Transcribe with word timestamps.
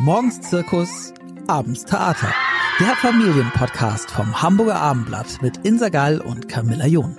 Morgens 0.00 0.40
Zirkus, 0.40 1.12
abends 1.48 1.84
Theater. 1.84 2.32
Der 2.78 2.94
Familienpodcast 2.94 4.08
vom 4.08 4.40
Hamburger 4.40 4.76
Abendblatt 4.76 5.42
mit 5.42 5.66
Insa 5.66 5.88
Gall 5.88 6.20
und 6.20 6.48
Camilla 6.48 6.86
John. 6.86 7.18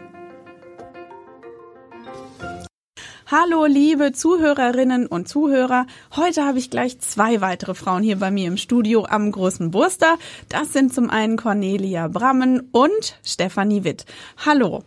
Hallo, 3.27 3.65
liebe 3.65 4.13
Zuhörerinnen 4.13 5.07
und 5.07 5.27
Zuhörer. 5.27 5.87
Heute 6.15 6.45
habe 6.45 6.57
ich 6.57 6.69
gleich 6.69 6.99
zwei 7.01 7.41
weitere 7.41 7.73
Frauen 7.73 8.01
hier 8.01 8.17
bei 8.17 8.31
mir 8.31 8.47
im 8.47 8.55
Studio 8.55 9.05
am 9.05 9.29
Großen 9.29 9.71
Burster. 9.71 10.17
Das 10.47 10.71
sind 10.71 10.93
zum 10.93 11.09
einen 11.09 11.35
Cornelia 11.35 12.07
Brammen 12.07 12.69
und 12.71 13.19
Stefanie 13.25 13.83
Witt. 13.83 14.05
Hallo. 14.45 14.85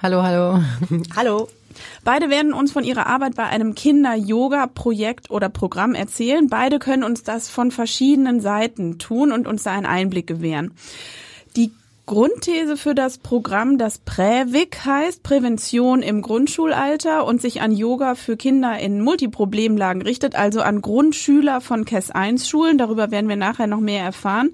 Hallo, 0.00 0.22
hallo. 0.22 0.62
Hallo. 1.16 1.48
Beide 2.04 2.30
werden 2.30 2.52
uns 2.52 2.72
von 2.72 2.84
ihrer 2.84 3.06
Arbeit 3.06 3.34
bei 3.34 3.44
einem 3.44 3.74
Kinder-Yoga-Projekt 3.74 5.30
oder 5.30 5.48
Programm 5.48 5.94
erzählen. 5.94 6.48
Beide 6.48 6.78
können 6.78 7.04
uns 7.04 7.22
das 7.22 7.48
von 7.48 7.70
verschiedenen 7.70 8.40
Seiten 8.40 8.98
tun 8.98 9.32
und 9.32 9.46
uns 9.46 9.62
da 9.62 9.72
einen 9.72 9.86
Einblick 9.86 10.26
gewähren. 10.26 10.72
Die 11.56 11.72
Grundthese 12.04 12.76
für 12.76 12.94
das 12.96 13.18
Programm, 13.18 13.78
das 13.78 13.98
Prävik 13.98 14.84
heißt, 14.84 15.22
Prävention 15.22 16.02
im 16.02 16.20
Grundschulalter 16.20 17.24
und 17.24 17.40
sich 17.40 17.60
an 17.62 17.70
Yoga 17.70 18.16
für 18.16 18.36
Kinder 18.36 18.76
in 18.78 19.00
Multiproblemlagen 19.00 20.02
richtet, 20.02 20.34
also 20.34 20.62
an 20.62 20.82
Grundschüler 20.82 21.60
von 21.60 21.84
KES 21.84 22.10
1 22.10 22.48
Schulen, 22.48 22.76
darüber 22.76 23.12
werden 23.12 23.28
wir 23.28 23.36
nachher 23.36 23.68
noch 23.68 23.80
mehr 23.80 24.02
erfahren, 24.02 24.50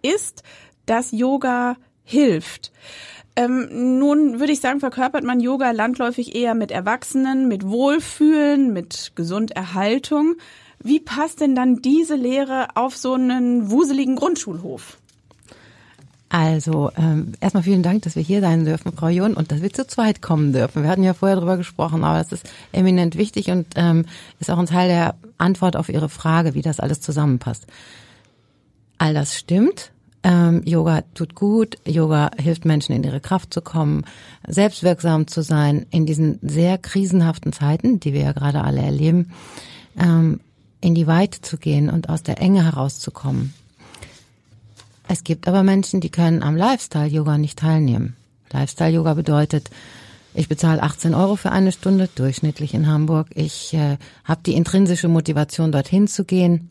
ist, 0.00 0.44
dass 0.86 1.10
Yoga 1.10 1.76
hilft. 2.04 2.72
Ähm, 3.34 3.98
nun 3.98 4.40
würde 4.40 4.52
ich 4.52 4.60
sagen, 4.60 4.80
verkörpert 4.80 5.24
man 5.24 5.40
Yoga 5.40 5.70
landläufig 5.70 6.34
eher 6.34 6.54
mit 6.54 6.70
Erwachsenen, 6.70 7.48
mit 7.48 7.66
Wohlfühlen, 7.66 8.72
mit 8.72 9.12
Gesunderhaltung. 9.14 10.34
Wie 10.82 11.00
passt 11.00 11.40
denn 11.40 11.54
dann 11.54 11.76
diese 11.76 12.16
Lehre 12.16 12.68
auf 12.74 12.96
so 12.96 13.14
einen 13.14 13.70
wuseligen 13.70 14.16
Grundschulhof? 14.16 14.98
Also 16.28 16.90
ähm, 16.96 17.32
erstmal 17.40 17.62
vielen 17.62 17.82
Dank, 17.82 18.02
dass 18.02 18.16
wir 18.16 18.22
hier 18.22 18.40
sein 18.40 18.64
dürfen, 18.64 18.92
Frau 18.92 19.08
John, 19.08 19.34
und 19.34 19.52
dass 19.52 19.60
wir 19.60 19.72
zu 19.72 19.86
zweit 19.86 20.22
kommen 20.22 20.54
dürfen. 20.54 20.82
Wir 20.82 20.88
hatten 20.88 21.02
ja 21.02 21.12
vorher 21.12 21.36
darüber 21.36 21.58
gesprochen, 21.58 22.04
aber 22.04 22.18
das 22.18 22.32
ist 22.32 22.50
eminent 22.72 23.16
wichtig 23.16 23.50
und 23.50 23.66
ähm, 23.76 24.06
ist 24.40 24.50
auch 24.50 24.58
ein 24.58 24.66
Teil 24.66 24.88
der 24.88 25.14
Antwort 25.36 25.76
auf 25.76 25.90
Ihre 25.90 26.08
Frage, 26.08 26.54
wie 26.54 26.62
das 26.62 26.80
alles 26.80 27.02
zusammenpasst. 27.02 27.66
All 28.96 29.12
das 29.12 29.36
stimmt. 29.36 29.91
Ähm, 30.24 30.62
Yoga 30.64 31.02
tut 31.14 31.34
gut, 31.34 31.78
Yoga 31.84 32.30
hilft 32.40 32.64
Menschen 32.64 32.94
in 32.94 33.02
ihre 33.02 33.20
Kraft 33.20 33.52
zu 33.52 33.60
kommen, 33.60 34.04
selbstwirksam 34.46 35.26
zu 35.26 35.42
sein 35.42 35.86
in 35.90 36.06
diesen 36.06 36.38
sehr 36.42 36.78
krisenhaften 36.78 37.52
Zeiten, 37.52 37.98
die 37.98 38.12
wir 38.12 38.22
ja 38.22 38.32
gerade 38.32 38.62
alle 38.62 38.82
erleben, 38.82 39.32
ähm, 39.98 40.40
in 40.80 40.94
die 40.94 41.08
Weite 41.08 41.40
zu 41.40 41.56
gehen 41.56 41.90
und 41.90 42.08
aus 42.08 42.22
der 42.22 42.40
Enge 42.40 42.64
herauszukommen. 42.64 43.52
Es 45.08 45.24
gibt 45.24 45.48
aber 45.48 45.62
Menschen, 45.62 46.00
die 46.00 46.10
können 46.10 46.42
am 46.42 46.56
Lifestyle-Yoga 46.56 47.36
nicht 47.36 47.58
teilnehmen. 47.58 48.16
Lifestyle-Yoga 48.52 49.14
bedeutet, 49.14 49.70
ich 50.34 50.48
bezahle 50.48 50.82
18 50.82 51.14
Euro 51.14 51.36
für 51.36 51.50
eine 51.50 51.72
Stunde, 51.72 52.08
durchschnittlich 52.14 52.72
in 52.74 52.86
Hamburg. 52.86 53.28
Ich 53.34 53.74
äh, 53.74 53.98
habe 54.24 54.40
die 54.46 54.54
intrinsische 54.54 55.08
Motivation, 55.08 55.72
dorthin 55.72 56.08
zu 56.08 56.24
gehen. 56.24 56.70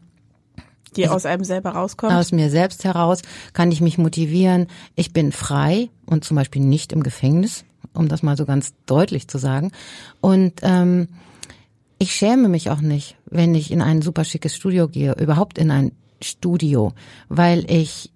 Die 0.95 1.07
aus 1.07 1.25
einem 1.25 1.43
selber 1.43 1.71
rauskommt? 1.71 2.13
Aus 2.13 2.31
mir 2.31 2.49
selbst 2.49 2.83
heraus 2.83 3.21
kann 3.53 3.71
ich 3.71 3.81
mich 3.81 3.97
motivieren. 3.97 4.67
Ich 4.95 5.13
bin 5.13 5.31
frei 5.31 5.89
und 6.05 6.25
zum 6.25 6.35
Beispiel 6.35 6.61
nicht 6.61 6.91
im 6.91 7.03
Gefängnis, 7.03 7.63
um 7.93 8.07
das 8.07 8.23
mal 8.23 8.35
so 8.35 8.45
ganz 8.45 8.73
deutlich 8.85 9.27
zu 9.27 9.37
sagen. 9.37 9.71
Und 10.19 10.53
ähm, 10.63 11.07
ich 11.97 12.13
schäme 12.13 12.49
mich 12.49 12.69
auch 12.69 12.81
nicht, 12.81 13.15
wenn 13.25 13.55
ich 13.55 13.71
in 13.71 13.81
ein 13.81 14.01
super 14.01 14.25
schickes 14.25 14.55
Studio 14.55 14.87
gehe, 14.87 15.13
überhaupt 15.13 15.57
in 15.57 15.71
ein 15.71 15.91
Studio, 16.21 16.93
weil 17.29 17.69
ich 17.71 18.11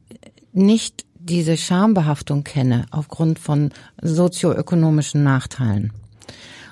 nicht 0.52 1.06
diese 1.18 1.58
Schambehaftung 1.58 2.44
kenne 2.44 2.86
aufgrund 2.92 3.40
von 3.40 3.72
sozioökonomischen 4.02 5.24
Nachteilen. 5.24 5.92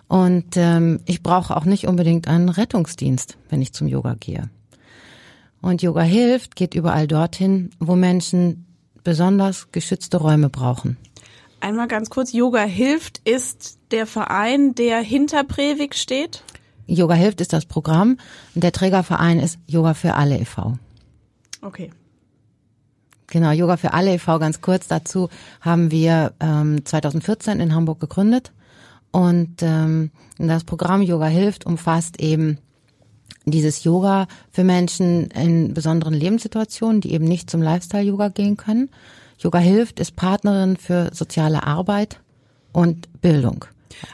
Und 0.07 0.57
ähm, 0.57 1.00
ich 1.06 1.23
brauche 1.23 1.56
auch 1.56 1.66
nicht 1.66 1.88
unbedingt 1.88 2.27
einen 2.27 2.50
Rettungsdienst, 2.50 3.38
wenn 3.50 3.61
ich 3.61 3.73
zum 3.73 3.88
Yoga 3.88 4.16
gehe. 4.19 4.50
Und 5.63 5.81
Yoga 5.81 6.01
hilft, 6.01 6.57
geht 6.57 6.75
überall 6.75 7.07
dorthin, 7.07 7.69
wo 7.79 7.96
Menschen 7.96 8.66
besonders 9.06 9.72
geschützte 9.72 10.18
Räume 10.18 10.50
brauchen. 10.50 10.97
Einmal 11.62 11.88
ganz 11.88 12.09
kurz, 12.09 12.34
Yoga 12.34 12.63
hilft 12.63 13.19
ist 13.19 13.79
der 13.91 14.06
Verein, 14.06 14.75
der 14.75 15.00
hinter 15.00 15.46
Previk 15.46 15.96
steht? 15.96 16.44
Yoga 16.85 17.13
hilft 17.13 17.40
ist 17.40 17.53
das 17.53 17.66
Programm 17.66 18.18
und 18.53 18.62
der 18.66 18.74
Trägerverein 18.74 19.40
ist 19.40 19.57
Yoga 19.66 19.94
für 19.94 20.16
alle 20.16 20.38
e.V. 20.38 20.78
Okay. 21.62 21.91
Genau, 23.28 23.51
Yoga 23.51 23.78
für 23.78 23.94
alle 23.94 24.16
e.V. 24.16 24.40
ganz 24.40 24.59
kurz 24.59 24.90
dazu 24.90 25.30
haben 25.62 25.91
wir 25.91 26.34
ähm, 26.41 26.84
2014 26.84 27.62
in 27.62 27.74
Hamburg 27.74 28.01
gegründet 28.01 28.51
und 29.12 29.62
ähm, 29.62 30.12
das 30.38 30.66
Programm 30.66 31.01
Yoga 31.01 31.28
hilft 31.28 31.66
umfasst 31.66 32.19
eben 32.19 32.57
dieses 33.45 33.84
Yoga 33.84 34.28
für 34.51 34.63
Menschen 34.63 35.29
in 35.31 35.73
besonderen 35.73 36.13
Lebenssituationen, 36.13 37.01
die 37.01 37.13
eben 37.13 37.25
nicht 37.25 37.50
zum 37.50 37.61
Lifestyle-Yoga 37.61 38.29
gehen 38.29 38.57
können. 38.57 38.89
Yoga 39.38 39.59
hilft, 39.59 40.00
ist 40.00 40.16
Partnerin 40.16 40.78
für 40.78 41.09
soziale 41.13 41.63
Arbeit 41.63 42.19
und 42.72 43.22
Bildung. 43.22 43.66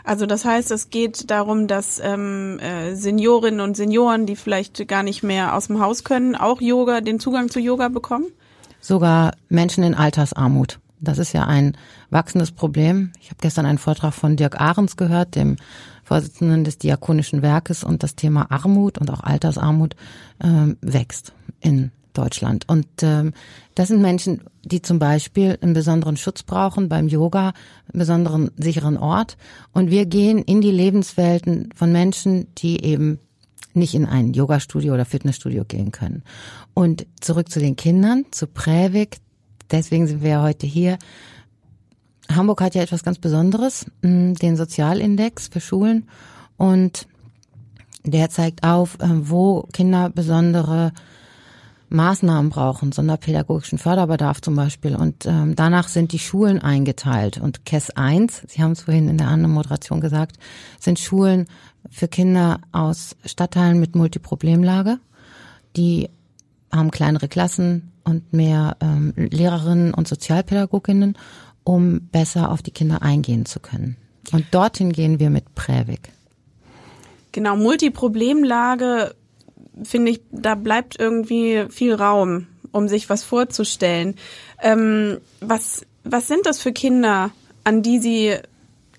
Also 0.03 0.25
das 0.25 0.45
heißt, 0.45 0.71
es 0.71 0.89
geht 0.89 1.29
darum, 1.31 1.67
dass 1.67 1.99
ähm, 2.03 2.59
äh, 2.59 2.95
Seniorinnen 2.95 3.61
und 3.61 3.77
Senioren, 3.77 4.25
die 4.25 4.35
vielleicht 4.35 4.87
gar 4.87 5.03
nicht 5.03 5.23
mehr 5.23 5.55
aus 5.55 5.67
dem 5.67 5.79
Haus 5.79 6.03
können, 6.03 6.35
auch 6.35 6.61
Yoga, 6.61 7.01
den 7.01 7.19
Zugang 7.19 7.49
zu 7.49 7.59
Yoga 7.59 7.87
bekommen? 7.87 8.25
Sogar 8.81 9.33
Menschen 9.47 9.83
in 9.83 9.95
Altersarmut. 9.95 10.79
Das 11.01 11.17
ist 11.17 11.33
ja 11.33 11.45
ein 11.45 11.77
wachsendes 12.09 12.51
Problem. 12.51 13.11
Ich 13.21 13.27
habe 13.27 13.37
gestern 13.41 13.65
einen 13.65 13.77
Vortrag 13.77 14.13
von 14.13 14.35
Dirk 14.35 14.59
Ahrens 14.59 14.97
gehört, 14.97 15.35
dem 15.35 15.55
Vorsitzenden 16.09 16.63
des 16.63 16.79
Diakonischen 16.79 17.43
Werkes, 17.43 17.83
und 17.83 18.01
das 18.01 18.15
Thema 18.15 18.49
Armut 18.49 18.97
und 18.97 19.11
auch 19.11 19.21
Altersarmut 19.21 19.95
ähm, 20.43 20.75
wächst 20.81 21.33
in 21.59 21.91
Deutschland. 22.13 22.67
Und 22.67 22.87
ähm, 23.03 23.31
das 23.75 23.89
sind 23.89 24.01
Menschen, 24.01 24.41
die 24.63 24.81
zum 24.81 24.97
Beispiel 24.97 25.59
einen 25.61 25.73
besonderen 25.73 26.17
Schutz 26.17 26.41
brauchen 26.41 26.89
beim 26.89 27.09
Yoga, 27.09 27.53
einen 27.93 27.99
besonderen 27.99 28.49
sicheren 28.57 28.97
Ort. 28.97 29.37
Und 29.71 29.91
wir 29.91 30.07
gehen 30.07 30.39
in 30.39 30.61
die 30.61 30.71
Lebenswelten 30.71 31.69
von 31.75 31.91
Menschen, 31.91 32.47
die 32.55 32.83
eben 32.83 33.19
nicht 33.75 33.93
in 33.93 34.07
ein 34.07 34.33
Yoga-Studio 34.33 34.95
oder 34.95 35.05
Fitnessstudio 35.05 35.63
gehen 35.63 35.91
können. 35.91 36.23
Und 36.73 37.05
zurück 37.21 37.51
zu 37.51 37.59
den 37.59 37.75
Kindern, 37.75 38.25
zu 38.31 38.47
Prävik. 38.47 39.17
Deswegen 39.69 40.07
sind 40.07 40.23
wir 40.23 40.41
heute 40.41 40.65
hier. 40.65 40.97
Hamburg 42.33 42.61
hat 42.61 42.75
ja 42.75 42.81
etwas 42.81 43.03
ganz 43.03 43.17
Besonderes, 43.17 43.85
mm, 44.01 44.33
den 44.35 44.55
Sozialindex 44.55 45.47
für 45.47 45.59
Schulen. 45.59 46.07
Und 46.57 47.07
der 48.03 48.29
zeigt 48.29 48.63
auf, 48.63 48.95
äh, 48.99 49.07
wo 49.09 49.63
Kinder 49.73 50.09
besondere 50.09 50.93
Maßnahmen 51.89 52.51
brauchen, 52.51 52.91
sonderpädagogischen 52.91 53.79
Förderbedarf 53.79 54.41
zum 54.41 54.55
Beispiel. 54.55 54.95
Und 54.95 55.25
ähm, 55.25 55.55
danach 55.55 55.87
sind 55.87 56.11
die 56.11 56.19
Schulen 56.19 56.59
eingeteilt. 56.59 57.39
Und 57.39 57.65
KES 57.65 57.91
1, 57.91 58.43
Sie 58.47 58.61
haben 58.61 58.73
es 58.73 58.83
vorhin 58.83 59.09
in 59.09 59.17
der 59.17 59.27
anderen 59.27 59.53
Moderation 59.53 59.99
gesagt, 59.99 60.37
sind 60.79 60.99
Schulen 60.99 61.47
für 61.89 62.07
Kinder 62.07 62.59
aus 62.71 63.15
Stadtteilen 63.25 63.79
mit 63.79 63.95
Multiproblemlage. 63.95 64.99
Die 65.75 66.09
haben 66.71 66.91
kleinere 66.91 67.27
Klassen 67.27 67.91
und 68.03 68.33
mehr 68.33 68.77
ähm, 68.81 69.13
Lehrerinnen 69.15 69.93
und 69.93 70.07
Sozialpädagoginnen 70.07 71.17
um 71.69 72.09
besser 72.11 72.49
auf 72.49 72.63
die 72.63 72.71
Kinder 72.71 73.03
eingehen 73.03 73.45
zu 73.45 73.59
können. 73.59 73.95
Und 74.31 74.45
dorthin 74.49 74.91
gehen 74.91 75.19
wir 75.19 75.29
mit 75.29 75.53
Prävik. 75.53 76.09
Genau, 77.31 77.55
Multiproblemlage, 77.55 79.13
finde 79.83 80.13
ich, 80.13 80.21
da 80.31 80.55
bleibt 80.55 80.99
irgendwie 80.99 81.65
viel 81.69 81.93
Raum, 81.93 82.47
um 82.71 82.87
sich 82.87 83.07
was 83.07 83.23
vorzustellen. 83.23 84.15
Ähm, 84.63 85.19
was, 85.41 85.85
was 86.03 86.27
sind 86.27 86.47
das 86.47 86.59
für 86.59 86.71
Kinder, 86.71 87.29
an 87.63 87.83
die 87.83 87.99
Sie, 87.99 88.33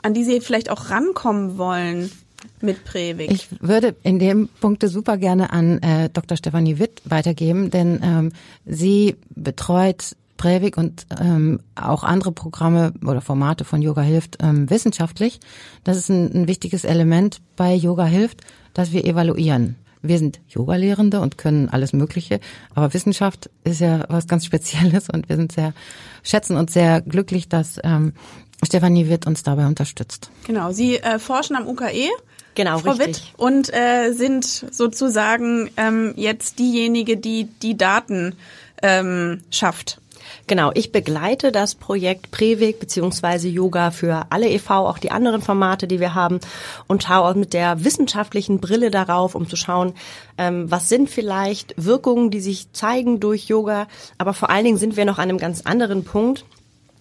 an 0.03 0.15
die 0.15 0.23
Sie 0.23 0.41
vielleicht 0.41 0.71
auch 0.71 0.91
rankommen 0.91 1.59
wollen? 1.59 2.13
Mit 2.61 2.85
Prävik. 2.85 3.33
Ich 3.33 3.49
würde 3.61 3.97
in 4.05 4.21
dem 4.21 4.49
Punkte 4.61 4.89
super 4.89 5.17
gerne 5.17 5.51
an 5.51 5.83
äh, 5.83 6.09
Dr. 6.09 6.37
Stefanie 6.37 6.79
Witt 6.79 7.03
weitergeben, 7.05 7.71
denn 7.71 8.01
ähm, 8.03 8.33
sie 8.65 9.17
betreut 9.35 10.15
Breivik 10.41 10.79
und 10.79 11.07
ähm, 11.21 11.61
auch 11.75 12.03
andere 12.03 12.33
Programme 12.33 12.95
oder 13.05 13.21
Formate 13.21 13.65
von 13.65 13.83
Yoga 13.83 14.01
hilft 14.01 14.39
ähm, 14.41 14.71
wissenschaftlich. 14.71 15.39
Das 15.85 15.99
ist 15.99 16.09
ein, 16.09 16.33
ein 16.33 16.49
wichtiges 16.49 16.85
Element 16.85 17.43
bei 17.57 17.75
Yoga 17.75 18.07
hilft, 18.07 18.41
dass 18.73 18.91
wir 18.91 19.05
evaluieren. 19.05 19.77
Wir 20.01 20.17
sind 20.17 20.41
Yoga-Lehrende 20.49 21.21
und 21.21 21.37
können 21.37 21.69
alles 21.69 21.93
Mögliche, 21.93 22.41
aber 22.75 22.95
Wissenschaft 22.95 23.51
ist 23.65 23.81
ja 23.81 24.07
was 24.09 24.29
ganz 24.29 24.45
Spezielles 24.47 25.11
und 25.11 25.29
wir 25.29 25.37
sind 25.37 25.53
sehr 25.53 25.75
schätzen 26.23 26.57
uns 26.57 26.73
sehr 26.73 27.03
glücklich, 27.03 27.51
dass 27.51 27.79
ähm, 27.85 28.15
Stefanie 28.63 29.09
wird 29.09 29.27
uns 29.27 29.43
dabei 29.43 29.67
unterstützt. 29.67 30.31
Genau, 30.47 30.73
Sie 30.73 30.97
äh, 30.97 31.19
forschen 31.19 31.55
am 31.55 31.67
UKE. 31.67 32.09
Genau, 32.55 32.79
Frau 32.79 32.93
richtig. 32.93 33.09
Witt, 33.09 33.39
und 33.39 33.73
äh, 33.75 34.13
sind 34.13 34.45
sozusagen 34.45 35.71
ähm, 35.77 36.15
jetzt 36.17 36.59
diejenige, 36.59 37.19
die 37.19 37.45
die 37.45 37.77
Daten 37.77 38.37
ähm, 38.83 39.43
schafft. 39.51 40.00
Genau, 40.47 40.71
ich 40.75 40.93
begleite 40.93 41.53
das 41.53 41.75
Projekt 41.75 42.31
Preweg 42.31 42.81
beziehungsweise 42.81 43.49
Yoga 43.49 43.91
für 43.91 44.27
alle 44.31 44.49
e.V., 44.49 44.89
auch 44.89 44.99
die 44.99 45.11
anderen 45.11 45.43
Formate, 45.43 45.87
die 45.87 46.01
wir 46.01 46.15
haben 46.15 46.41
und 46.87 47.03
schaue 47.03 47.29
auch 47.29 47.35
mit 47.35 47.53
der 47.53 47.85
wissenschaftlichen 47.85 48.61
Brille 48.61 48.91
darauf, 48.91 49.35
um 49.35 49.49
zu 49.49 49.57
schauen, 49.57 49.95
ähm, 50.39 50.71
was 50.71 50.89
sind 50.89 51.11
vielleicht 51.11 51.75
Wirkungen, 51.77 52.31
die 52.31 52.41
sich 52.41 52.73
zeigen 52.73 53.21
durch 53.21 53.47
Yoga, 53.47 53.87
aber 54.19 54.35
vor 54.35 54.51
allen 54.51 54.65
Dingen 54.65 54.79
sind 54.79 54.97
wir 54.97 55.05
noch 55.05 55.19
an 55.19 55.29
einem 55.29 55.39
ganz 55.39 55.63
anderen 55.63 56.05
Punkt, 56.05 56.45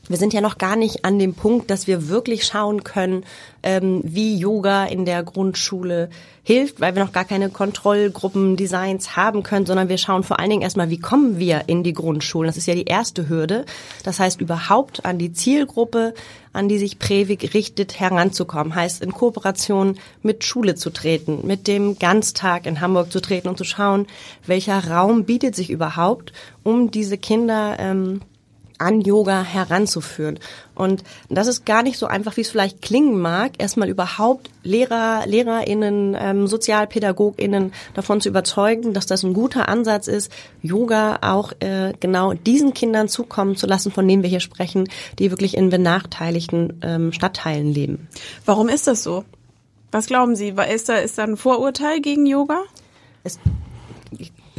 wir 0.10 0.18
sind 0.18 0.34
ja 0.34 0.42
noch 0.42 0.58
gar 0.58 0.76
nicht 0.76 1.06
an 1.06 1.20
dem 1.20 1.36
Punkt, 1.36 1.70
dass 1.70 1.88
wir 1.88 2.10
wirklich 2.10 2.46
schauen 2.46 2.84
können, 2.84 3.24
ähm, 3.62 4.02
wie 4.04 4.38
Yoga 4.38 4.86
in 4.86 5.06
der 5.06 5.24
Grundschule 5.24 6.10
hilft, 6.44 6.82
weil 6.82 6.96
wir 6.96 7.04
noch 7.04 7.12
gar 7.12 7.26
keine 7.26 7.50
Kontrollgruppendesigns 7.50 9.16
haben 9.16 9.44
können, 9.44 9.68
sondern 9.68 9.88
wir 9.88 10.00
schauen 10.00 10.24
vor 10.24 10.40
allen 10.40 10.50
Dingen 10.50 10.64
erstmal, 10.64 10.90
wie 10.90 11.00
kommen 11.00 11.38
wir 11.38 11.66
in 11.68 11.84
die 11.84 11.94
Grundschulen. 11.94 12.48
Das 12.48 12.58
ist 12.58 12.66
ja 12.66 12.74
die 12.74 12.86
erste 12.86 13.30
Hürde. 13.30 13.66
Das 14.04 14.20
heißt, 14.20 14.42
überhaupt 14.42 15.06
an 15.06 15.20
die 15.20 15.32
Zielgruppe, 15.32 16.16
an 16.54 16.68
die 16.68 16.80
sich 16.80 16.98
Previk 16.98 17.54
richtet, 17.54 18.00
heranzukommen. 18.00 18.74
Heißt, 18.74 19.04
in 19.04 19.12
Kooperation 19.12 20.00
mit 20.24 20.44
Schule 20.44 20.74
zu 20.74 20.90
treten, 20.90 21.46
mit 21.46 21.68
dem 21.68 22.00
Ganztag 22.00 22.66
in 22.66 22.82
Hamburg 22.82 23.12
zu 23.12 23.22
treten 23.22 23.48
und 23.48 23.60
zu 23.60 23.64
schauen, 23.64 24.08
welcher 24.48 24.90
Raum 24.90 25.26
bietet 25.26 25.56
sich 25.56 25.70
überhaupt, 25.70 26.34
um 26.64 26.90
diese 26.90 27.20
Kinder 27.20 27.76
ähm, 27.78 28.22
an 28.80 29.02
Yoga 29.02 29.44
heranzuführen. 29.44 30.40
Und 30.74 31.04
das 31.30 31.48
ist 31.48 31.66
gar 31.66 31.84
nicht 31.84 31.98
so 31.98 32.08
einfach, 32.08 32.38
wie 32.38 32.42
es 32.42 32.50
vielleicht 32.50 32.82
klingen 32.82 33.20
mag, 33.20 33.52
erstmal 33.58 33.90
überhaupt 33.90 34.50
Lehrer, 34.64 35.26
LehrerInnen, 35.26 36.16
ähm, 36.20 36.48
SozialpädagogInnen 36.48 37.74
davon 37.94 38.22
zu 38.22 38.30
überzeugen, 38.30 38.94
dass 38.94 39.06
das 39.06 39.24
ein 39.24 39.34
guter 39.34 39.70
Ansatz 39.70 40.08
ist, 40.08 40.32
Yoga 40.62 41.20
auch 41.22 41.52
äh, 41.60 41.94
genau 42.00 42.34
diesen 42.34 42.74
Kindern 42.74 43.10
zukommen 43.10 43.56
zu 43.56 43.68
lassen, 43.68 43.92
von 43.92 44.08
denen 44.08 44.24
wir 44.24 44.30
hier 44.30 44.40
sprechen, 44.40 44.90
die 45.20 45.32
wirklich 45.32 45.56
in 45.56 45.70
benachteiligten 45.70 46.80
ähm, 46.82 47.14
Stadtteilen 47.14 47.74
leben. 47.74 48.08
Warum 48.46 48.70
ist 48.70 48.88
das 48.88 49.04
so? 49.04 49.26
Was 49.92 50.06
glauben 50.06 50.36
Sie? 50.36 50.54
Ist 50.72 50.90
da, 50.90 50.96
ist 50.96 51.18
da 51.18 51.24
ein 51.24 51.38
Vorurteil 51.38 52.00
gegen 52.00 52.26
Yoga? 52.26 52.62
Es 53.24 53.40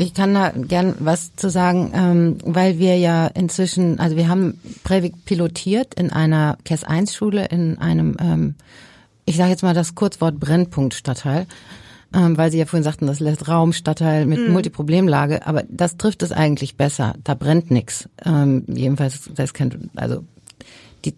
Ich 0.00 0.14
kann 0.14 0.32
da 0.32 0.48
gern 0.56 0.94
was 0.98 1.36
zu 1.36 1.50
sagen, 1.50 1.92
ähm, 1.94 2.38
weil 2.42 2.78
wir 2.78 2.96
ja 2.96 3.26
inzwischen, 3.26 4.00
also 4.00 4.16
wir 4.16 4.28
haben 4.28 4.58
Breivik 4.82 5.26
pilotiert 5.26 5.92
in 5.92 6.10
einer 6.10 6.56
KES 6.64 6.84
1 6.84 7.14
Schule 7.14 7.44
in 7.48 7.76
einem, 7.76 8.16
ähm, 8.18 8.54
ich 9.26 9.36
sage 9.36 9.50
jetzt 9.50 9.62
mal 9.62 9.74
das 9.74 9.94
Kurzwort 9.94 10.40
Brennpunkt 10.40 10.94
Stadtteil, 10.94 11.46
ähm, 12.14 12.38
weil 12.38 12.50
Sie 12.50 12.56
ja 12.56 12.64
vorhin 12.64 12.82
sagten, 12.82 13.06
das 13.06 13.20
lässt 13.20 13.46
Raum 13.46 13.74
Stadtteil 13.74 14.24
mit 14.24 14.38
Mhm. 14.38 14.54
Multiproblemlage, 14.54 15.46
aber 15.46 15.64
das 15.68 15.98
trifft 15.98 16.22
es 16.22 16.32
eigentlich 16.32 16.78
besser. 16.78 17.12
Da 17.22 17.34
brennt 17.34 17.70
nix. 17.70 18.08
Ähm, 18.24 18.64
jedenfalls, 18.68 19.28
das 19.34 19.52
kennt, 19.52 19.76
also 19.96 20.24
die 21.04 21.14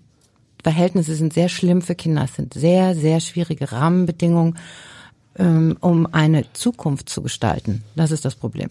Verhältnisse 0.60 1.14
sind 1.14 1.32
sehr 1.34 1.48
schlimm 1.48 1.82
für 1.82 1.94
Kinder. 1.94 2.24
Es 2.24 2.34
sind 2.34 2.52
sehr, 2.52 2.96
sehr 2.96 3.20
schwierige 3.20 3.70
Rahmenbedingungen 3.70 4.56
um 5.38 6.06
eine 6.12 6.52
Zukunft 6.52 7.08
zu 7.08 7.22
gestalten. 7.22 7.82
Das 7.96 8.10
ist 8.10 8.24
das 8.24 8.34
Problem. 8.34 8.68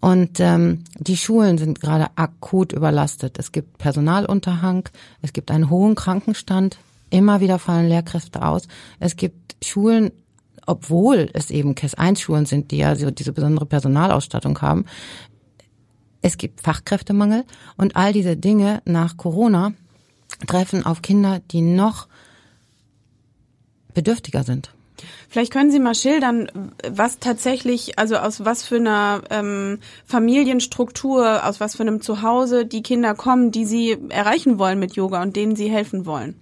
Und 0.00 0.40
ähm, 0.40 0.84
die 0.98 1.16
Schulen 1.16 1.56
sind 1.56 1.80
gerade 1.80 2.08
akut 2.16 2.72
überlastet. 2.72 3.38
Es 3.38 3.52
gibt 3.52 3.78
Personalunterhang, 3.78 4.88
es 5.22 5.32
gibt 5.32 5.50
einen 5.50 5.70
hohen 5.70 5.94
Krankenstand, 5.94 6.78
immer 7.10 7.40
wieder 7.40 7.58
fallen 7.58 7.88
Lehrkräfte 7.88 8.42
aus. 8.42 8.66
Es 8.98 9.16
gibt 9.16 9.56
Schulen, 9.62 10.10
obwohl 10.66 11.30
es 11.32 11.50
eben 11.50 11.74
KES-1-Schulen 11.74 12.46
sind, 12.46 12.70
die 12.70 12.78
ja 12.78 12.96
so 12.96 13.10
diese 13.10 13.32
besondere 13.32 13.66
Personalausstattung 13.66 14.60
haben, 14.60 14.86
es 16.22 16.38
gibt 16.38 16.62
Fachkräftemangel 16.62 17.44
und 17.76 17.96
all 17.96 18.14
diese 18.14 18.36
Dinge 18.36 18.80
nach 18.86 19.18
Corona 19.18 19.74
treffen 20.46 20.84
auf 20.84 21.02
Kinder, 21.02 21.40
die 21.50 21.60
noch 21.60 22.08
bedürftiger 23.92 24.42
sind. 24.42 24.70
Vielleicht 25.28 25.52
können 25.52 25.70
Sie 25.70 25.80
mal 25.80 25.94
schildern, 25.94 26.48
was 26.88 27.18
tatsächlich, 27.18 27.98
also 27.98 28.16
aus 28.16 28.44
was 28.44 28.64
für 28.64 28.76
einer 28.76 29.22
ähm, 29.30 29.78
Familienstruktur, 30.06 31.44
aus 31.46 31.60
was 31.60 31.76
für 31.76 31.82
einem 31.82 32.00
Zuhause 32.00 32.66
die 32.66 32.82
Kinder 32.82 33.14
kommen, 33.14 33.50
die 33.50 33.64
Sie 33.64 33.96
erreichen 34.10 34.58
wollen 34.58 34.78
mit 34.78 34.94
Yoga 34.94 35.22
und 35.22 35.36
denen 35.36 35.56
Sie 35.56 35.68
helfen 35.70 36.06
wollen. 36.06 36.36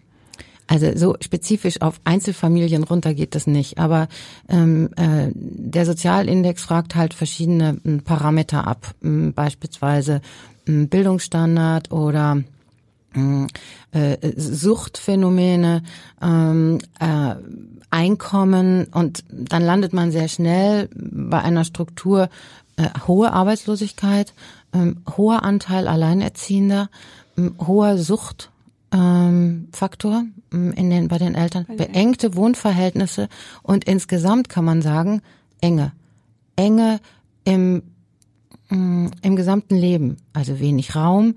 Also 0.66 0.90
so 0.96 1.16
spezifisch 1.20 1.82
auf 1.82 2.00
Einzelfamilien 2.04 2.84
runter 2.84 3.14
geht 3.14 3.34
das 3.34 3.46
nicht, 3.46 3.78
aber 3.78 4.08
ähm, 4.48 4.90
äh, 4.96 5.30
der 5.34 5.84
Sozialindex 5.84 6.62
fragt 6.62 6.94
halt 6.94 7.14
verschiedene 7.14 7.78
m, 7.84 8.00
Parameter 8.02 8.66
ab, 8.66 8.94
m, 9.02 9.32
beispielsweise 9.34 10.22
m, 10.66 10.88
Bildungsstandard 10.88 11.90
oder 11.92 12.42
äh, 13.14 14.16
Suchtphänomene, 14.36 15.82
ähm, 16.20 16.78
äh, 16.98 17.34
Einkommen 17.90 18.86
und 18.86 19.22
dann 19.30 19.62
landet 19.62 19.92
man 19.92 20.10
sehr 20.12 20.28
schnell 20.28 20.88
bei 20.94 21.42
einer 21.42 21.64
Struktur 21.64 22.30
äh, 22.76 22.88
hohe 23.06 23.32
Arbeitslosigkeit, 23.32 24.32
ähm, 24.72 25.02
hoher 25.14 25.42
Anteil 25.42 25.86
Alleinerziehender, 25.86 26.88
ähm, 27.36 27.54
hoher 27.66 27.98
Sucht 27.98 28.50
ähm, 28.92 29.68
Faktor 29.72 30.24
in 30.50 30.90
den, 30.90 31.08
bei 31.08 31.18
den 31.18 31.34
Eltern, 31.34 31.66
beengte 31.66 32.34
Wohnverhältnisse 32.34 33.28
und 33.62 33.84
insgesamt 33.84 34.48
kann 34.48 34.64
man 34.64 34.82
sagen, 34.82 35.22
Enge. 35.60 35.92
Enge 36.56 37.00
im, 37.44 37.82
ähm, 38.70 39.10
im 39.22 39.36
gesamten 39.36 39.76
Leben. 39.76 40.16
Also 40.32 40.60
wenig 40.60 40.94
Raum, 40.94 41.36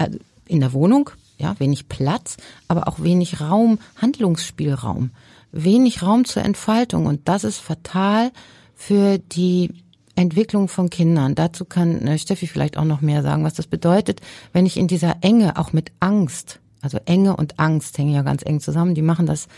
also 0.00 0.18
in 0.46 0.60
der 0.60 0.72
Wohnung, 0.72 1.10
ja, 1.38 1.54
wenig 1.58 1.88
Platz, 1.88 2.36
aber 2.68 2.88
auch 2.88 3.00
wenig 3.00 3.40
Raum, 3.40 3.78
Handlungsspielraum, 3.96 5.10
wenig 5.52 6.02
Raum 6.02 6.24
zur 6.24 6.42
Entfaltung 6.42 7.06
und 7.06 7.28
das 7.28 7.44
ist 7.44 7.58
fatal 7.58 8.32
für 8.74 9.18
die 9.18 9.70
Entwicklung 10.16 10.68
von 10.68 10.90
Kindern. 10.90 11.34
Dazu 11.34 11.64
kann 11.64 12.06
äh, 12.06 12.18
Steffi 12.18 12.46
vielleicht 12.46 12.76
auch 12.76 12.84
noch 12.84 13.00
mehr 13.00 13.22
sagen, 13.22 13.44
was 13.44 13.54
das 13.54 13.66
bedeutet, 13.66 14.20
wenn 14.52 14.66
ich 14.66 14.76
in 14.76 14.88
dieser 14.88 15.16
Enge 15.20 15.56
auch 15.56 15.72
mit 15.72 15.92
Angst, 16.00 16.60
also 16.82 16.98
Enge 17.04 17.36
und 17.36 17.58
Angst 17.58 17.96
hängen 17.98 18.14
ja 18.14 18.22
ganz 18.22 18.42
eng 18.44 18.60
zusammen, 18.60 18.94
die 18.94 19.02
machen 19.02 19.26
das 19.26 19.48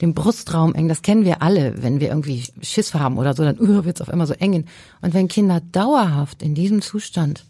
den 0.00 0.14
Brustraum 0.14 0.74
eng, 0.74 0.88
das 0.88 1.02
kennen 1.02 1.26
wir 1.26 1.42
alle, 1.42 1.82
wenn 1.82 2.00
wir 2.00 2.08
irgendwie 2.08 2.44
Schiss 2.62 2.94
haben 2.94 3.18
oder 3.18 3.34
so, 3.34 3.44
dann 3.44 3.58
wird 3.84 3.96
es 3.96 4.02
auf 4.02 4.08
einmal 4.08 4.26
so 4.26 4.34
eng. 4.34 4.64
Und 5.02 5.14
wenn 5.14 5.28
Kinder 5.28 5.60
dauerhaft 5.72 6.42
in 6.42 6.54
diesem 6.54 6.80
Zustand 6.80 7.44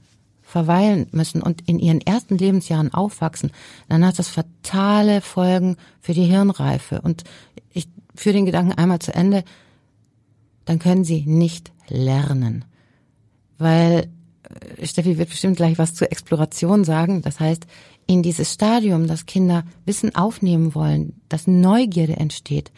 verweilen 0.51 1.07
müssen 1.13 1.43
und 1.43 1.69
in 1.69 1.79
ihren 1.79 2.01
ersten 2.01 2.37
Lebensjahren 2.37 2.93
aufwachsen, 2.93 3.53
dann 3.89 4.05
hat 4.05 4.19
das 4.19 4.29
fatale 4.29 5.21
Folgen 5.21 5.77
für 6.01 6.13
die 6.13 6.25
Hirnreife. 6.25 7.01
Und 7.01 7.25
ich 7.73 7.89
führe 8.15 8.35
den 8.35 8.47
Gedanken 8.47 8.73
einmal 8.73 8.99
zu 8.99 9.15
Ende, 9.15 9.45
dann 10.65 10.79
können 10.79 11.05
sie 11.05 11.23
nicht 11.25 11.73
lernen. 11.89 12.65
Weil 13.59 14.09
äh, 14.79 14.87
Steffi 14.87 15.19
wird 15.19 15.31
bestimmt 15.31 15.57
gleich 15.57 15.79
was 15.79 15.95
zur 15.95 16.11
Exploration 16.11 16.85
sagen. 16.85 17.23
Das 17.23 17.39
heißt, 17.39 17.67
in 18.07 18.23
dieses 18.23 18.53
Stadium, 18.53 19.07
dass 19.07 19.27
Kinder 19.27 19.63
Wissen 19.85 20.15
aufnehmen 20.17 20.75
wollen, 20.75 21.21
dass 21.29 21.47
Neugierde 21.47 22.17
entsteht, 22.17 22.73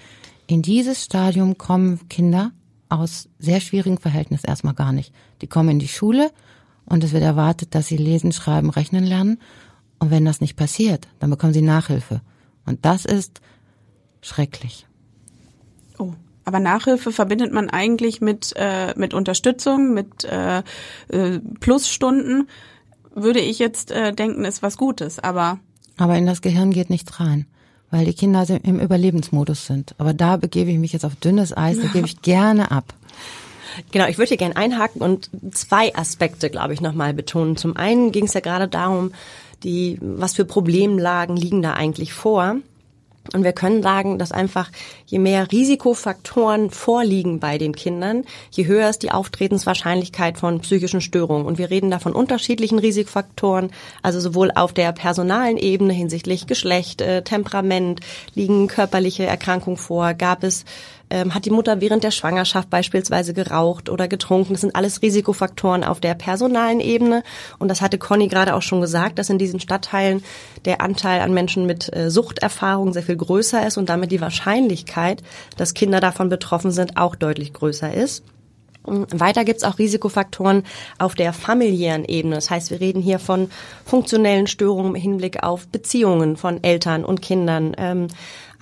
in 0.47 0.61
dieses 0.61 1.05
Stadium 1.05 1.57
kommen 1.57 2.07
Kinder 2.09 2.53
aus 2.91 3.31
sehr 3.39 3.61
schwierigen 3.61 3.97
Verhältnissen 3.97 4.47
erstmal 4.47 4.75
gar 4.75 4.93
nicht. 4.93 5.15
Die 5.41 5.47
kommen 5.47 5.71
in 5.71 5.79
die 5.79 5.89
Schule 5.89 6.31
und 6.87 7.05
es 7.05 7.13
wird 7.13 7.23
erwartet, 7.23 7.75
dass 7.75 7.87
sie 7.87 7.97
lesen, 7.97 8.33
schreiben, 8.33 8.71
rechnen 8.71 9.05
lernen. 9.05 9.39
Und 9.99 10.11
wenn 10.11 10.25
das 10.25 10.41
nicht 10.41 10.57
passiert, 10.57 11.09
dann 11.21 11.31
bekommen 11.31 11.53
sie 11.53 11.63
Nachhilfe. 11.63 12.21
Und 12.67 12.85
das 12.85 13.05
ist 13.05 13.41
schrecklich. 14.21 14.87
Oh. 15.99 16.15
Aber 16.45 16.59
Nachhilfe 16.59 17.13
verbindet 17.13 17.53
man 17.53 17.71
eigentlich 17.71 18.21
mit, 18.21 18.53
äh, 18.57 18.95
mit 18.97 19.15
Unterstützung, 19.15 19.95
mit 19.95 20.25
äh, 20.25 20.63
äh, 21.09 21.39
Plusstunden. 21.61 22.49
Würde 23.15 23.39
ich 23.39 23.61
jetzt 23.61 23.93
äh, 23.93 24.13
denken, 24.13 24.45
ist 24.45 24.63
was 24.63 24.77
Gutes, 24.77 25.19
aber 25.21 25.61
Aber 25.99 26.17
in 26.17 26.27
das 26.27 26.43
Gehirn 26.43 26.73
geht 26.73 26.91
nichts 26.91 27.21
rein, 27.21 27.47
weil 27.91 28.07
die 28.07 28.15
Kinder 28.15 28.45
im 28.65 28.81
Überlebensmodus 28.81 29.67
sind. 29.67 29.95
Aber 29.99 30.15
da 30.15 30.37
begebe 30.37 30.71
ich 30.71 30.79
mich 30.79 30.93
jetzt 30.93 31.05
auf 31.05 31.15
dünnes 31.15 31.57
Eis, 31.57 31.79
da 31.81 31.87
gebe 31.89 32.07
ich 32.07 32.23
gerne 32.23 32.73
ab. 32.73 32.93
Genau, 33.91 34.07
ich 34.07 34.19
würde 34.19 34.29
hier 34.29 34.37
gerne 34.37 34.57
einhaken 34.57 35.01
und 35.01 35.31
zwei 35.53 35.95
Aspekte, 35.95 36.51
glaube 36.51 36.75
ich, 36.75 36.81
nochmal 36.81 37.15
betonen. 37.15 37.57
Zum 37.57 37.77
einen 37.77 38.13
ging 38.13 38.25
es 38.25 38.35
ja 38.35 38.41
gerade 38.41 38.69
darum, 38.69 39.13
die, 39.65 39.99
was 40.01 40.35
für 40.35 40.45
Problemlagen 40.45 41.37
liegen 41.37 41.63
da 41.63 41.75
eigentlich 41.75 42.13
vor. 42.13 42.57
Und 43.33 43.45
wir 43.45 43.53
können 43.53 43.83
sagen, 43.83 44.19
dass 44.19 44.33
einfach 44.33 44.69
je 45.07 45.21
mehr 45.21 45.51
Risikofaktoren 45.53 46.71
vorliegen 46.71 47.39
bei 47.39 47.57
den 47.57 47.75
Kindern, 47.75 48.25
je 48.51 48.67
höher 48.67 48.91
ist 48.91 49.05
die 49.05 49.13
Auftretenswahrscheinlichkeit 49.13 50.39
von 50.39 50.61
psychischen 50.61 51.01
Störungen. 51.01 51.47
Und 51.47 51.57
wir 51.57 51.71
reden 51.71 51.91
da 51.91 52.01
von 52.01 52.13
unterschiedlichen 52.13 52.81
Risikofaktoren, 52.81 53.71
also 54.03 54.19
sowohl 54.19 54.51
auf 54.51 54.73
der 54.73 54.93
personalen 54.93 55.57
Ebene 55.57 55.93
hinsichtlich 55.93 56.49
Geschlecht, 56.49 57.01
äh, 57.01 57.23
Temperament, 57.23 58.01
liegen 58.35 58.67
körperliche 58.67 59.25
Erkrankungen 59.25 59.79
vor, 59.79 60.15
gab 60.15 60.43
es 60.43 60.65
ähm, 61.13 61.35
hat 61.35 61.45
die 61.45 61.51
Mutter 61.51 61.81
während 61.81 62.05
der 62.05 62.11
Schwangerschaft 62.11 62.71
beispielsweise 62.71 63.35
geraucht 63.35 63.91
oder 63.91 64.09
getrunken. 64.09 64.55
Das 64.55 64.63
sind 64.63 64.75
alles 64.75 65.03
Risikofaktoren 65.03 65.85
auf 65.85 66.01
der 66.01 66.15
personalen 66.15 66.81
Ebene. 66.81 67.23
Und 67.59 67.69
das 67.69 67.83
hatte 67.83 67.99
Conny 67.99 68.29
gerade 68.29 68.55
auch 68.55 68.63
schon 68.63 68.81
gesagt, 68.81 69.19
dass 69.19 69.29
in 69.29 69.39
diesen 69.39 69.61
Stadtteilen 69.61 70.25
der 70.65 70.81
Anteil 70.81 71.21
an 71.21 71.35
Menschen 71.35 71.67
mit 71.67 71.95
äh, 71.95 72.11
Suchterfahrung 72.11 72.95
sehr 72.95 73.03
viel 73.03 73.17
größer 73.17 73.67
ist 73.67 73.77
und 73.77 73.91
damit 73.91 74.11
die 74.11 74.23
Wahrscheinlichkeit, 74.23 75.23
dass 75.59 75.75
Kinder 75.75 76.01
davon 76.01 76.31
betroffen 76.31 76.71
sind, 76.71 76.97
auch 76.97 77.15
deutlich 77.15 77.53
größer 77.53 77.93
ist. 77.93 78.25
Weiter 78.85 79.45
gibt's 79.45 79.65
auch 79.65 79.79
Risikofaktoren 79.79 80.65
auf 80.99 81.15
der 81.15 81.33
familiären 81.33 82.05
Ebene. 82.05 82.35
Das 82.35 82.51
heißt, 82.51 82.71
wir 82.71 82.81
reden 82.81 83.01
hier 83.01 83.19
von 83.19 83.51
funktionellen 83.85 84.47
Störungen 84.47 84.95
im 84.95 85.01
Hinblick 85.01 85.43
auf 85.43 85.69
Beziehungen 85.69 86.37
von 86.37 86.63
Eltern 86.63 87.05
und 87.05 87.23
Kindern, 87.23 87.75
ähm, 87.79 88.09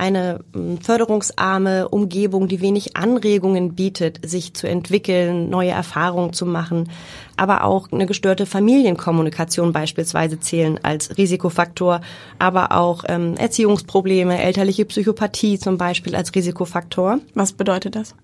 eine 0.01 0.41
hm, 0.55 0.81
förderungsarme 0.81 1.89
Umgebung, 1.89 2.49
die 2.49 2.61
wenig 2.61 2.97
Anregungen 2.97 3.75
bietet, 3.75 4.21
sich 4.29 4.55
zu 4.55 4.67
entwickeln, 4.67 5.51
neue 5.51 5.71
Erfahrungen 5.71 6.33
zu 6.33 6.47
machen, 6.47 6.91
aber 7.37 7.65
auch 7.65 7.93
eine 7.93 8.07
gestörte 8.07 8.47
Familienkommunikation 8.47 9.73
beispielsweise 9.73 10.41
zählen 10.41 10.81
als 10.83 11.17
Risikofaktor, 11.19 12.01
aber 12.39 12.73
auch 12.73 13.05
ähm, 13.09 13.37
Erziehungsprobleme, 13.37 14.43
elterliche 14.43 14.87
Psychopathie 14.87 15.59
zum 15.59 15.77
Beispiel 15.77 16.17
als 16.17 16.35
Risikofaktor. 16.35 17.19
Was 17.35 17.53
bedeutet 17.53 17.95
das? 17.95 18.15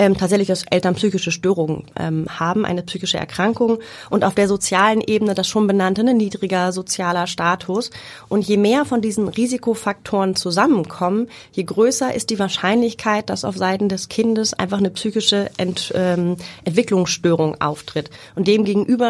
Ähm, 0.00 0.16
tatsächlich, 0.16 0.48
dass 0.48 0.64
Eltern 0.70 0.94
psychische 0.94 1.30
Störungen 1.30 1.84
ähm, 1.94 2.24
haben, 2.30 2.64
eine 2.64 2.82
psychische 2.82 3.18
Erkrankung 3.18 3.80
und 4.08 4.24
auf 4.24 4.34
der 4.34 4.48
sozialen 4.48 5.02
Ebene 5.02 5.34
das 5.34 5.46
schon 5.46 5.66
benannte, 5.66 6.00
ein 6.00 6.16
niedriger 6.16 6.72
sozialer 6.72 7.26
Status. 7.26 7.90
Und 8.30 8.48
je 8.48 8.56
mehr 8.56 8.86
von 8.86 9.02
diesen 9.02 9.28
Risikofaktoren 9.28 10.36
zusammenkommen, 10.36 11.28
je 11.52 11.64
größer 11.64 12.14
ist 12.14 12.30
die 12.30 12.38
Wahrscheinlichkeit, 12.38 13.28
dass 13.28 13.44
auf 13.44 13.58
Seiten 13.58 13.90
des 13.90 14.08
Kindes 14.08 14.54
einfach 14.54 14.78
eine 14.78 14.88
psychische 14.88 15.50
Ent, 15.58 15.92
ähm, 15.94 16.36
Entwicklungsstörung 16.64 17.60
auftritt. 17.60 18.08
Und 18.36 18.48
dem 18.48 18.64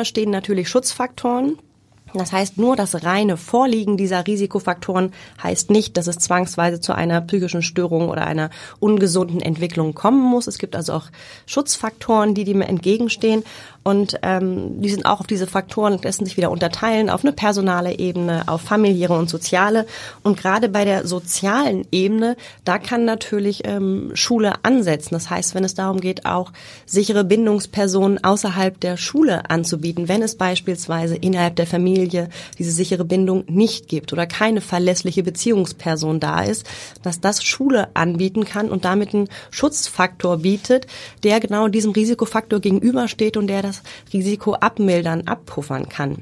stehen 0.04 0.30
natürlich 0.30 0.68
Schutzfaktoren, 0.68 1.56
das 2.14 2.32
heißt, 2.32 2.58
nur 2.58 2.76
das 2.76 3.04
reine 3.04 3.36
Vorliegen 3.36 3.96
dieser 3.96 4.26
Risikofaktoren 4.26 5.12
heißt 5.42 5.70
nicht, 5.70 5.96
dass 5.96 6.06
es 6.06 6.18
zwangsweise 6.18 6.80
zu 6.80 6.92
einer 6.92 7.20
psychischen 7.20 7.62
Störung 7.62 8.08
oder 8.08 8.26
einer 8.26 8.50
ungesunden 8.80 9.40
Entwicklung 9.40 9.94
kommen 9.94 10.22
muss. 10.22 10.46
Es 10.46 10.58
gibt 10.58 10.74
also 10.74 10.94
auch 10.94 11.06
Schutzfaktoren, 11.46 12.34
die 12.34 12.44
dem 12.44 12.62
entgegenstehen. 12.62 13.44
Und 13.82 14.18
ähm, 14.22 14.82
die 14.82 14.90
sind 14.90 15.06
auch 15.06 15.20
auf 15.20 15.26
diese 15.26 15.46
Faktoren, 15.46 15.98
lassen 16.02 16.26
sich 16.26 16.36
wieder 16.36 16.50
unterteilen 16.50 17.08
auf 17.08 17.24
eine 17.24 17.32
personale 17.32 17.98
Ebene, 17.98 18.44
auf 18.46 18.60
familiäre 18.60 19.14
und 19.14 19.30
soziale. 19.30 19.86
Und 20.22 20.38
gerade 20.38 20.68
bei 20.68 20.84
der 20.84 21.06
sozialen 21.06 21.86
Ebene, 21.90 22.36
da 22.64 22.78
kann 22.78 23.06
natürlich 23.06 23.62
ähm, 23.64 24.10
Schule 24.12 24.52
ansetzen. 24.64 25.14
Das 25.14 25.30
heißt, 25.30 25.54
wenn 25.54 25.64
es 25.64 25.74
darum 25.74 26.00
geht, 26.00 26.26
auch 26.26 26.52
sichere 26.84 27.24
Bindungspersonen 27.24 28.22
außerhalb 28.22 28.78
der 28.78 28.98
Schule 28.98 29.48
anzubieten, 29.48 30.08
wenn 30.08 30.22
es 30.22 30.34
beispielsweise 30.34 31.16
innerhalb 31.16 31.56
der 31.56 31.66
Familie 31.66 32.28
diese 32.58 32.72
sichere 32.72 33.06
Bindung 33.06 33.44
nicht 33.46 33.88
gibt 33.88 34.12
oder 34.12 34.26
keine 34.26 34.60
verlässliche 34.60 35.22
Beziehungsperson 35.22 36.20
da 36.20 36.42
ist, 36.42 36.66
dass 37.02 37.20
das 37.20 37.42
Schule 37.42 37.88
anbieten 37.94 38.44
kann 38.44 38.68
und 38.68 38.84
damit 38.84 39.14
einen 39.14 39.28
Schutzfaktor 39.50 40.38
bietet, 40.38 40.86
der 41.22 41.40
genau 41.40 41.68
diesem 41.68 41.92
Risikofaktor 41.92 42.60
gegenübersteht 42.60 43.38
und 43.38 43.46
der 43.46 43.69
das 43.70 43.82
Risiko 44.12 44.54
abmildern, 44.54 45.26
abpuffern 45.26 45.88
kann. 45.88 46.18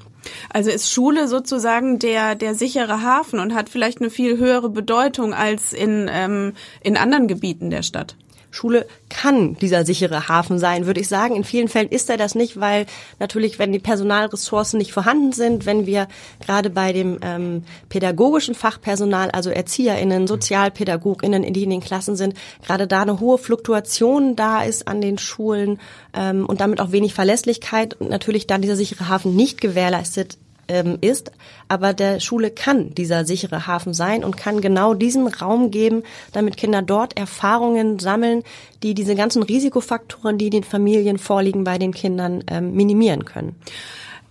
Also 0.51 0.71
ist 0.71 0.93
Schule 0.93 1.29
sozusagen 1.29 1.99
der 1.99 2.35
der 2.35 2.55
sichere 2.55 3.03
Hafen 3.03 3.41
und 3.41 3.55
hat 3.55 3.69
vielleicht 3.69 4.01
eine 4.01 4.11
viel 4.11 4.39
höhere 4.39 4.69
Bedeutung 4.69 5.33
als 5.33 5.73
in 5.73 6.09
ähm, 6.11 6.53
in 6.83 6.97
anderen 6.97 7.29
Gebieten 7.29 7.71
der 7.71 7.83
Stadt. 7.83 8.17
Schule 8.51 8.87
kann 9.09 9.57
dieser 9.57 9.85
sichere 9.85 10.29
Hafen 10.29 10.59
sein, 10.59 10.87
würde 10.87 11.01
ich 11.01 11.09
sagen. 11.09 11.37
In 11.37 11.45
vielen 11.45 11.69
Fällen 11.69 11.89
ist 11.89 12.09
er 12.09 12.17
das 12.17 12.35
nicht, 12.35 12.59
weil 12.59 12.87
natürlich, 13.19 13.59
wenn 13.59 13.73
die 13.73 13.79
Personalressourcen 13.79 14.79
nicht 14.79 14.93
vorhanden 14.93 15.33
sind, 15.33 15.67
wenn 15.67 15.87
wir 15.87 16.09
gerade 16.45 16.71
bei 16.71 16.93
dem 16.93 17.19
ähm, 17.23 17.65
pädagogischen 17.89 18.55
Fachpersonal, 18.55 19.31
also 19.31 19.51
ErzieherInnen, 19.51 20.27
SozialpädagogInnen, 20.27 21.53
die 21.53 21.65
in 21.65 21.71
den 21.71 21.81
Klassen 21.81 22.17
sind, 22.17 22.35
gerade 22.65 22.87
da 22.87 23.03
eine 23.03 23.21
hohe 23.21 23.39
Fluktuation 23.39 24.37
da 24.37 24.63
ist 24.63 24.89
an 24.89 25.01
den 25.01 25.19
Schulen 25.19 25.79
ähm, 26.15 26.47
und 26.47 26.61
damit 26.61 26.81
auch 26.81 26.93
wenig 26.93 27.15
Verlässlichkeit 27.15 27.95
und 27.95 28.11
natürlich 28.11 28.47
dann 28.47 28.63
dieser 28.63 28.77
sichere 28.77 29.09
Hafen 29.09 29.37
nicht 29.37 29.61
gewährleistet 29.61 30.39
ähm, 30.69 30.99
ist, 31.01 31.33
aber 31.67 31.93
der 31.93 32.21
Schule 32.21 32.51
kann 32.51 32.95
dieser 32.95 33.25
sichere 33.25 33.67
Hafen 33.67 33.95
sein 33.95 34.25
und 34.25 34.37
kann 34.37 34.61
genau 34.61 34.95
diesen 34.95 35.27
Raum 35.27 35.71
geben, 35.71 36.03
damit 36.33 36.57
Kinder 36.57 36.83
dort 36.83 37.19
Erfahrungen 37.19 37.99
sammeln, 37.99 38.43
die 38.83 38.95
diese 38.95 39.15
ganzen 39.15 39.43
Risikofaktoren, 39.43 40.39
die 40.39 40.51
den 40.51 40.65
Familien 40.65 41.19
vorliegen, 41.19 41.65
bei 41.65 41.79
den 41.79 41.93
Kindern 41.93 42.45
ähm, 42.49 42.75
minimieren 42.75 43.25
können. 43.25 43.57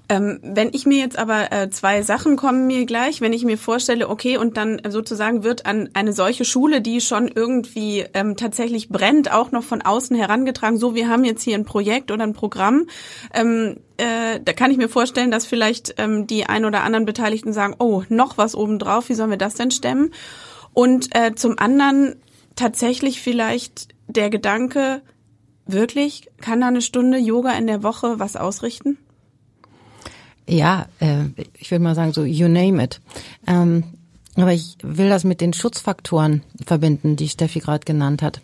Ähm, 0.09 0.39
wenn 0.41 0.69
ich 0.71 0.85
mir 0.85 0.99
jetzt 0.99 1.17
aber 1.17 1.51
äh, 1.51 1.69
zwei 1.69 2.01
Sachen 2.01 2.37
kommen 2.37 2.65
mir 2.65 2.85
gleich, 2.85 3.19
wenn 3.19 3.33
ich 3.33 3.43
mir 3.43 3.57
vorstelle, 3.57 4.07
okay, 4.07 4.37
und 4.37 4.55
dann 4.55 4.81
sozusagen 4.87 5.43
wird 5.43 5.65
an 5.65 5.89
eine 5.93 6.13
solche 6.13 6.45
Schule, 6.45 6.81
die 6.81 7.01
schon 7.01 7.27
irgendwie 7.27 8.05
ähm, 8.13 8.37
tatsächlich 8.37 8.87
brennt, 8.87 9.31
auch 9.33 9.51
noch 9.51 9.63
von 9.63 9.81
außen 9.81 10.15
herangetragen, 10.15 10.77
so 10.77 10.95
wir 10.95 11.09
haben 11.09 11.25
jetzt 11.25 11.43
hier 11.43 11.55
ein 11.55 11.65
Projekt 11.65 12.11
oder 12.11 12.23
ein 12.23 12.33
Programm, 12.33 12.87
ähm, 13.33 13.77
äh, 13.97 14.39
da 14.43 14.53
kann 14.53 14.71
ich 14.71 14.77
mir 14.77 14.89
vorstellen, 14.89 15.31
dass 15.31 15.45
vielleicht 15.45 15.95
ähm, 15.97 16.25
die 16.25 16.45
ein 16.45 16.63
oder 16.63 16.83
anderen 16.83 17.05
Beteiligten 17.05 17.51
sagen, 17.51 17.75
oh, 17.79 18.03
noch 18.07 18.37
was 18.37 18.55
obendrauf, 18.55 19.09
wie 19.09 19.13
sollen 19.13 19.31
wir 19.31 19.37
das 19.37 19.55
denn 19.55 19.71
stemmen? 19.71 20.13
Und 20.73 21.15
äh, 21.15 21.35
zum 21.35 21.59
anderen 21.59 22.15
tatsächlich 22.55 23.21
vielleicht 23.21 23.89
der 24.07 24.29
Gedanke, 24.29 25.01
wirklich, 25.65 26.29
kann 26.39 26.61
da 26.61 26.67
eine 26.67 26.81
Stunde 26.81 27.17
Yoga 27.17 27.51
in 27.51 27.67
der 27.67 27.83
Woche 27.83 28.19
was 28.19 28.35
ausrichten? 28.37 28.97
Ja, 30.47 30.87
äh, 30.99 31.25
ich 31.57 31.71
würde 31.71 31.83
mal 31.83 31.95
sagen 31.95 32.13
so, 32.13 32.23
you 32.23 32.47
name 32.47 32.83
it. 32.83 33.01
Ähm, 33.45 33.83
aber 34.35 34.53
ich 34.53 34.77
will 34.81 35.09
das 35.09 35.23
mit 35.23 35.41
den 35.41 35.53
Schutzfaktoren 35.53 36.43
verbinden, 36.65 37.15
die 37.15 37.27
Steffi 37.27 37.59
gerade 37.59 37.85
genannt 37.85 38.21
hat. 38.21 38.41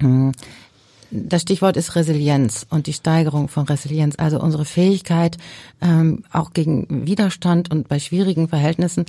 Hm. 0.00 0.32
Das 1.12 1.42
Stichwort 1.42 1.76
ist 1.76 1.96
Resilienz 1.96 2.66
und 2.70 2.86
die 2.86 2.92
Steigerung 2.92 3.48
von 3.48 3.64
Resilienz, 3.64 4.14
also 4.16 4.40
unsere 4.40 4.64
Fähigkeit, 4.64 5.38
ähm, 5.80 6.24
auch 6.30 6.52
gegen 6.52 7.06
Widerstand 7.06 7.72
und 7.72 7.88
bei 7.88 7.98
schwierigen 7.98 8.46
Verhältnissen 8.46 9.06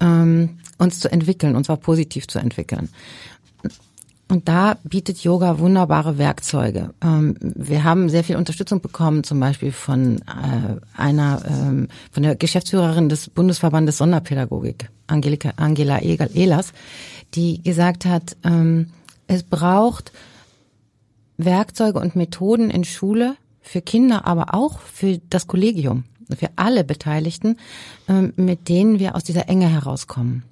ähm, 0.00 0.58
uns 0.78 0.98
zu 1.00 1.12
entwickeln, 1.12 1.54
und 1.54 1.66
zwar 1.66 1.76
positiv 1.76 2.26
zu 2.26 2.38
entwickeln. 2.38 2.88
Und 4.32 4.48
da 4.48 4.78
bietet 4.82 5.22
Yoga 5.22 5.58
wunderbare 5.58 6.16
Werkzeuge. 6.16 6.94
Ähm, 7.04 7.34
wir 7.38 7.84
haben 7.84 8.08
sehr 8.08 8.24
viel 8.24 8.36
Unterstützung 8.36 8.80
bekommen, 8.80 9.24
zum 9.24 9.38
Beispiel 9.38 9.72
von 9.72 10.20
äh, 10.20 10.80
einer, 10.96 11.42
ähm, 11.46 11.88
von 12.10 12.22
der 12.22 12.34
Geschäftsführerin 12.34 13.10
des 13.10 13.28
Bundesverbandes 13.28 13.98
Sonderpädagogik, 13.98 14.88
Angelika, 15.06 15.52
Angela 15.56 15.98
Ehlers, 15.98 16.72
die 17.34 17.62
gesagt 17.62 18.06
hat, 18.06 18.38
ähm, 18.42 18.86
es 19.26 19.42
braucht 19.42 20.12
Werkzeuge 21.36 21.98
und 21.98 22.16
Methoden 22.16 22.70
in 22.70 22.84
Schule 22.84 23.36
für 23.60 23.82
Kinder, 23.82 24.26
aber 24.26 24.54
auch 24.54 24.78
für 24.78 25.20
das 25.28 25.46
Kollegium, 25.46 26.04
für 26.34 26.48
alle 26.56 26.84
Beteiligten, 26.84 27.58
mit 28.36 28.70
denen 28.70 28.98
wir 28.98 29.14
aus 29.14 29.24
dieser 29.24 29.50
Enge 29.50 29.68
herauskommen. 29.68 30.44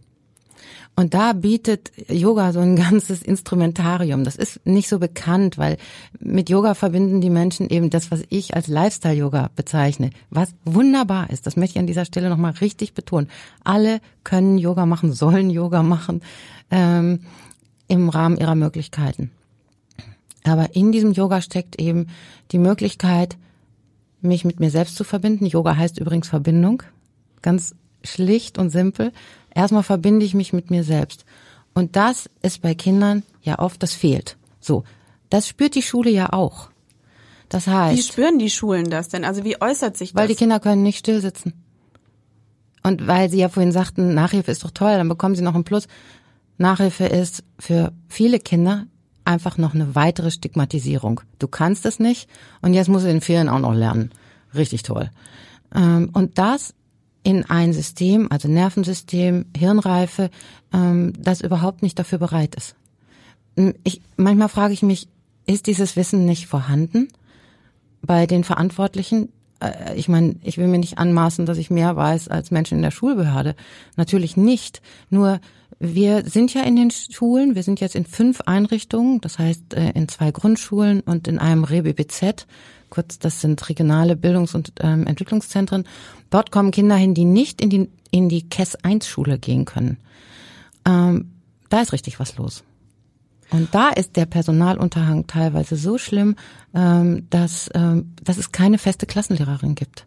Und 0.97 1.15
da 1.15 1.33
bietet 1.33 1.93
Yoga 2.09 2.53
so 2.53 2.61
ein 2.61 2.77
ganzes 2.91 3.23
Instrumentarium. 3.23 4.25
Das 4.25 4.37
ist 4.37 4.65
nicht 4.67 4.89
so 4.89 4.99
bekannt, 4.99 5.57
weil 5.57 5.79
mit 6.19 6.51
Yoga 6.51 6.75
verbinden 6.75 7.21
die 7.21 7.31
Menschen 7.31 7.69
eben 7.69 7.91
das, 7.91 8.11
was 8.11 8.23
ich 8.29 8.55
als 8.55 8.67
Lifestyle-Yoga 8.67 9.51
bezeichne, 9.57 10.11
was 10.29 10.51
wunderbar 10.65 11.31
ist. 11.31 11.47
Das 11.47 11.57
möchte 11.57 11.77
ich 11.77 11.81
an 11.81 11.87
dieser 11.87 12.05
Stelle 12.05 12.29
nochmal 12.29 12.53
richtig 12.61 12.93
betonen. 12.95 13.31
Alle 13.65 14.01
können 14.25 14.59
Yoga 14.59 14.87
machen, 14.87 15.13
sollen 15.15 15.51
Yoga 15.51 15.83
machen 15.83 16.23
ähm, 16.71 17.21
im 17.89 18.09
Rahmen 18.09 18.37
ihrer 18.37 18.55
Möglichkeiten. 18.55 19.31
Aber 20.45 20.75
in 20.75 20.93
diesem 20.93 21.13
Yoga 21.13 21.43
steckt 21.43 21.81
eben 21.81 22.07
die 22.53 22.59
Möglichkeit, 22.59 23.37
mich 24.21 24.45
mit 24.45 24.61
mir 24.61 24.71
selbst 24.71 24.97
zu 24.97 25.05
verbinden. 25.05 25.47
Yoga 25.47 25.77
heißt 25.77 25.99
übrigens 25.99 26.29
Verbindung. 26.29 26.83
Ganz 27.43 27.75
schlicht 28.05 28.59
und 28.59 28.71
simpel. 28.71 29.13
Erstmal 29.55 29.83
verbinde 29.83 30.25
ich 30.25 30.35
mich 30.35 30.53
mit 30.53 30.71
mir 30.71 30.85
selbst. 30.85 31.25
Und 31.75 31.97
das 31.97 32.29
ist 32.43 32.63
bei 32.63 32.75
Kindern 32.75 33.23
ja 33.43 33.59
oft, 33.59 33.83
das 33.83 33.95
fehlt. 33.95 34.37
So. 34.61 34.85
Das 35.29 35.47
spürt 35.47 35.75
die 35.75 35.83
Schule 35.83 36.11
ja 36.11 36.33
auch. 36.33 36.71
Das 37.49 37.67
heißt. 37.67 37.99
Wie 37.99 38.03
spüren 38.03 38.39
die 38.39 38.51
Schulen 38.51 38.91
das 38.91 39.09
denn? 39.09 39.25
Also 39.25 39.45
wie 39.45 39.61
äußert 39.61 39.97
sich 39.97 40.13
das? 40.13 40.21
Weil 40.21 40.29
die 40.29 40.35
Kinder 40.35 40.61
können 40.61 40.83
nicht 40.83 40.99
still 40.99 41.21
sitzen. 41.21 41.53
Und 42.83 43.07
weil 43.07 43.29
sie 43.29 43.39
ja 43.39 43.49
vorhin 43.49 43.73
sagten, 43.73 44.15
Nachhilfe 44.15 44.51
ist 44.51 44.65
doch 44.65 44.71
toll, 44.71 44.93
dann 44.93 45.09
bekommen 45.09 45.35
sie 45.35 45.43
noch 45.43 45.55
einen 45.55 45.65
Plus. 45.65 45.87
Nachhilfe 46.59 47.07
ist 47.07 47.43
für 47.59 47.93
viele 48.09 48.39
Kinder 48.39 48.87
einfach 49.25 49.59
noch 49.59 49.75
eine 49.75 49.95
weitere 49.95 50.31
Stigmatisierung. 50.31 51.21
Du 51.39 51.49
kannst 51.49 51.87
es 51.87 51.99
nicht 51.99 52.29
und 52.63 52.75
jetzt 52.75 52.89
musst 52.89 53.05
du 53.05 53.11
in 53.11 53.21
Ferien 53.21 53.49
auch 53.49 53.59
noch 53.59 53.75
lernen. 53.75 54.11
Richtig 54.55 54.83
toll. 54.83 55.11
Ähm, 55.75 56.11
und 56.13 56.39
das 56.39 56.75
in 57.23 57.45
ein 57.45 57.73
System, 57.73 58.29
also 58.31 58.49
Nervensystem, 58.49 59.47
Hirnreife, 59.57 60.31
ähm, 60.73 61.13
das 61.19 61.41
überhaupt 61.41 61.83
nicht 61.83 61.99
dafür 61.99 62.19
bereit 62.19 62.55
ist. 62.55 62.75
Ich, 63.85 64.01
manchmal 64.17 64.49
frage 64.49 64.73
ich 64.73 64.83
mich, 64.83 65.09
ist 65.47 65.67
dieses 65.67 65.97
Wissen 65.97 66.25
nicht 66.25 66.47
vorhanden 66.47 67.09
bei 68.03 68.27
den 68.27 68.45
Verantwortlichen? 68.45 69.31
Äh, 69.61 69.97
ich 69.97 70.09
meine, 70.09 70.37
ich 70.43 70.57
will 70.59 70.69
mir 70.69 70.79
nicht 70.79 70.99
anmaßen, 70.99 71.47
dass 71.47 71.59
ich 71.59 71.71
mehr 71.71 71.97
weiß 71.97 72.29
als 72.29 72.51
Menschen 72.51 72.79
in 72.79 72.83
der 72.83 72.91
Schulbehörde. 72.91 73.55
Natürlich 73.97 74.37
nicht. 74.37 74.81
Nur 75.11 75.41
wir 75.79 76.25
sind 76.27 76.53
ja 76.55 76.63
in 76.63 76.77
den 76.77 76.91
Schulen, 76.91 77.55
wir 77.55 77.63
sind 77.63 77.81
jetzt 77.81 77.97
in 77.97 78.05
fünf 78.05 78.43
Einrichtungen, 78.43 79.21
das 79.21 79.39
heißt 79.39 79.75
äh, 79.75 79.91
in 79.91 80.09
zwei 80.09 80.31
Grundschulen 80.31 81.01
und 81.01 81.27
in 81.27 81.39
einem 81.39 81.65
ReBBZ, 81.65 82.47
kurz 82.91 83.19
das 83.19 83.41
sind 83.41 83.69
regionale 83.69 84.17
Bildungs- 84.17 84.55
und 84.55 84.73
ähm, 84.81 85.07
Entwicklungszentren. 85.07 85.85
Dort 86.29 86.51
kommen 86.51 86.71
Kinder 86.71 86.97
hin, 86.97 87.15
die 87.15 87.25
nicht 87.25 87.61
in 87.61 87.71
die, 87.71 87.91
in 88.11 88.29
die 88.29 88.49
KES 88.49 88.77
1 88.77 89.07
Schule 89.07 89.39
gehen 89.39 89.65
können. 89.65 89.99
Ähm, 90.87 91.33
da 91.69 91.81
ist 91.81 91.93
richtig 91.93 92.21
was 92.21 92.37
los. 92.37 92.65
Und 93.51 93.75
da 93.75 93.89
ist 93.89 94.17
der 94.17 94.27
Personalunterhang 94.27 95.27
teilweise 95.27 95.77
so 95.77 95.99
schlimm, 95.99 96.37
ähm, 96.75 97.27
dass, 97.31 97.69
ähm, 97.75 98.13
dass 98.23 98.39
es 98.39 98.53
keine 98.53 98.79
feste 98.79 99.07
Klassenlehrerin 99.07 99.75
gibt. 99.75 100.07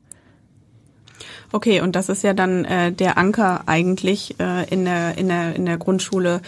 Okay, 1.52 1.82
und 1.82 1.96
das 1.96 2.10
ist 2.10 2.24
ja 2.24 2.34
dann 2.34 2.66
äh, 2.66 2.92
der 2.92 3.18
Anker 3.18 3.68
eigentlich 3.68 4.40
äh, 4.40 4.68
in 4.70 4.86
der 4.86 5.18
in 5.18 5.28
der 5.28 5.56
in 5.56 5.66
der 5.66 5.78
Grundschule 5.78 6.42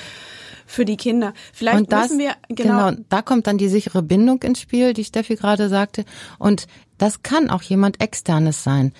für 0.65 0.85
die 0.85 0.97
Kinder. 0.97 1.33
Vielleicht 1.53 1.77
und 1.77 1.91
das, 1.91 2.09
müssen 2.09 2.19
wir 2.19 2.35
genau, 2.49 2.91
genau, 2.91 3.03
da 3.09 3.21
kommt 3.21 3.47
dann 3.47 3.57
die 3.57 3.69
sichere 3.69 4.01
Bindung 4.01 4.41
ins 4.43 4.59
Spiel, 4.59 4.93
die 4.93 5.03
Steffi 5.03 5.35
gerade 5.35 5.69
sagte. 5.69 6.05
Und 6.39 6.67
das 6.97 7.23
kann 7.23 7.49
auch 7.49 7.61
jemand 7.61 8.01
externes 8.01 8.63
sein. 8.63 8.93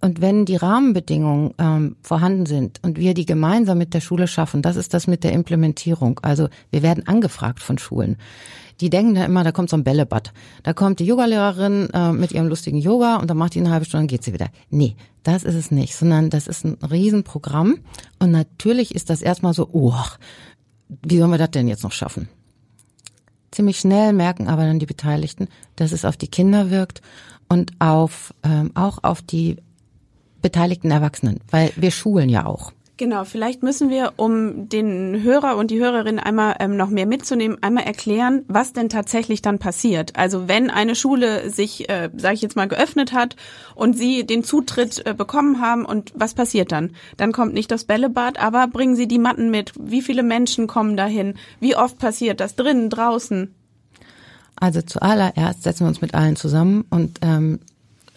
Und 0.00 0.20
wenn 0.20 0.44
die 0.44 0.56
Rahmenbedingungen 0.56 1.54
ähm, 1.58 1.96
vorhanden 2.02 2.46
sind 2.46 2.78
und 2.84 2.98
wir 2.98 3.14
die 3.14 3.26
gemeinsam 3.26 3.78
mit 3.78 3.94
der 3.94 4.00
Schule 4.00 4.28
schaffen, 4.28 4.62
das 4.62 4.76
ist 4.76 4.94
das 4.94 5.08
mit 5.08 5.24
der 5.24 5.32
Implementierung. 5.32 6.20
Also 6.22 6.48
wir 6.70 6.82
werden 6.82 7.08
angefragt 7.08 7.60
von 7.60 7.78
Schulen. 7.78 8.16
Die 8.80 8.90
denken 8.90 9.16
da 9.16 9.24
immer, 9.24 9.42
da 9.42 9.50
kommt 9.50 9.70
so 9.70 9.76
ein 9.76 9.82
Bällebad. 9.82 10.32
Da 10.62 10.72
kommt 10.72 11.00
die 11.00 11.04
Yogalehrerin 11.04 11.90
äh, 11.92 12.12
mit 12.12 12.30
ihrem 12.30 12.46
lustigen 12.46 12.78
Yoga 12.78 13.16
und 13.16 13.28
dann 13.28 13.36
macht 13.36 13.54
die 13.54 13.60
eine 13.60 13.70
halbe 13.70 13.86
Stunde 13.86 14.02
und 14.02 14.08
geht 14.08 14.22
sie 14.22 14.32
wieder. 14.32 14.48
Nee, 14.70 14.94
das 15.24 15.42
ist 15.42 15.56
es 15.56 15.72
nicht, 15.72 15.96
sondern 15.96 16.30
das 16.30 16.46
ist 16.46 16.64
ein 16.64 16.78
Riesenprogramm. 16.88 17.80
Und 18.20 18.30
natürlich 18.30 18.94
ist 18.94 19.10
das 19.10 19.20
erstmal 19.20 19.52
so, 19.52 19.68
oh, 19.72 19.94
wie 21.02 21.18
sollen 21.18 21.32
wir 21.32 21.38
das 21.38 21.50
denn 21.50 21.66
jetzt 21.66 21.82
noch 21.82 21.92
schaffen? 21.92 22.28
Ziemlich 23.50 23.80
schnell 23.80 24.12
merken 24.12 24.46
aber 24.46 24.62
dann 24.62 24.78
die 24.78 24.86
Beteiligten, 24.86 25.48
dass 25.74 25.90
es 25.90 26.04
auf 26.04 26.16
die 26.16 26.28
Kinder 26.28 26.70
wirkt 26.70 27.02
und 27.48 27.72
auf 27.80 28.32
ähm, 28.44 28.70
auch 28.74 28.98
auf 29.02 29.22
die 29.22 29.56
beteiligten 30.42 30.90
Erwachsenen, 30.90 31.40
weil 31.50 31.72
wir 31.76 31.90
schulen 31.90 32.28
ja 32.28 32.46
auch. 32.46 32.72
Genau, 32.98 33.24
vielleicht 33.24 33.62
müssen 33.62 33.90
wir, 33.90 34.14
um 34.16 34.68
den 34.68 35.22
Hörer 35.22 35.56
und 35.56 35.70
die 35.70 35.78
Hörerin 35.78 36.18
einmal 36.18 36.56
ähm, 36.58 36.76
noch 36.76 36.90
mehr 36.90 37.06
mitzunehmen, 37.06 37.56
einmal 37.62 37.84
erklären, 37.84 38.44
was 38.48 38.72
denn 38.72 38.88
tatsächlich 38.88 39.40
dann 39.40 39.60
passiert. 39.60 40.16
Also 40.16 40.48
wenn 40.48 40.68
eine 40.68 40.96
Schule 40.96 41.48
sich, 41.48 41.88
äh, 41.88 42.10
sage 42.16 42.34
ich 42.34 42.42
jetzt 42.42 42.56
mal, 42.56 42.66
geöffnet 42.66 43.12
hat 43.12 43.36
und 43.76 43.96
Sie 43.96 44.26
den 44.26 44.42
Zutritt 44.42 45.06
äh, 45.06 45.14
bekommen 45.14 45.60
haben 45.60 45.84
und 45.84 46.12
was 46.16 46.34
passiert 46.34 46.72
dann? 46.72 46.90
Dann 47.16 47.30
kommt 47.30 47.54
nicht 47.54 47.70
das 47.70 47.84
Bällebad, 47.84 48.40
aber 48.40 48.66
bringen 48.66 48.96
Sie 48.96 49.06
die 49.06 49.20
Matten 49.20 49.48
mit. 49.48 49.74
Wie 49.78 50.02
viele 50.02 50.24
Menschen 50.24 50.66
kommen 50.66 50.96
dahin? 50.96 51.34
Wie 51.60 51.76
oft 51.76 52.00
passiert 52.00 52.40
das 52.40 52.56
drinnen, 52.56 52.90
draußen? 52.90 53.54
Also 54.56 54.82
zuallererst 54.82 55.62
setzen 55.62 55.84
wir 55.84 55.88
uns 55.88 56.00
mit 56.00 56.14
allen 56.14 56.34
zusammen 56.34 56.84
und 56.90 57.20
ähm, 57.22 57.60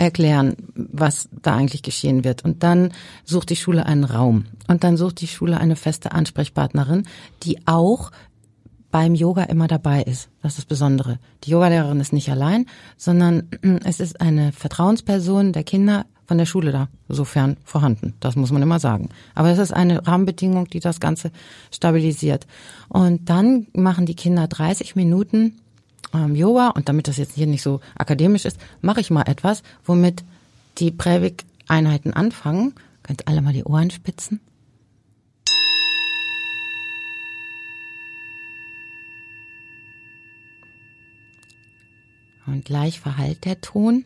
erklären, 0.02 0.56
was 0.74 1.30
da 1.44 1.56
eigentlich 1.56 1.84
geschehen 1.84 2.24
wird. 2.24 2.44
Und 2.44 2.64
dann 2.64 2.92
sucht 3.24 3.52
die 3.52 3.56
Schule 3.56 3.86
einen 3.86 4.04
Raum. 4.04 4.46
Und 4.68 4.84
dann 4.84 4.98
sucht 4.98 5.22
die 5.22 5.28
Schule 5.28 5.60
eine 5.60 5.76
feste 5.76 6.12
Ansprechpartnerin, 6.12 7.06
die 7.44 7.60
auch 7.68 8.12
beim 8.90 9.14
Yoga 9.14 9.44
immer 9.44 9.68
dabei 9.68 10.02
ist. 10.02 10.30
Das 10.42 10.54
ist 10.54 10.58
das 10.58 10.66
Besondere. 10.66 11.20
Die 11.44 11.52
Yogalehrerin 11.52 12.00
ist 12.00 12.14
nicht 12.14 12.30
allein, 12.30 12.66
sondern 12.98 13.48
es 13.86 14.00
ist 14.00 14.20
eine 14.20 14.52
Vertrauensperson 14.52 15.54
der 15.54 15.64
Kinder 15.64 16.06
von 16.26 16.40
der 16.40 16.46
Schule 16.46 16.72
da, 16.72 16.88
sofern 17.08 17.58
vorhanden. 17.64 18.16
Das 18.22 18.36
muss 18.36 18.52
man 18.52 18.62
immer 18.64 18.80
sagen. 18.80 19.10
Aber 19.36 19.50
es 19.50 19.60
ist 19.60 19.72
eine 19.72 20.08
Rahmenbedingung, 20.08 20.66
die 20.66 20.80
das 20.80 21.00
Ganze 21.00 21.32
stabilisiert. 21.72 22.48
Und 22.90 23.30
dann 23.30 23.68
machen 23.74 24.08
die 24.08 24.16
Kinder 24.16 24.48
30 24.48 24.96
Minuten 24.96 25.61
ähm, 26.14 26.36
Yoga 26.36 26.70
und 26.70 26.90
damit 26.90 27.08
das 27.08 27.18
jetzt 27.18 27.36
hier 27.36 27.48
nicht 27.48 27.62
so 27.62 27.80
akademisch 27.98 28.46
ist, 28.46 28.60
mache 28.82 29.02
ich 29.02 29.12
mal 29.12 29.28
etwas, 29.28 29.64
womit 29.86 30.24
die 30.78 30.92
Prävik-Einheiten 30.92 32.14
anfangen. 32.14 32.74
Könnt 33.04 33.28
alle 33.28 33.42
mal 33.42 33.54
die 33.54 33.64
Ohren 33.64 33.92
spitzen. 33.92 34.40
Und 42.46 42.66
gleich 42.66 43.00
verhallt 43.00 43.46
der 43.46 43.62
Ton. 43.62 44.06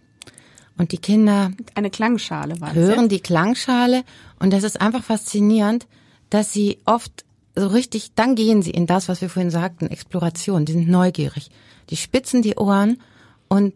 Und 0.78 0.92
die 0.92 0.98
Kinder 0.98 1.52
eine 1.74 1.90
Klangschale 1.90 2.60
war 2.60 2.74
hören 2.74 3.04
ja? 3.04 3.08
die 3.08 3.22
Klangschale 3.22 4.04
und 4.40 4.52
das 4.52 4.64
ist 4.64 4.82
einfach 4.82 5.04
faszinierend, 5.04 5.88
dass 6.30 6.52
sie 6.52 6.80
oft 6.86 7.25
so 7.56 7.68
richtig, 7.68 8.14
dann 8.16 8.36
gehen 8.36 8.62
sie 8.62 8.72
in 8.72 8.88
das, 8.88 9.08
was 9.08 9.22
wir 9.22 9.30
vorhin 9.30 9.52
sagten, 9.52 9.88
Exploration. 9.88 10.66
Die 10.66 10.74
sind 10.74 10.90
neugierig. 10.90 11.50
Die 11.90 11.96
spitzen 11.96 12.42
die 12.42 12.56
Ohren 12.56 13.02
und 13.48 13.74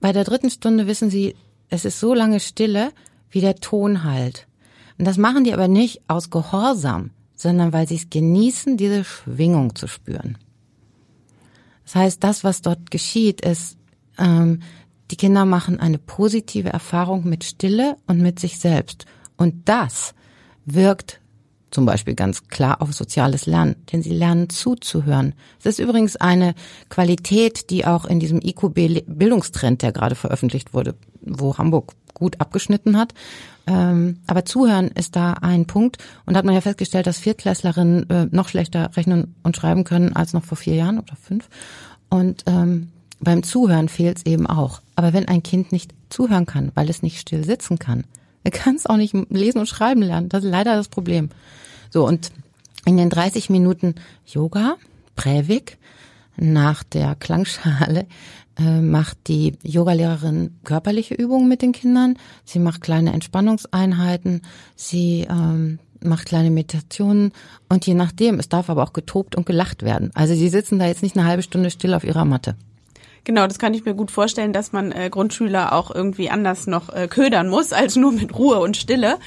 bei 0.00 0.12
der 0.12 0.24
dritten 0.24 0.50
Stunde 0.50 0.86
wissen 0.86 1.10
sie, 1.10 1.36
es 1.68 1.84
ist 1.84 2.00
so 2.00 2.14
lange 2.14 2.40
Stille, 2.40 2.92
wie 3.30 3.40
der 3.40 3.56
Ton 3.56 4.04
halt. 4.04 4.46
Und 4.98 5.04
das 5.04 5.18
machen 5.18 5.44
die 5.44 5.52
aber 5.52 5.68
nicht 5.68 6.02
aus 6.08 6.30
Gehorsam, 6.30 7.10
sondern 7.34 7.72
weil 7.72 7.86
sie 7.86 7.96
es 7.96 8.10
genießen, 8.10 8.76
diese 8.76 9.04
Schwingung 9.04 9.74
zu 9.74 9.86
spüren. 9.86 10.38
Das 11.84 11.94
heißt, 11.94 12.24
das, 12.24 12.44
was 12.44 12.62
dort 12.62 12.90
geschieht, 12.90 13.42
ist, 13.42 13.76
ähm, 14.18 14.60
die 15.10 15.16
Kinder 15.16 15.44
machen 15.44 15.78
eine 15.78 15.98
positive 15.98 16.70
Erfahrung 16.70 17.28
mit 17.28 17.44
Stille 17.44 17.96
und 18.06 18.20
mit 18.20 18.40
sich 18.40 18.58
selbst. 18.58 19.06
Und 19.36 19.68
das 19.68 20.14
wirkt 20.64 21.20
zum 21.76 21.84
Beispiel 21.84 22.14
ganz 22.14 22.48
klar 22.48 22.80
auf 22.80 22.94
soziales 22.94 23.44
Lernen, 23.44 23.76
denn 23.92 24.02
sie 24.02 24.14
lernen 24.14 24.48
zuzuhören. 24.48 25.34
Es 25.58 25.66
ist 25.66 25.78
übrigens 25.78 26.16
eine 26.16 26.54
Qualität, 26.88 27.68
die 27.68 27.84
auch 27.84 28.06
in 28.06 28.18
diesem 28.18 28.40
IQB-Bildungstrend, 28.40 29.82
der 29.82 29.92
gerade 29.92 30.14
veröffentlicht 30.14 30.72
wurde, 30.72 30.94
wo 31.20 31.58
Hamburg 31.58 31.92
gut 32.14 32.40
abgeschnitten 32.40 32.96
hat. 32.96 33.12
Ähm, 33.66 34.20
aber 34.26 34.46
Zuhören 34.46 34.88
ist 34.88 35.16
da 35.16 35.34
ein 35.34 35.66
Punkt. 35.66 35.98
Und 36.24 36.32
da 36.32 36.38
hat 36.38 36.46
man 36.46 36.54
ja 36.54 36.62
festgestellt, 36.62 37.06
dass 37.06 37.18
Viertklässlerinnen 37.18 38.08
äh, 38.08 38.26
noch 38.30 38.48
schlechter 38.48 38.96
rechnen 38.96 39.34
und 39.42 39.54
schreiben 39.54 39.84
können 39.84 40.16
als 40.16 40.32
noch 40.32 40.44
vor 40.44 40.56
vier 40.56 40.76
Jahren 40.76 40.98
oder 40.98 41.14
fünf. 41.14 41.50
Und 42.08 42.44
ähm, 42.46 42.88
beim 43.20 43.42
Zuhören 43.42 43.90
fehlt 43.90 44.16
es 44.16 44.24
eben 44.24 44.46
auch. 44.46 44.80
Aber 44.94 45.12
wenn 45.12 45.28
ein 45.28 45.42
Kind 45.42 45.72
nicht 45.72 45.92
zuhören 46.08 46.46
kann, 46.46 46.72
weil 46.74 46.88
es 46.88 47.02
nicht 47.02 47.20
still 47.20 47.44
sitzen 47.44 47.78
kann, 47.78 48.04
kann 48.50 48.76
es 48.76 48.86
auch 48.86 48.96
nicht 48.96 49.14
lesen 49.28 49.58
und 49.58 49.68
schreiben 49.68 50.00
lernen. 50.00 50.30
Das 50.30 50.42
ist 50.42 50.50
leider 50.50 50.74
das 50.74 50.88
Problem. 50.88 51.28
So, 51.90 52.06
und 52.06 52.30
in 52.84 52.96
den 52.96 53.10
30 53.10 53.50
Minuten 53.50 53.96
Yoga, 54.26 54.76
Prävik, 55.16 55.78
nach 56.36 56.82
der 56.82 57.14
Klangschale 57.14 58.06
äh, 58.58 58.80
macht 58.80 59.28
die 59.28 59.54
Yogalehrerin 59.62 60.58
körperliche 60.64 61.14
Übungen 61.14 61.48
mit 61.48 61.62
den 61.62 61.72
Kindern. 61.72 62.18
Sie 62.44 62.58
macht 62.58 62.80
kleine 62.80 63.12
Entspannungseinheiten. 63.12 64.42
Sie 64.74 65.26
ähm, 65.28 65.78
macht 66.00 66.26
kleine 66.26 66.50
Meditationen 66.50 67.32
und 67.68 67.86
je 67.86 67.94
nachdem, 67.94 68.38
es 68.38 68.48
darf 68.48 68.70
aber 68.70 68.82
auch 68.82 68.92
getobt 68.92 69.34
und 69.34 69.46
gelacht 69.46 69.82
werden. 69.82 70.10
Also 70.14 70.34
sie 70.34 70.48
sitzen 70.48 70.78
da 70.78 70.86
jetzt 70.86 71.02
nicht 71.02 71.16
eine 71.16 71.26
halbe 71.26 71.42
Stunde 71.42 71.70
still 71.70 71.94
auf 71.94 72.04
ihrer 72.04 72.24
Matte. 72.24 72.56
Genau, 73.24 73.48
das 73.48 73.58
kann 73.58 73.74
ich 73.74 73.84
mir 73.84 73.94
gut 73.94 74.12
vorstellen, 74.12 74.52
dass 74.52 74.72
man 74.72 74.92
äh, 74.92 75.10
Grundschüler 75.10 75.72
auch 75.72 75.92
irgendwie 75.92 76.30
anders 76.30 76.68
noch 76.68 76.90
äh, 76.90 77.08
ködern 77.08 77.48
muss, 77.48 77.72
als 77.72 77.96
nur 77.96 78.12
mit 78.12 78.38
Ruhe 78.38 78.60
und 78.60 78.76
Stille. 78.76 79.18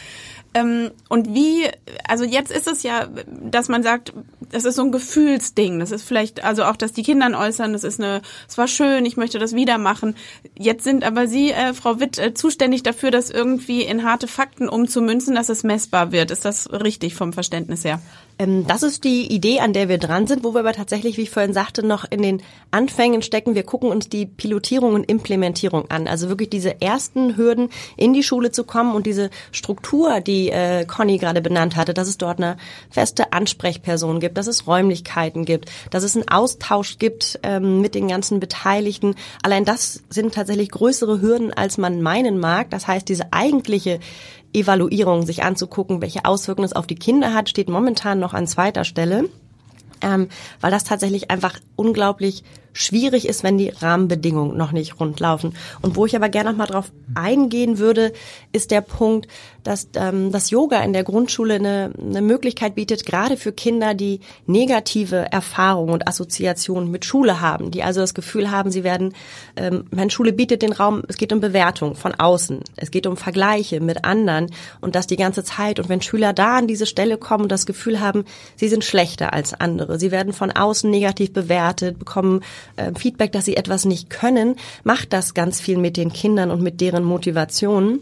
Ähm, 0.54 0.92
und 1.10 1.34
wie, 1.34 1.68
also 2.08 2.24
jetzt 2.24 2.52
ist 2.52 2.68
es 2.68 2.84
ja, 2.84 3.08
dass 3.28 3.68
man 3.70 3.84
sagt, 3.84 4.14
das 4.52 4.66
ist 4.66 4.76
so 4.76 4.84
ein 4.84 4.92
Gefühlsding. 4.92 5.80
Das 5.80 5.92
ist 5.92 6.04
vielleicht, 6.04 6.44
also 6.44 6.64
auch, 6.64 6.76
dass 6.76 6.92
die 6.92 7.04
Kinder 7.04 7.30
äußern, 7.38 7.74
das 7.74 7.84
ist 7.84 8.00
eine, 8.00 8.22
es 8.48 8.58
war 8.58 8.68
schön, 8.68 9.06
ich 9.06 9.16
möchte 9.16 9.38
das 9.38 9.54
wieder 9.54 9.78
machen. 9.78 10.16
Jetzt 10.58 10.84
sind 10.84 11.04
aber 11.04 11.28
Sie, 11.28 11.52
äh, 11.52 11.74
Frau 11.74 12.00
Witt, 12.00 12.18
äh, 12.18 12.34
zuständig 12.34 12.82
dafür, 12.82 13.12
das 13.12 13.30
irgendwie 13.30 13.84
in 13.84 14.04
harte 14.04 14.28
Fakten 14.28 14.68
umzumünzen, 14.68 15.36
dass 15.36 15.50
es 15.50 15.64
messbar 15.64 16.12
wird. 16.12 16.32
Ist 16.32 16.46
das 16.46 16.72
richtig 16.72 17.14
vom 17.14 17.32
Verständnis 17.32 17.84
her? 17.84 18.02
Ähm, 18.39 18.65
das 18.65 18.84
ist 18.84 19.04
die 19.04 19.32
Idee, 19.32 19.60
an 19.60 19.73
der 19.73 19.89
wir 19.89 19.97
dran 19.97 20.25
sind, 20.25 20.43
wo 20.43 20.54
wir 20.54 20.62
aber 20.62 20.73
tatsächlich, 20.73 21.17
wie 21.17 21.23
ich 21.23 21.30
vorhin 21.30 21.54
sagte, 21.54 21.86
noch 21.86 22.06
in 22.10 22.21
den 22.21 22.41
Anfängen 22.71 23.21
stecken. 23.21 23.54
Wir 23.54 23.63
gucken 23.63 23.89
uns 23.89 24.08
die 24.10 24.25
Pilotierung 24.25 24.93
und 24.93 25.04
Implementierung 25.04 25.91
an. 25.91 26.08
Also 26.08 26.30
wirklich 26.30 26.49
diese 26.49 26.82
ersten 26.82 27.36
Hürden, 27.36 27.69
in 27.97 28.13
die 28.13 28.23
Schule 28.23 28.52
zu 28.52 28.63
kommen 28.63 28.95
und 28.95 29.06
diese 29.06 29.30
Struktur, 29.52 30.21
die 30.21 30.49
äh, 30.49 30.86
Conny 30.86 31.17
gerade 31.17 31.41
benannt 31.41 31.75
hatte, 31.75 31.93
dass 31.93 32.08
es 32.08 32.17
dort 32.17 32.39
eine 32.39 32.58
feste 32.89 33.34
Ansprechperson 33.34 34.19
gibt, 34.19 34.38
dass 34.38 34.47
es 34.47 34.65
Räumlichkeiten 34.65 35.43
gibt, 35.43 35.69
dass 35.91 36.04
es 36.04 36.15
einen 36.15 36.30
Austausch 36.30 36.97
gibt 36.97 37.39
ähm, 37.43 37.82
mit 37.82 37.93
den 37.93 38.08
ganzen 38.08 38.39
Beteiligten. 38.39 39.15
Allein 39.43 39.65
das 39.65 40.04
sind 40.10 40.34
tatsächlich 40.34 40.71
größere 40.71 41.21
Hürden, 41.21 41.52
als 41.54 41.78
man 41.78 42.02
meinen 42.02 42.39
mag. 42.39 42.69
Das 42.69 42.88
heißt, 42.88 43.10
diese 43.10 43.34
eigentliche 43.34 43.99
Evaluierung 44.54 45.26
sich 45.26 45.44
anzugucken, 45.44 46.02
welche 46.02 46.26
Auswirkungen 46.26 46.66
es 46.66 46.74
auf 46.74 46.88
die 46.88 46.96
Kinder 46.96 47.34
hat, 47.34 47.50
steht 47.50 47.70
momentan 47.70 48.20
noch 48.20 48.34
an 48.34 48.48
zweiter 48.48 48.84
Stelle, 48.84 49.30
ähm, 50.02 50.30
weil 50.62 50.72
das 50.72 50.84
tatsächlich 50.84 51.30
einfach 51.30 51.60
unglaublich 51.76 52.44
schwierig 52.73 53.27
ist, 53.27 53.43
wenn 53.43 53.58
die 53.58 53.69
Rahmenbedingungen 53.69 54.58
noch 54.58 54.71
nicht 54.71 54.99
rund 54.99 55.19
laufen. 55.19 55.53
Und 55.82 55.95
wo 55.95 56.05
ich 56.05 56.15
aber 56.15 56.29
gerne 56.29 56.51
noch 56.51 56.58
mal 56.58 56.65
drauf 56.65 56.91
eingehen 57.15 57.79
würde, 57.79 58.13
ist 58.51 58.71
der 58.71 58.82
Punkt, 58.82 59.27
dass 59.63 59.89
ähm, 59.95 60.32
das 60.32 60.49
Yoga 60.49 60.82
in 60.82 60.93
der 60.93 61.03
Grundschule 61.03 61.55
eine, 61.55 61.91
eine 61.99 62.21
Möglichkeit 62.21 62.75
bietet, 62.75 63.05
gerade 63.05 63.38
für 63.38 63.51
Kinder, 63.51 63.93
die 63.93 64.19
negative 64.45 65.32
Erfahrungen 65.32 65.93
und 65.93 66.08
Assoziationen 66.08 66.89
mit 66.89 67.05
Schule 67.05 67.41
haben, 67.41 67.71
die 67.71 67.84
also 67.84 68.01
das 68.01 68.13
Gefühl 68.13 68.51
haben, 68.51 68.71
sie 68.71 68.84
werden, 68.84 69.13
ähm, 69.55 69.86
meine 69.91 70.12
Schule 70.12 70.34
bietet 70.34 70.62
den 70.62 70.71
Raum, 70.71 71.03
es 71.08 71.17
geht 71.17 71.34
um 71.34 71.39
Bewertung 71.39 71.95
von 71.95 72.15
außen, 72.15 72.62
es 72.77 72.91
geht 72.91 73.05
um 73.05 73.17
Vergleiche 73.17 73.79
mit 73.82 74.05
anderen 74.05 74.47
und 74.82 74.95
das 74.95 75.08
die 75.08 75.17
ganze 75.17 75.43
Zeit. 75.43 75.79
Und 75.79 75.89
wenn 75.89 76.01
Schüler 76.01 76.34
da 76.34 76.58
an 76.58 76.67
diese 76.67 76.86
Stelle 76.86 77.17
kommen 77.17 77.43
und 77.43 77.51
das 77.51 77.65
Gefühl 77.65 77.99
haben, 77.99 78.25
sie 78.55 78.69
sind 78.69 78.84
schlechter 78.84 79.34
als 79.34 79.53
andere, 79.53 79.99
sie 79.99 80.12
werden 80.12 80.34
von 80.34 80.51
außen 80.51 80.89
negativ 80.89 81.34
bewertet, 81.34 81.99
bekommen 81.99 82.41
äh, 82.76 82.91
Feedback, 82.98 83.32
dass 83.32 83.45
sie 83.45 83.58
etwas 83.58 83.86
nicht 83.86 84.10
können, 84.10 84.56
macht 84.84 85.13
das 85.13 85.34
ganz 85.34 85.60
viel 85.60 85.78
mit 85.78 85.98
den 85.98 86.12
Kindern 86.12 86.52
und 86.52 86.62
mit 86.62 86.82
deren 86.82 87.04
Motivation. 87.04 88.00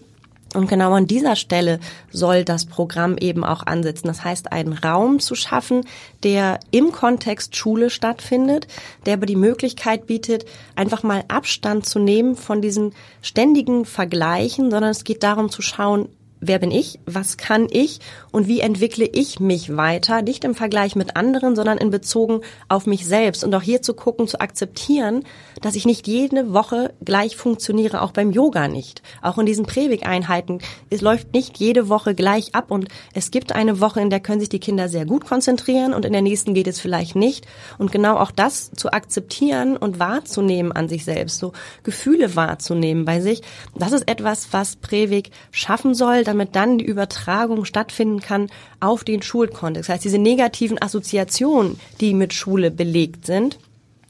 Und 0.54 0.70
genau 0.70 0.94
an 0.94 1.08
dieser 1.08 1.36
Stelle 1.36 1.80
soll 2.10 2.46
das 2.46 2.66
Programm 2.66 3.18
eben 3.18 3.44
auch 3.44 3.66
ansetzen. 3.66 4.08
Das 4.08 4.24
heißt, 4.24 4.52
einen 4.52 4.74
Raum 4.74 5.20
zu 5.20 5.36
schaffen, 5.36 5.86
der 6.24 6.60
im 6.72 6.92
Kontext 6.92 7.56
Schule 7.56 7.90
stattfindet, 7.90 8.68
der 9.06 9.16
aber 9.16 9.26
die 9.26 9.36
Möglichkeit 9.36 10.08
bietet, 10.08 10.46
einfach 10.76 11.04
mal 11.04 11.26
Abstand 11.28 11.86
zu 11.86 12.00
nehmen 12.00 12.36
von 12.36 12.62
diesen 12.62 12.94
ständigen 13.22 13.86
Vergleichen, 13.86 14.72
sondern 14.72 14.92
es 14.92 15.04
geht 15.04 15.22
darum 15.22 15.50
zu 15.50 15.62
schauen, 15.62 16.08
wer 16.40 16.60
bin 16.60 16.72
ich, 16.72 17.00
was 17.06 17.38
kann 17.38 17.68
ich 17.70 18.00
und 18.32 18.48
wie 18.48 18.60
entwickle 18.60 19.06
ich 19.06 19.40
mich 19.40 19.76
weiter, 19.76 20.22
nicht 20.22 20.44
im 20.44 20.56
Vergleich 20.56 20.96
mit 20.96 21.16
anderen, 21.16 21.56
sondern 21.56 21.78
in 21.78 21.90
Bezogen 21.90 22.42
auf 22.70 22.86
mich 22.86 23.06
selbst 23.06 23.44
und 23.44 23.54
auch 23.56 23.62
hier 23.62 23.82
zu 23.82 23.94
gucken, 23.94 24.28
zu 24.28 24.40
akzeptieren, 24.40 25.24
dass 25.62 25.76
ich 25.76 25.86
nicht 25.86 26.08
jede 26.08 26.54
Woche 26.54 26.94
gleich 27.04 27.36
funktioniere, 27.36 28.02
auch 28.02 28.12
beim 28.12 28.32
Yoga 28.32 28.68
nicht. 28.68 29.02
Auch 29.22 29.38
in 29.38 29.46
diesen 29.46 29.66
Präweg-Einheiten, 29.66 30.60
es 30.90 31.02
läuft 31.02 31.34
nicht 31.34 31.58
jede 31.58 31.90
Woche 31.90 32.14
gleich 32.14 32.54
ab 32.54 32.72
und 32.72 32.88
es 33.14 33.32
gibt 33.32 33.54
eine 33.54 33.80
Woche, 33.80 34.02
in 34.02 34.10
der 34.10 34.20
können 34.20 34.40
sich 34.40 34.50
die 34.50 34.60
Kinder 34.60 34.90
sehr 34.90 35.06
gut 35.06 35.26
konzentrieren 35.26 35.94
und 35.94 36.06
in 36.06 36.14
der 36.14 36.22
nächsten 36.22 36.54
geht 36.54 36.68
es 36.68 36.80
vielleicht 36.80 37.16
nicht. 37.16 37.48
Und 37.78 37.92
genau 37.92 38.18
auch 38.18 38.32
das 38.32 38.72
zu 38.72 38.92
akzeptieren 38.92 39.78
und 39.78 40.00
wahrzunehmen 40.00 40.72
an 40.72 40.90
sich 40.90 41.04
selbst, 41.06 41.40
so 41.40 41.54
Gefühle 41.84 42.36
wahrzunehmen 42.36 43.06
bei 43.06 43.22
sich, 43.22 43.42
das 43.76 43.92
ist 43.92 44.08
etwas, 44.08 44.50
was 44.52 44.76
Präweg 44.76 45.32
schaffen 45.52 45.96
soll, 45.96 46.24
damit 46.38 46.56
dann 46.56 46.78
die 46.78 46.86
Übertragung 46.86 47.66
stattfinden 47.66 48.20
kann 48.20 48.48
auf 48.80 49.04
den 49.04 49.22
Schulkontext. 49.22 49.90
Das 49.90 49.96
heißt, 49.96 50.06
diese 50.06 50.20
negativen 50.20 50.82
Assoziationen, 50.82 51.80
die 52.00 52.14
mit 52.14 52.34
Schule 52.34 52.72
belegt 52.72 53.26
sind, 53.26 53.60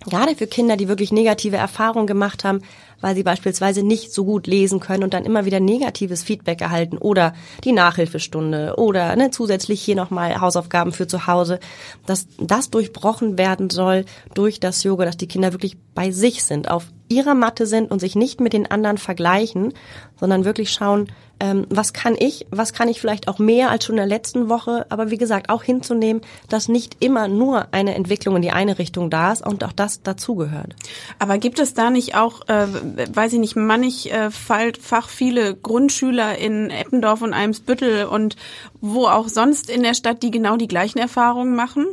gerade 0.06 0.36
für 0.36 0.48
Kinder, 0.48 0.78
die 0.78 0.88
wirklich 0.88 1.12
negative 1.12 1.58
Erfahrungen 1.58 2.08
gemacht 2.08 2.44
haben, 2.44 2.62
weil 3.02 3.16
sie 3.16 3.24
beispielsweise 3.24 3.84
nicht 3.84 4.14
so 4.14 4.26
gut 4.26 4.48
lesen 4.48 4.80
können 4.80 5.04
und 5.04 5.14
dann 5.14 5.26
immer 5.26 5.46
wieder 5.46 5.60
negatives 5.60 6.24
Feedback 6.24 6.62
erhalten 6.62 6.98
oder 6.98 7.34
die 7.64 7.72
Nachhilfestunde 7.72 8.76
oder 8.78 9.16
ne, 9.16 9.32
zusätzlich 9.32 9.82
hier 9.82 9.96
nochmal 9.96 10.40
Hausaufgaben 10.42 10.92
für 10.92 11.08
zu 11.08 11.28
Hause, 11.28 11.60
dass 12.06 12.28
das 12.40 12.70
durchbrochen 12.72 13.38
werden 13.38 13.70
soll 13.70 14.06
durch 14.34 14.60
das 14.60 14.84
Yoga, 14.84 15.06
dass 15.06 15.18
die 15.18 15.28
Kinder 15.28 15.54
wirklich 15.54 15.78
bei 15.94 16.12
sich 16.12 16.44
sind, 16.44 16.70
auf 16.72 16.86
ihrer 17.10 17.36
Matte 17.36 17.68
sind 17.68 17.92
und 17.92 18.00
sich 18.00 18.16
nicht 18.16 18.42
mit 18.42 18.54
den 18.54 18.70
anderen 18.70 18.98
vergleichen, 18.98 19.74
sondern 20.20 20.46
wirklich 20.46 20.72
schauen, 20.72 21.08
ähm, 21.40 21.66
was 21.70 21.94
kann 21.94 22.16
ich, 22.18 22.48
was 22.50 22.74
kann 22.74 22.88
ich 22.88 23.00
vielleicht 23.00 23.28
auch 23.28 23.40
mehr 23.40 23.70
als 23.70 23.86
schon 23.86 23.94
in 23.94 23.98
der 23.98 24.08
letzten 24.08 24.50
Woche, 24.50 24.86
aber 24.90 25.12
wie 25.12 25.18
gesagt, 25.18 25.50
auch 25.50 25.64
hinzunehmen, 25.64 26.22
dass 26.50 26.68
nicht 26.68 26.98
immer 27.00 27.28
nur 27.28 27.68
eine 27.74 27.96
Entwicklung 27.96 28.36
in 28.38 28.42
die 28.42 28.52
eine 28.52 28.80
Richtung 28.80 29.10
da 29.10 29.32
ist 29.32 29.46
und 29.46 29.64
auch 29.64 29.74
das 29.74 30.02
dazugehört. 30.02 30.76
Aber 31.20 31.38
gibt 31.38 31.60
es 31.60 31.74
da 31.74 31.90
nicht 31.90 32.16
auch, 32.16 32.48
äh, 32.48 32.68
weiß 33.14 33.34
ich 33.34 33.40
nicht, 33.40 33.56
mannigfach 33.56 35.10
viele 35.10 35.56
Grundschüler 35.56 36.38
in 36.38 36.70
Eppendorf 36.70 37.22
und 37.22 37.34
Eimsbüttel 37.34 38.06
und 38.06 38.36
wo 38.82 39.08
auch 39.08 39.28
sonst 39.28 39.70
in 39.70 39.84
der 39.84 39.94
Stadt, 39.94 40.24
die 40.24 40.32
genau 40.32 40.58
die 40.58 40.68
gleichen 40.68 41.00
Erfahrungen 41.00 41.56
machen? 41.56 41.86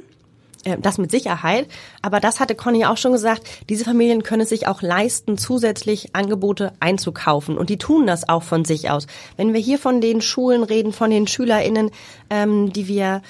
Äh, 0.65 0.79
das 0.79 0.99
mit 0.99 1.11
Sicherheit. 1.11 1.69
Aber 2.03 2.21
das 2.21 2.41
hatte 2.41 2.55
Conny 2.55 2.85
auch 2.85 2.97
schon 2.97 3.13
gesagt. 3.13 3.43
Diese 3.69 3.85
Familien 3.85 4.23
können 4.23 4.43
es 4.43 4.49
sich 4.49 4.67
auch 4.67 4.83
leisten, 4.83 5.39
zusätzlich 5.39 6.15
Angebote 6.15 6.73
einzukaufen. 6.81 7.57
Und 7.57 7.71
die 7.71 7.79
tun 7.79 8.07
das 8.07 8.29
auch 8.29 8.43
von 8.43 8.65
sich 8.65 8.91
aus. 8.91 9.07
Wenn 9.37 9.53
wir 9.53 9.61
hier 9.61 9.79
von 9.79 10.01
den 10.01 10.21
Schulen 10.21 10.63
reden, 10.63 10.93
von 10.93 11.11
den 11.11 11.27
SchülerInnen, 11.27 11.91
ähm, 12.31 12.73
die 12.73 12.89
wir 12.89 13.23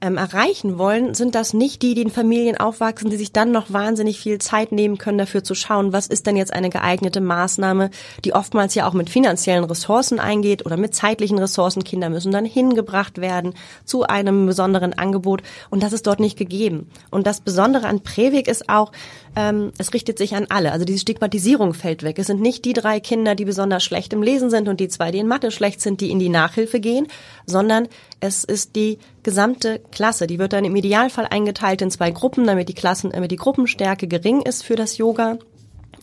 ähm, 0.00 0.16
erreichen 0.16 0.78
wollen, 0.78 1.14
sind 1.14 1.34
das 1.34 1.52
nicht 1.52 1.82
die, 1.82 1.94
die 1.94 2.02
in 2.02 2.10
Familien 2.10 2.56
aufwachsen, 2.56 3.10
die 3.10 3.16
sich 3.16 3.32
dann 3.32 3.52
noch 3.52 3.72
wahnsinnig 3.72 4.18
viel 4.18 4.38
Zeit 4.38 4.72
nehmen 4.72 4.98
können, 4.98 5.18
dafür 5.18 5.44
zu 5.44 5.54
schauen, 5.54 5.92
was 5.92 6.06
ist 6.06 6.26
denn 6.26 6.36
jetzt 6.36 6.52
eine 6.52 6.70
geeignete 6.70 7.20
Maßnahme, 7.20 7.90
die 8.24 8.32
oftmals 8.32 8.74
ja 8.74 8.88
auch 8.88 8.94
mit 8.94 9.10
finanziellen 9.10 9.64
Ressourcen 9.64 10.18
eingeht 10.18 10.64
oder 10.64 10.76
mit 10.76 10.94
zeitlichen 10.94 11.38
Ressourcen. 11.38 11.84
Kinder 11.84 12.08
müssen 12.08 12.32
dann 12.32 12.44
hingebracht 12.44 13.20
werden 13.20 13.54
zu 13.84 14.04
einem 14.04 14.46
besonderen 14.46 14.94
Angebot 14.94 15.42
und 15.68 15.82
das 15.82 15.92
ist 15.92 16.06
dort 16.06 16.20
nicht 16.20 16.38
gegeben. 16.38 16.90
Und 17.10 17.26
das 17.26 17.40
Besondere 17.40 17.86
an 17.86 18.00
Präweg 18.00 18.48
ist 18.48 18.68
auch, 18.68 18.92
ähm, 19.36 19.72
es 19.78 19.92
richtet 19.94 20.18
sich 20.18 20.34
an 20.34 20.46
alle. 20.48 20.72
Also 20.72 20.84
diese 20.84 20.98
Stigmatisierung 20.98 21.74
fällt 21.74 22.02
weg. 22.02 22.18
Es 22.18 22.26
sind 22.26 22.40
nicht 22.40 22.64
die 22.64 22.72
drei 22.72 23.00
Kinder, 23.00 23.34
die 23.34 23.44
besonders 23.44 23.84
schlecht 23.84 24.12
im 24.12 24.22
Lesen 24.22 24.50
sind 24.50 24.68
und 24.68 24.80
die 24.80 24.88
zwei, 24.88 25.10
die 25.10 25.18
in 25.18 25.28
Mathe 25.28 25.50
schlecht 25.50 25.80
sind, 25.80 26.00
die 26.00 26.10
in 26.10 26.18
die 26.18 26.28
Nachhilfe 26.28 26.80
gehen, 26.80 27.06
sondern 27.46 27.88
es 28.20 28.44
ist 28.44 28.76
die 28.76 28.98
gesamte 29.22 29.80
Klasse. 29.90 30.26
Die 30.26 30.38
wird 30.38 30.52
dann 30.52 30.64
im 30.64 30.76
Idealfall 30.76 31.26
eingeteilt 31.30 31.82
in 31.82 31.90
zwei 31.90 32.10
Gruppen, 32.10 32.46
damit 32.46 32.68
die 32.68 32.74
Klassen, 32.74 33.10
damit 33.12 33.30
die 33.30 33.36
Gruppenstärke 33.36 34.08
gering 34.08 34.42
ist 34.42 34.64
für 34.64 34.76
das 34.76 34.98
Yoga. 34.98 35.38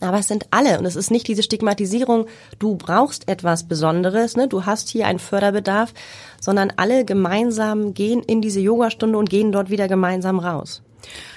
Aber 0.00 0.18
es 0.18 0.28
sind 0.28 0.46
alle 0.50 0.78
und 0.78 0.84
es 0.84 0.96
ist 0.96 1.10
nicht 1.10 1.26
diese 1.26 1.42
Stigmatisierung, 1.42 2.26
du 2.58 2.76
brauchst 2.76 3.28
etwas 3.28 3.64
Besonderes, 3.64 4.36
ne? 4.36 4.46
du 4.46 4.64
hast 4.64 4.88
hier 4.88 5.06
einen 5.06 5.18
Förderbedarf, 5.18 5.92
sondern 6.40 6.72
alle 6.76 7.04
gemeinsam 7.04 7.94
gehen 7.94 8.22
in 8.22 8.40
diese 8.40 8.60
Yogastunde 8.60 9.18
und 9.18 9.28
gehen 9.28 9.50
dort 9.50 9.70
wieder 9.70 9.88
gemeinsam 9.88 10.38
raus. 10.38 10.82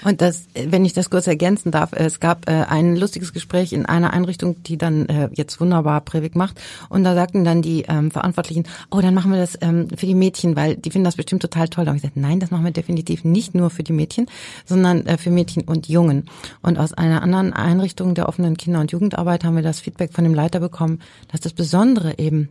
Und 0.04 0.20
das, 0.20 0.46
wenn 0.54 0.84
ich 0.84 0.92
das 0.92 1.10
kurz 1.10 1.26
ergänzen 1.26 1.70
darf, 1.70 1.92
es 1.92 2.20
gab 2.20 2.48
äh, 2.48 2.64
ein 2.68 2.96
lustiges 2.96 3.32
Gespräch 3.32 3.72
in 3.72 3.86
einer 3.86 4.12
Einrichtung, 4.12 4.62
die 4.62 4.76
dann 4.76 5.06
äh, 5.06 5.28
jetzt 5.34 5.60
wunderbar 5.60 6.00
Prävik 6.00 6.36
macht. 6.36 6.60
Und 6.88 7.04
da 7.04 7.14
sagten 7.14 7.44
dann 7.44 7.62
die 7.62 7.84
ähm, 7.88 8.10
Verantwortlichen, 8.10 8.64
oh, 8.90 9.00
dann 9.00 9.14
machen 9.14 9.30
wir 9.30 9.38
das 9.38 9.58
ähm, 9.60 9.88
für 9.90 10.06
die 10.06 10.14
Mädchen, 10.14 10.56
weil 10.56 10.76
die 10.76 10.90
finden 10.90 11.04
das 11.04 11.16
bestimmt 11.16 11.42
total 11.42 11.68
toll. 11.68 11.88
Und 11.88 11.96
ich 11.96 12.02
gesagt, 12.02 12.16
nein, 12.16 12.40
das 12.40 12.50
machen 12.50 12.64
wir 12.64 12.72
definitiv 12.72 13.24
nicht 13.24 13.54
nur 13.54 13.70
für 13.70 13.82
die 13.82 13.92
Mädchen, 13.92 14.26
sondern 14.64 15.06
äh, 15.06 15.18
für 15.18 15.30
Mädchen 15.30 15.62
und 15.62 15.88
Jungen. 15.88 16.28
Und 16.62 16.78
aus 16.78 16.92
einer 16.92 17.22
anderen 17.22 17.52
Einrichtung 17.52 18.14
der 18.14 18.28
offenen 18.28 18.56
Kinder- 18.56 18.80
und 18.80 18.92
Jugendarbeit 18.92 19.44
haben 19.44 19.56
wir 19.56 19.62
das 19.62 19.80
Feedback 19.80 20.12
von 20.12 20.24
dem 20.24 20.34
Leiter 20.34 20.60
bekommen, 20.60 21.00
dass 21.30 21.40
das 21.40 21.52
Besondere 21.52 22.18
eben 22.18 22.48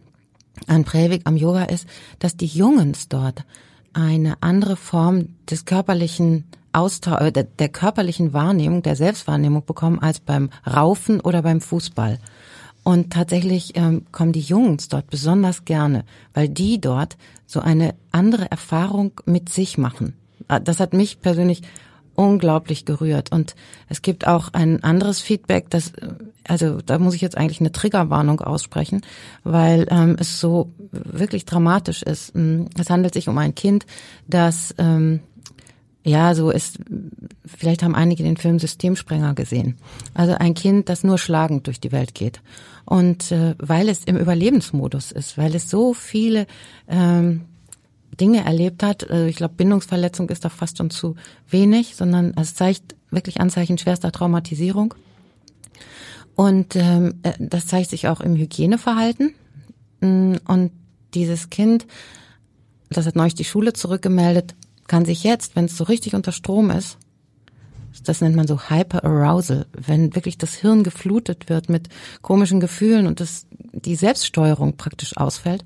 an 0.68 0.84
Prävik 0.84 1.22
am 1.26 1.38
Yoga 1.38 1.64
ist, 1.64 1.88
dass 2.20 2.38
die 2.38 2.46
Jungs 2.46 3.08
dort 3.08 3.44
eine 3.94 4.36
andere 4.42 4.76
Form 4.76 5.30
des 5.50 5.66
körperlichen 5.66 6.46
Austausch, 6.74 7.22
äh, 7.22 7.32
der, 7.32 7.44
der 7.44 7.70
körperlichen 7.70 8.34
Wahrnehmung, 8.34 8.84
der 8.84 8.96
Selbstwahrnehmung 8.96 9.66
bekommen 9.66 10.00
als 10.00 10.20
beim 10.20 10.50
Raufen 10.66 11.20
oder 11.20 11.42
beim 11.42 11.62
Fußball. 11.62 12.20
Und 12.84 13.14
tatsächlich 13.14 13.76
ähm, 13.76 14.06
kommen 14.12 14.32
die 14.32 14.40
Jungs 14.40 14.88
dort 14.88 15.10
besonders 15.10 15.66
gerne, 15.66 16.04
weil 16.34 16.50
die 16.50 16.82
dort 16.82 17.18
so 17.46 17.60
eine 17.60 17.94
andere 18.12 18.50
Erfahrung 18.50 19.12
mit 19.26 19.50
sich 19.50 19.78
machen. 19.78 20.16
Ah, 20.48 20.60
das 20.60 20.80
hat 20.80 20.94
mich 20.94 21.22
persönlich 21.22 21.62
unglaublich 22.16 22.86
gerührt. 22.86 23.32
Und 23.32 23.56
es 23.88 24.02
gibt 24.02 24.28
auch 24.28 24.50
ein 24.54 24.84
anderes 24.84 25.22
Feedback, 25.22 25.70
das, 25.70 25.94
also 26.48 26.82
da 26.82 27.00
muss 27.00 27.14
ich 27.14 27.22
jetzt 27.22 27.38
eigentlich 27.38 27.60
eine 27.60 27.72
Triggerwarnung 27.72 28.42
aussprechen, 28.42 29.02
weil 29.44 29.88
ähm, 29.90 30.16
es 30.20 30.40
so 30.40 30.72
wirklich 30.92 31.46
dramatisch 31.46 32.04
ist. 32.04 32.34
Es 32.78 32.90
handelt 32.90 33.14
sich 33.14 33.30
um 33.30 33.38
ein 33.38 33.56
Kind, 33.56 33.86
das 34.28 34.76
ähm, 34.78 35.22
Ja, 36.04 36.34
so 36.34 36.50
ist, 36.50 36.80
vielleicht 37.46 37.84
haben 37.84 37.94
einige 37.94 38.24
den 38.24 38.38
Film 38.38 38.58
Systemsprenger 38.58 39.36
gesehen. 39.36 39.78
Also 40.14 40.34
ein 40.34 40.56
Kind, 40.56 40.90
das 40.90 41.04
nur 41.04 41.20
schlagend 41.20 41.68
durch 41.68 41.80
die 41.80 41.92
Welt 41.92 42.16
geht. 42.16 42.42
Und 42.86 43.32
äh, 43.32 43.56
weil 43.60 43.88
es 43.88 44.04
im 44.06 44.18
Überlebensmodus 44.18 45.12
ist, 45.12 45.38
weil 45.38 45.54
es 45.54 45.70
so 45.70 45.94
viele 45.94 46.48
ähm, 46.88 47.42
Dinge 48.20 48.44
erlebt 48.44 48.82
hat, 48.82 49.10
also 49.10 49.26
ich 49.26 49.36
glaube, 49.36 49.54
Bindungsverletzung 49.56 50.30
ist 50.30 50.44
doch 50.44 50.52
fast 50.52 50.78
schon 50.78 50.90
zu 50.90 51.16
wenig, 51.50 51.96
sondern 51.96 52.34
es 52.36 52.56
zeigt 52.56 52.96
wirklich 53.12 53.40
Anzeichen 53.40 53.78
schwerster 53.78 54.12
Traumatisierung. 54.12 54.96
Und 56.36 56.76
ähm, 56.76 57.20
äh, 57.22 57.34
das 57.38 57.68
zeigt 57.68 57.92
sich 57.92 58.08
auch 58.08 58.22
im 58.22 58.36
Hygieneverhalten. 58.36 59.36
Mm, 60.00 60.36
und 60.48 60.72
dieses 61.14 61.50
Kind, 61.50 61.86
das 62.90 63.06
hat 63.06 63.16
neulich 63.16 63.36
die 63.36 63.44
Schule 63.44 63.74
zurückgemeldet, 63.74 64.56
kann 64.92 65.06
sich 65.06 65.24
jetzt, 65.24 65.56
wenn 65.56 65.66
es 65.66 65.78
so 65.78 65.86
richtig 65.86 66.16
unter 66.16 66.34
Strom 66.34 66.70
ist, 66.70 66.98
das 68.04 68.20
nennt 68.20 68.36
man 68.36 68.46
so 68.46 68.60
Hyperarousal, 68.70 69.66
wenn 69.72 70.16
wirklich 70.16 70.38
das 70.38 70.54
Hirn 70.54 70.84
geflutet 70.84 71.48
wird 71.48 71.70
mit 71.70 71.88
komischen 72.22 72.60
Gefühlen 72.60 73.08
und 73.08 73.22
das, 73.22 73.48
die 73.72 73.96
Selbststeuerung 73.96 74.76
praktisch 74.76 75.16
ausfällt, 75.16 75.64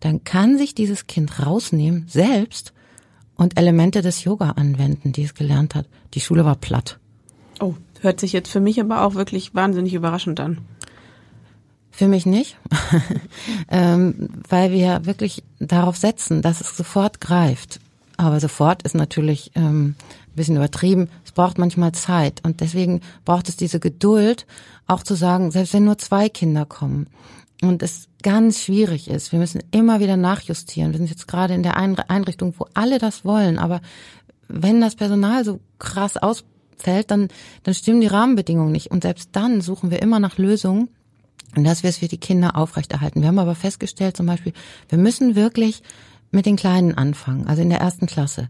dann 0.00 0.24
kann 0.24 0.58
sich 0.58 0.74
dieses 0.74 1.06
Kind 1.06 1.46
rausnehmen, 1.46 2.04
selbst, 2.06 2.74
und 3.36 3.58
Elemente 3.58 4.02
des 4.02 4.24
Yoga 4.24 4.50
anwenden, 4.50 5.12
die 5.12 5.22
es 5.22 5.32
gelernt 5.32 5.74
hat. 5.74 5.86
Die 6.12 6.20
Schule 6.20 6.44
war 6.44 6.56
platt. 6.56 6.98
Oh, 7.60 7.76
hört 8.02 8.20
sich 8.20 8.34
jetzt 8.34 8.50
für 8.50 8.60
mich 8.60 8.78
aber 8.78 9.06
auch 9.06 9.14
wirklich 9.14 9.54
wahnsinnig 9.54 9.94
überraschend 9.94 10.38
an. 10.38 10.58
Für 11.90 12.08
mich 12.08 12.26
nicht, 12.26 12.58
ähm, 13.70 14.28
weil 14.50 14.70
wir 14.70 15.06
wirklich 15.06 15.44
darauf 15.60 15.96
setzen, 15.96 16.42
dass 16.42 16.60
es 16.60 16.76
sofort 16.76 17.22
greift. 17.22 17.80
Aber 18.16 18.40
sofort 18.40 18.82
ist 18.82 18.94
natürlich 18.94 19.52
ähm, 19.54 19.94
ein 19.98 20.34
bisschen 20.34 20.56
übertrieben. 20.56 21.08
Es 21.24 21.32
braucht 21.32 21.58
manchmal 21.58 21.92
Zeit 21.92 22.40
und 22.44 22.60
deswegen 22.60 23.00
braucht 23.24 23.48
es 23.48 23.56
diese 23.56 23.80
Geduld, 23.80 24.46
auch 24.86 25.02
zu 25.02 25.14
sagen, 25.14 25.50
selbst 25.50 25.74
wenn 25.74 25.84
nur 25.84 25.98
zwei 25.98 26.28
Kinder 26.28 26.64
kommen 26.64 27.08
und 27.62 27.82
es 27.82 28.08
ganz 28.22 28.60
schwierig 28.60 29.08
ist, 29.08 29.32
wir 29.32 29.38
müssen 29.38 29.62
immer 29.70 30.00
wieder 30.00 30.16
nachjustieren. 30.16 30.92
Wir 30.92 30.98
sind 30.98 31.10
jetzt 31.10 31.28
gerade 31.28 31.54
in 31.54 31.62
der 31.62 31.76
Einrichtung, 31.76 32.54
wo 32.58 32.66
alle 32.74 32.98
das 32.98 33.24
wollen, 33.24 33.58
aber 33.58 33.80
wenn 34.48 34.80
das 34.80 34.94
Personal 34.94 35.44
so 35.44 35.60
krass 35.78 36.16
ausfällt, 36.16 37.10
dann, 37.10 37.28
dann 37.64 37.74
stimmen 37.74 38.00
die 38.00 38.06
Rahmenbedingungen 38.06 38.72
nicht. 38.72 38.90
Und 38.90 39.02
selbst 39.02 39.30
dann 39.32 39.60
suchen 39.60 39.90
wir 39.90 40.02
immer 40.02 40.20
nach 40.20 40.38
Lösungen, 40.38 40.88
und 41.56 41.64
dass 41.64 41.82
wir 41.82 41.90
es 41.90 41.98
für 41.98 42.08
die 42.08 42.18
Kinder 42.18 42.56
aufrechterhalten. 42.56 43.22
Wir 43.22 43.28
haben 43.28 43.38
aber 43.38 43.54
festgestellt, 43.54 44.16
zum 44.16 44.26
Beispiel, 44.26 44.52
wir 44.88 44.98
müssen 44.98 45.36
wirklich 45.36 45.82
mit 46.30 46.46
den 46.46 46.56
Kleinen 46.56 46.94
anfangen, 46.94 47.46
also 47.46 47.62
in 47.62 47.70
der 47.70 47.80
ersten 47.80 48.06
Klasse. 48.06 48.48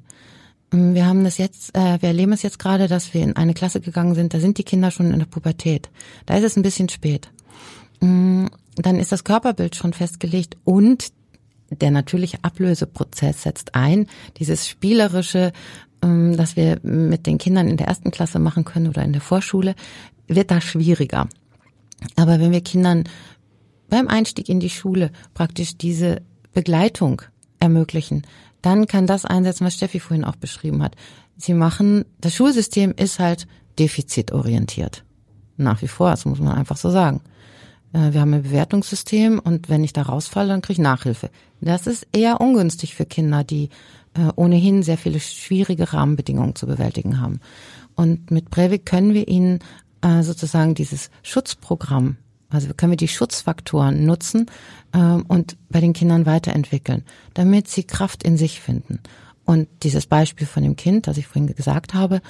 Mm, 0.71 0.95
wir 0.95 1.07
haben 1.07 1.25
das 1.25 1.39
jetzt, 1.39 1.77
äh, 1.77 2.01
wir 2.01 2.09
erleben 2.09 2.33
es 2.33 2.43
jetzt 2.43 2.59
gerade, 2.59 2.89
dass 2.89 3.15
wir 3.15 3.23
in 3.23 3.37
eine 3.37 3.55
Klasse 3.55 3.81
gegangen 3.81 4.15
sind, 4.15 4.35
da 4.35 4.41
sind 4.41 4.59
die 4.59 4.65
Kinder 4.65 4.91
schon 4.91 5.11
in 5.13 5.19
der 5.19 5.27
Pubertät. 5.27 5.91
Da 6.27 6.37
ist 6.37 6.45
es 6.45 6.57
ein 6.57 6.63
bisschen 6.63 6.89
spät. 6.89 7.31
Mm, 8.01 8.47
dann 8.77 8.99
ist 8.99 9.13
das 9.13 9.25
Körperbild 9.25 9.75
schon 9.75 9.93
festgelegt 9.93 10.57
und 10.65 11.13
der 11.71 11.91
natürliche 11.91 12.39
Ablöseprozess 12.43 13.43
setzt 13.43 13.75
ein. 13.75 14.07
Dieses 14.39 14.69
spielerische, 14.69 15.53
ähm, 16.03 16.37
das 16.37 16.57
wir 16.57 16.79
mit 16.83 17.27
den 17.27 17.39
Kindern 17.39 17.69
in 17.69 17.77
der 17.77 17.89
ersten 17.89 18.11
Klasse 18.11 18.39
machen 18.39 18.65
können 18.65 18.89
oder 18.89 19.03
in 19.03 19.13
der 19.13 19.23
Vorschule, 19.23 19.75
wird 20.29 20.51
da 20.51 20.61
schwieriger. 20.61 21.29
Aber 22.15 22.41
wenn 22.41 22.53
wir 22.53 22.61
Kindern 22.61 23.05
beim 23.89 24.09
Einstieg 24.09 24.49
in 24.49 24.61
die 24.61 24.71
Schule 24.71 25.11
praktisch 25.35 25.77
diese 25.77 26.23
Begleitung 26.53 27.23
ermöglichen, 27.61 28.23
dann 28.63 28.87
kann 28.87 29.07
das 29.07 29.25
einsetzen, 29.25 29.67
was 29.67 29.75
Steffi 29.75 30.01
vorhin 30.01 30.25
auch 30.25 30.37
beschrieben 30.37 30.83
hat. 30.83 30.97
Sie 31.37 31.55
machen, 31.55 32.05
das 32.21 32.35
Schulsystem 32.35 32.93
ist 32.97 33.19
halt 33.19 33.47
defizitorientiert. 33.79 35.05
Nach 35.57 35.83
wie 35.83 35.89
vor, 35.89 36.11
das 36.11 36.25
muss 36.25 36.41
man 36.41 36.57
einfach 36.57 36.77
so 36.77 36.91
sagen. 36.91 37.21
Äh, 37.93 38.13
wir 38.13 38.21
haben 38.21 38.35
ein 38.35 38.43
Bewertungssystem 38.43 39.39
und 39.39 39.69
wenn 39.69 39.85
ich 39.85 39.93
da 39.93 40.03
rausfalle, 40.03 40.49
dann 40.49 40.63
kriege 40.63 40.75
ich 40.75 40.79
Nachhilfe. 40.83 41.31
Das 41.61 41.87
ist 41.87 42.07
eher 42.13 42.41
ungünstig 42.41 42.95
für 42.95 43.07
Kinder, 43.07 43.45
die 43.45 43.71
äh, 44.15 44.33
ohnehin 44.37 44.83
sehr 44.83 44.99
viele 44.99 45.21
schwierige 45.21 45.93
Rahmenbedingungen 45.93 46.55
zu 46.55 46.67
bewältigen 46.67 47.21
haben. 47.21 47.41
Und 47.95 48.31
mit 48.31 48.51
Breivik 48.51 48.87
können 48.87 49.15
wir 49.15 49.29
ihnen 49.29 49.61
äh, 50.03 50.23
sozusagen 50.23 50.75
dieses 50.75 51.11
Schutzprogramm 51.23 52.17
also 52.49 52.73
können 52.75 52.93
wir 52.93 52.97
die 52.97 53.09
Schutzfaktoren 53.09 54.05
nutzen 54.07 54.47
ähm, 54.93 55.25
und 55.29 55.57
bei 55.69 55.81
den 55.81 55.93
Kindern 55.93 56.27
weiterentwickeln, 56.27 57.05
damit 57.35 57.69
sie 57.69 57.85
Kraft 57.85 58.23
in 58.23 58.37
sich 58.37 58.61
finden. 58.61 59.01
Und 59.45 59.69
dieses 59.83 60.07
Beispiel 60.07 60.47
von 60.47 60.63
dem 60.63 60.77
Kind, 60.77 61.07
das 61.07 61.19
ich 61.19 61.27
vorhin 61.27 61.55
gesagt 61.55 61.95
habe, 61.95 62.21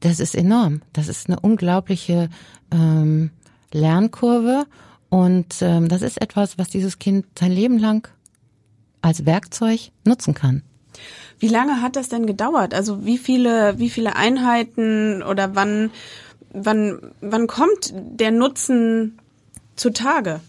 das 0.00 0.20
ist 0.20 0.34
enorm. 0.34 0.82
Das 0.92 1.08
ist 1.08 1.28
eine 1.28 1.40
unglaubliche 1.40 2.28
ähm, 2.70 3.30
Lernkurve 3.72 4.66
und 5.08 5.56
ähm, 5.60 5.88
das 5.88 6.02
ist 6.02 6.20
etwas, 6.20 6.58
was 6.58 6.68
dieses 6.68 6.98
Kind 6.98 7.26
sein 7.38 7.52
Leben 7.52 7.78
lang 7.78 8.08
als 9.02 9.24
Werkzeug 9.24 9.92
nutzen 10.04 10.34
kann. 10.34 10.62
Wie 11.38 11.48
lange 11.48 11.82
hat 11.82 11.96
das 11.96 12.08
denn 12.08 12.26
gedauert? 12.26 12.72
Also 12.72 13.04
wie 13.04 13.18
viele, 13.18 13.78
wie 13.78 13.90
viele 13.90 14.16
Einheiten 14.16 15.22
oder 15.22 15.54
wann 15.54 15.90
wann, 16.56 16.98
wann 17.20 17.46
kommt 17.46 17.92
der 17.94 18.30
Nutzen 18.30 19.18
zutage? 19.76 20.40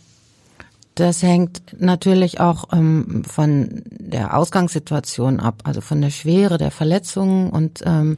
Das 0.96 1.22
hängt 1.22 1.80
natürlich 1.80 2.40
auch 2.40 2.74
ähm, 2.74 3.24
von 3.24 3.84
der 3.86 4.36
Ausgangssituation 4.36 5.40
ab, 5.40 5.62
also 5.64 5.80
von 5.80 6.02
der 6.02 6.10
Schwere 6.10 6.58
der 6.58 6.72
Verletzungen 6.72 7.52
und 7.52 7.84
ähm, 7.86 8.18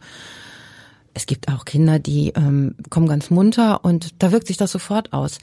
es 1.13 1.25
gibt 1.25 1.49
auch 1.49 1.65
Kinder, 1.65 1.99
die 1.99 2.29
ähm, 2.29 2.75
kommen 2.89 3.07
ganz 3.07 3.29
munter 3.29 3.83
und 3.83 4.23
da 4.23 4.31
wirkt 4.31 4.47
sich 4.47 4.55
das 4.55 4.71
sofort 4.71 5.11
aus. 5.11 5.39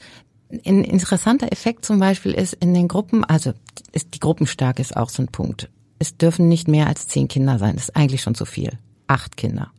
Ein 0.49 0.83
interessanter 0.83 1.51
Effekt 1.51 1.85
zum 1.85 1.99
Beispiel 1.99 2.31
ist 2.31 2.53
in 2.53 2.73
den 2.73 2.87
Gruppen, 2.87 3.23
also 3.23 3.53
ist, 3.91 4.15
die 4.15 4.19
Gruppenstärke 4.19 4.81
ist 4.81 4.97
auch 4.97 5.09
so 5.09 5.21
ein 5.21 5.27
Punkt. 5.27 5.69
Es 5.99 6.17
dürfen 6.17 6.47
nicht 6.47 6.67
mehr 6.67 6.87
als 6.87 7.07
zehn 7.07 7.27
Kinder 7.27 7.59
sein, 7.59 7.75
das 7.75 7.89
ist 7.89 7.95
eigentlich 7.95 8.23
schon 8.23 8.33
zu 8.33 8.45
viel. 8.45 8.71
Acht 9.05 9.37
Kinder. 9.37 9.71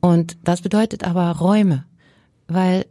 Und 0.00 0.36
das 0.44 0.60
bedeutet 0.60 1.02
aber 1.02 1.32
Räume 1.32 1.84
weil 2.48 2.86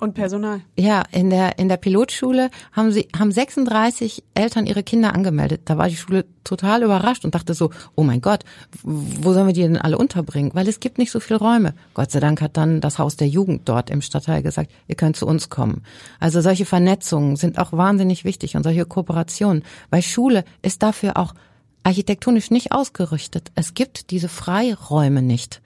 und 0.00 0.14
Personal. 0.14 0.62
Ja, 0.78 1.02
in 1.12 1.28
der 1.28 1.58
in 1.58 1.68
der 1.68 1.76
Pilotschule 1.76 2.50
haben 2.72 2.90
sie 2.90 3.08
haben 3.16 3.30
36 3.30 4.24
Eltern 4.34 4.66
ihre 4.66 4.82
Kinder 4.82 5.14
angemeldet. 5.14 5.62
Da 5.66 5.76
war 5.76 5.88
die 5.88 5.96
Schule 5.96 6.24
total 6.42 6.82
überrascht 6.82 7.24
und 7.26 7.34
dachte 7.34 7.52
so, 7.52 7.70
oh 7.96 8.02
mein 8.02 8.22
Gott, 8.22 8.44
wo 8.82 9.34
sollen 9.34 9.46
wir 9.46 9.52
die 9.52 9.60
denn 9.60 9.76
alle 9.76 9.98
unterbringen? 9.98 10.52
Weil 10.54 10.68
es 10.68 10.80
gibt 10.80 10.96
nicht 10.96 11.10
so 11.10 11.20
viele 11.20 11.38
Räume. 11.38 11.74
Gott 11.92 12.10
sei 12.10 12.20
Dank 12.20 12.40
hat 12.40 12.56
dann 12.56 12.80
das 12.80 12.98
Haus 12.98 13.16
der 13.16 13.28
Jugend 13.28 13.68
dort 13.68 13.90
im 13.90 14.00
Stadtteil 14.00 14.42
gesagt, 14.42 14.70
ihr 14.88 14.94
könnt 14.94 15.16
zu 15.16 15.26
uns 15.26 15.50
kommen. 15.50 15.82
Also 16.18 16.40
solche 16.40 16.64
Vernetzungen 16.64 17.36
sind 17.36 17.58
auch 17.58 17.72
wahnsinnig 17.72 18.24
wichtig 18.24 18.56
und 18.56 18.62
solche 18.62 18.86
Kooperationen, 18.86 19.64
weil 19.90 20.00
Schule 20.02 20.44
ist 20.62 20.82
dafür 20.82 21.18
auch 21.18 21.34
architektonisch 21.82 22.50
nicht 22.50 22.72
ausgerichtet. 22.72 23.52
Es 23.54 23.74
gibt 23.74 24.10
diese 24.10 24.28
Freiräume 24.28 25.20
nicht, 25.20 25.60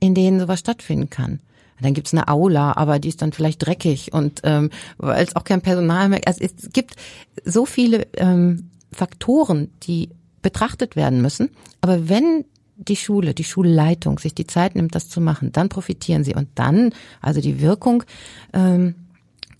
in 0.00 0.14
denen 0.14 0.40
sowas 0.40 0.58
stattfinden 0.58 1.10
kann. 1.10 1.40
Dann 1.80 1.94
gibt's 1.94 2.12
eine 2.12 2.28
Aula, 2.28 2.76
aber 2.76 2.98
die 2.98 3.08
ist 3.08 3.22
dann 3.22 3.32
vielleicht 3.32 3.64
dreckig 3.64 4.12
und 4.12 4.40
ähm, 4.44 4.70
weil 4.96 5.24
es 5.24 5.36
auch 5.36 5.44
kein 5.44 5.60
Personal 5.60 6.08
mehr. 6.08 6.20
Also 6.26 6.44
es 6.44 6.72
gibt 6.72 6.96
so 7.44 7.66
viele 7.66 8.06
ähm, 8.16 8.70
Faktoren, 8.92 9.70
die 9.82 10.10
betrachtet 10.42 10.96
werden 10.96 11.22
müssen. 11.22 11.50
Aber 11.80 12.08
wenn 12.08 12.44
die 12.76 12.96
Schule, 12.96 13.34
die 13.34 13.44
Schulleitung 13.44 14.18
sich 14.18 14.34
die 14.34 14.46
Zeit 14.46 14.76
nimmt, 14.76 14.94
das 14.94 15.08
zu 15.08 15.20
machen, 15.20 15.52
dann 15.52 15.68
profitieren 15.68 16.24
sie. 16.24 16.34
Und 16.34 16.48
dann, 16.54 16.92
also 17.20 17.40
die 17.40 17.60
Wirkung, 17.60 18.04
ähm, 18.52 18.94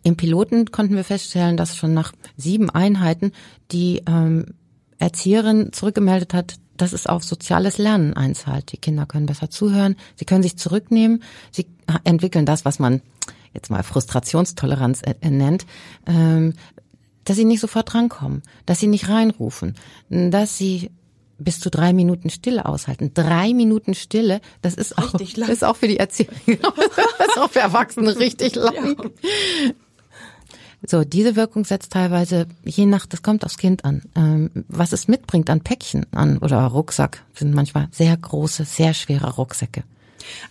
im 0.05 0.17
Piloten 0.17 0.71
konnten 0.71 0.95
wir 0.95 1.05
feststellen, 1.05 1.57
dass 1.57 1.77
schon 1.77 1.93
nach 1.93 2.13
sieben 2.37 2.71
Einheiten 2.71 3.33
die 3.73 4.03
ähm, 4.07 4.47
Erzieherin 4.99 5.73
zurückgemeldet 5.73 6.33
hat, 6.33 6.55
dass 6.79 6.93
es 6.93 7.07
auf 7.07 7.25
soziales 7.25 7.77
Lernen 7.77 8.15
einzahlt. 8.15 8.73
Die 8.73 8.79
Kinder 8.79 9.05
können 9.07 9.27
besser 9.27 9.51
zuhören, 9.51 9.97
sie 10.17 10.25
können 10.25 10.43
sich 10.43 10.57
zurücknehmen, 10.57 11.23
sie 11.51 11.67
entwickeln 12.05 12.47
das, 12.47 12.65
was 12.65 12.79
man 12.79 13.03
jetzt 13.53 13.71
mal 13.71 13.83
Frustrationstoleranz 13.83 15.03
nennt, 15.23 15.67
ähm, 16.07 16.55
dass 17.25 17.37
sie 17.37 17.45
nicht 17.45 17.61
sofort 17.61 17.93
drankommen, 17.93 18.43
dass 18.65 18.81
sie 18.81 18.87
nicht 18.87 19.09
reinrufen, 19.09 19.75
dass 20.09 20.57
sie 20.57 20.91
bis 21.39 21.61
zu 21.61 21.71
drei 21.71 21.93
Minuten 21.93 22.31
Stille 22.31 22.67
aushalten. 22.67 23.13
Drei 23.15 23.55
Minuten 23.55 23.95
Stille, 23.95 24.41
das 24.61 24.75
ist 24.75 24.99
auch, 24.99 25.13
das 25.13 25.49
ist 25.49 25.65
auch 25.65 25.77
für 25.77 25.89
die 25.89 25.99
Erzieher, 25.99 26.29
das 26.47 27.29
ist 27.29 27.39
auch 27.39 27.51
für 27.51 27.61
Erwachsene 27.61 28.19
richtig 28.19 28.57
lang. 28.57 28.97
Ja. 28.97 29.73
So, 30.87 31.05
diese 31.05 31.35
Wirkung 31.35 31.65
setzt 31.65 31.93
teilweise 31.93 32.47
je 32.65 32.87
nach, 32.87 33.07
das 33.07 33.23
kommt 33.23 33.45
aufs 33.45 33.59
Kind 33.59 33.85
an, 33.85 34.03
ähm, 34.15 34.65
was 34.69 34.93
es 34.93 35.09
mitbringt 35.09 35.51
an 35.51 35.61
Päckchen 35.61 36.07
an 36.13 36.39
oder 36.39 36.65
Rucksack, 36.67 37.25
sind 37.35 37.53
manchmal 37.53 37.89
sehr 37.91 38.17
große, 38.17 38.65
sehr 38.65 38.95
schwere 38.95 39.35
Rucksäcke. 39.35 39.83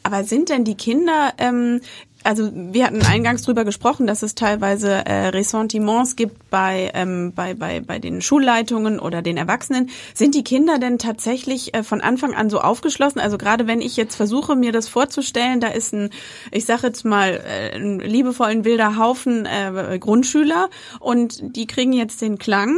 Aber 0.03 0.23
sind 0.23 0.49
denn 0.49 0.65
die 0.65 0.75
Kinder, 0.75 1.33
ähm, 1.37 1.81
also 2.27 2.51
wir 2.53 2.85
hatten 2.85 3.05
eingangs 3.05 3.43
drüber 3.43 3.63
gesprochen, 3.63 4.05
dass 4.05 4.21
es 4.21 4.35
teilweise 4.35 5.05
äh, 5.05 5.29
Ressentiments 5.29 6.17
gibt 6.17 6.49
bei, 6.49 6.91
ähm, 6.93 7.31
bei, 7.33 7.53
bei, 7.53 7.79
bei 7.79 7.99
den 7.99 8.21
Schulleitungen 8.21 8.99
oder 8.99 9.21
den 9.21 9.37
Erwachsenen. 9.37 9.89
Sind 10.13 10.35
die 10.35 10.43
Kinder 10.43 10.77
denn 10.77 10.99
tatsächlich 10.99 11.73
äh, 11.73 11.83
von 11.83 12.01
Anfang 12.01 12.33
an 12.33 12.49
so 12.49 12.59
aufgeschlossen? 12.59 13.21
Also 13.21 13.37
gerade 13.37 13.65
wenn 13.65 13.79
ich 13.79 13.95
jetzt 13.95 14.15
versuche, 14.15 14.57
mir 14.57 14.73
das 14.73 14.89
vorzustellen, 14.89 15.61
da 15.61 15.69
ist 15.69 15.93
ein, 15.93 16.09
ich 16.51 16.65
sage 16.65 16.87
jetzt 16.87 17.05
mal, 17.05 17.41
äh, 17.47 17.77
ein 17.77 17.99
liebevollen 17.99 18.65
wilder 18.65 18.97
Haufen 18.97 19.45
äh, 19.45 19.97
Grundschüler 19.97 20.69
und 20.99 21.55
die 21.55 21.65
kriegen 21.65 21.93
jetzt 21.93 22.21
den 22.21 22.37
Klang. 22.37 22.77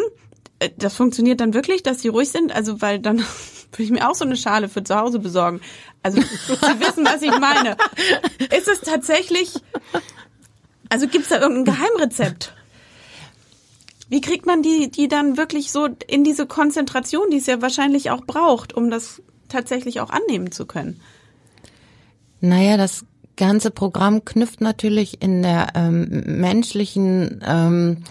Äh, 0.60 0.70
das 0.78 0.94
funktioniert 0.94 1.42
dann 1.42 1.56
wirklich, 1.56 1.82
dass 1.82 2.04
sie 2.04 2.10
ruhig 2.10 2.30
sind? 2.30 2.56
Also 2.56 2.84
weil 2.84 3.00
dann 3.00 3.24
würde 3.72 3.84
ich 3.84 3.92
mir 3.92 4.10
auch 4.10 4.16
so 4.16 4.26
eine 4.26 4.36
Schale 4.36 4.70
für 4.70 4.84
zu 4.84 4.96
Hause 4.96 5.20
besorgen. 5.20 5.62
Also 6.04 6.22
Sie 6.22 6.80
wissen, 6.80 7.06
was 7.06 7.22
ich 7.22 7.38
meine. 7.40 7.78
Ist 8.56 8.68
es 8.68 8.82
tatsächlich, 8.82 9.54
also 10.90 11.08
gibt 11.08 11.24
es 11.24 11.30
da 11.30 11.40
irgendein 11.40 11.76
Geheimrezept? 11.76 12.54
Wie 14.10 14.22
kriegt 14.22 14.48
man 14.48 14.64
die, 14.64 14.90
die 14.90 15.08
dann 15.08 15.38
wirklich 15.38 15.72
so 15.72 15.88
in 16.08 16.24
diese 16.24 16.48
Konzentration, 16.48 17.30
die 17.30 17.38
es 17.38 17.46
ja 17.46 17.62
wahrscheinlich 17.62 18.10
auch 18.10 18.26
braucht, 18.26 18.74
um 18.74 18.90
das 18.90 19.22
tatsächlich 19.50 20.02
auch 20.02 20.10
annehmen 20.10 20.52
zu 20.52 20.66
können? 20.66 21.00
Naja, 22.42 22.78
das 22.78 23.06
ganze 23.36 23.72
Programm 23.72 24.26
knüpft 24.26 24.62
natürlich 24.62 25.22
in 25.22 25.44
der 25.44 25.70
ähm, 25.76 26.08
menschlichen, 26.26 27.44
ähm, 27.46 28.04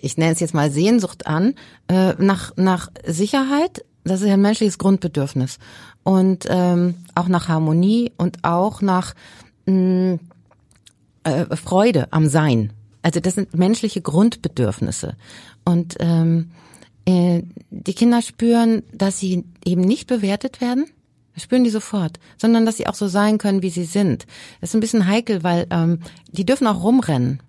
ich 0.00 0.16
nenne 0.16 0.32
es 0.32 0.40
jetzt 0.40 0.54
mal 0.54 0.70
Sehnsucht 0.70 1.26
an, 1.26 1.54
äh, 1.88 2.14
nach, 2.18 2.56
nach 2.56 2.90
Sicherheit. 3.06 3.84
Das 4.08 4.20
ist 4.20 4.26
ja 4.26 4.34
ein 4.34 4.42
menschliches 4.42 4.78
Grundbedürfnis 4.78 5.58
und 6.02 6.46
ähm, 6.48 6.94
auch 7.14 7.28
nach 7.28 7.48
Harmonie 7.48 8.12
und 8.16 8.44
auch 8.44 8.80
nach 8.80 9.14
mh, 9.66 10.14
mm, 10.14 10.20
äh, 11.24 11.56
Freude 11.56 12.12
am 12.12 12.28
Sein. 12.28 12.72
Also 13.02 13.20
das 13.20 13.34
sind 13.34 13.54
menschliche 13.54 14.00
Grundbedürfnisse. 14.00 15.16
Und 15.64 15.96
ähm, 16.00 16.50
äh, 17.04 17.42
die 17.70 17.94
Kinder 17.94 18.22
spüren, 18.22 18.82
dass 18.92 19.18
sie 19.18 19.44
eben 19.64 19.82
nicht 19.82 20.06
bewertet 20.06 20.60
werden. 20.60 20.86
Spüren 21.36 21.62
die 21.62 21.70
sofort, 21.70 22.18
sondern 22.36 22.66
dass 22.66 22.78
sie 22.78 22.88
auch 22.88 22.94
so 22.96 23.06
sein 23.06 23.38
können, 23.38 23.62
wie 23.62 23.70
sie 23.70 23.84
sind. 23.84 24.26
Das 24.60 24.70
ist 24.70 24.74
ein 24.74 24.80
bisschen 24.80 25.06
heikel, 25.06 25.44
weil 25.44 25.66
ähm, 25.70 26.00
die 26.32 26.44
dürfen 26.44 26.66
auch 26.66 26.82
rumrennen. 26.82 27.40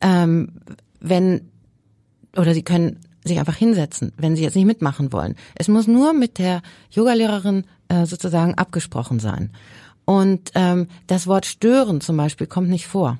Ähm, 0.00 0.52
wenn 1.00 1.50
oder 2.36 2.54
sie 2.54 2.62
können 2.62 3.00
sich 3.26 3.38
einfach 3.38 3.56
hinsetzen, 3.56 4.12
wenn 4.16 4.36
sie 4.36 4.42
jetzt 4.42 4.56
nicht 4.56 4.66
mitmachen 4.66 5.12
wollen. 5.12 5.34
Es 5.54 5.68
muss 5.68 5.86
nur 5.86 6.12
mit 6.12 6.38
der 6.38 6.62
Yogalehrerin 6.90 7.64
äh, 7.88 8.06
sozusagen 8.06 8.54
abgesprochen 8.54 9.20
sein. 9.20 9.50
Und 10.04 10.52
ähm, 10.54 10.88
das 11.06 11.26
Wort 11.26 11.46
stören 11.46 12.00
zum 12.00 12.16
Beispiel 12.16 12.46
kommt 12.46 12.68
nicht 12.68 12.86
vor, 12.86 13.18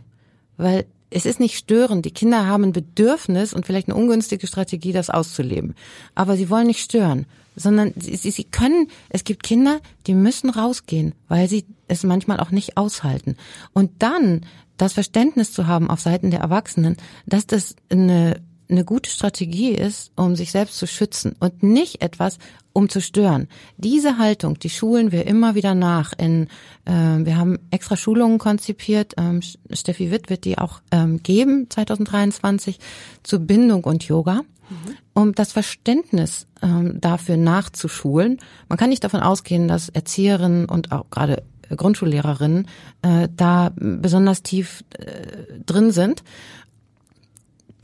weil 0.57 0.87
es 1.11 1.27
ist 1.27 1.41
nicht 1.41 1.57
stören. 1.57 2.03
Die 2.03 2.11
Kinder 2.11 2.47
haben 2.47 2.65
ein 2.65 2.73
Bedürfnis 2.73 3.53
und 3.53 3.67
vielleicht 3.67 3.89
eine 3.89 3.97
ungünstige 3.97 4.47
Strategie, 4.47 4.93
das 4.93 5.11
auszuleben. 5.11 5.75
Aber 6.15 6.37
sie 6.37 6.51
wollen 6.51 6.67
nicht 6.67 6.83
stören, 6.83 7.27
sondern 7.55 7.93
sie, 7.97 8.17
sie, 8.17 8.31
sie 8.31 8.45
können, 8.45 8.89
es 9.09 9.25
gibt 9.25 9.43
Kinder, 9.43 9.81
die 10.07 10.15
müssen 10.15 10.51
rausgehen, 10.51 11.15
weil 11.29 11.49
sie 11.49 11.65
es 11.89 12.03
manchmal 12.03 12.41
auch 12.41 12.51
nicht 12.51 12.77
aushalten. 12.77 13.37
Und 13.73 13.91
dann 14.01 14.43
das 14.77 14.93
Verständnis 14.93 15.53
zu 15.53 15.67
haben 15.67 15.91
auf 15.91 16.01
Seiten 16.01 16.31
der 16.31 16.41
Erwachsenen, 16.41 16.97
dass 17.27 17.47
das 17.47 17.77
eine 17.91 18.43
eine 18.69 18.85
gute 18.85 19.11
Strategie 19.11 19.71
ist, 19.71 20.13
um 20.17 20.37
sich 20.37 20.51
selbst 20.51 20.79
zu 20.79 20.87
schützen 20.87 21.37
und 21.39 21.63
nicht 21.63 22.03
etwas, 22.03 22.39
um 22.73 22.89
zu 22.89 23.01
stören. 23.01 23.49
Diese 23.79 24.19
Haltung, 24.19 24.59
die 24.59 24.69
schulen 24.69 25.13
wir 25.13 25.27
immer 25.27 25.55
wieder 25.55 25.75
nach. 25.75 26.13
In, 26.19 26.49
äh, 26.85 26.93
wir 26.93 27.37
haben 27.37 27.59
extra 27.71 27.97
Schulungen 27.97 28.39
konzipiert. 28.39 29.15
Ähm, 29.17 29.41
Steffi 29.71 30.11
Witt 30.11 30.29
wird 30.29 30.45
die 30.45 30.59
auch 30.59 30.81
ähm, 30.91 31.23
geben 31.23 31.71
2023 31.71 32.79
zu 33.23 33.41
Bindung 33.41 33.85
und 33.85 34.05
Yoga. 34.05 34.43
Mhm. 34.69 34.97
Um 35.15 35.35
das 35.35 35.53
Verständnis 35.53 36.47
ähm, 36.61 37.01
dafür 37.01 37.37
nachzuschulen. 37.37 38.39
Man 38.69 38.77
kann 38.77 38.91
nicht 38.91 39.05
davon 39.05 39.21
ausgehen, 39.21 39.69
dass 39.69 39.89
Erzieherinnen 39.89 40.67
und 40.67 40.93
auch 40.93 41.09
gerade 41.09 41.45
Grundschullehrerinnen 41.75 42.69
äh, 43.03 43.29
da 43.35 43.73
besonders 43.75 44.43
tief 44.43 44.85
äh, 44.99 45.61
drin 45.65 45.91
sind. 45.91 46.23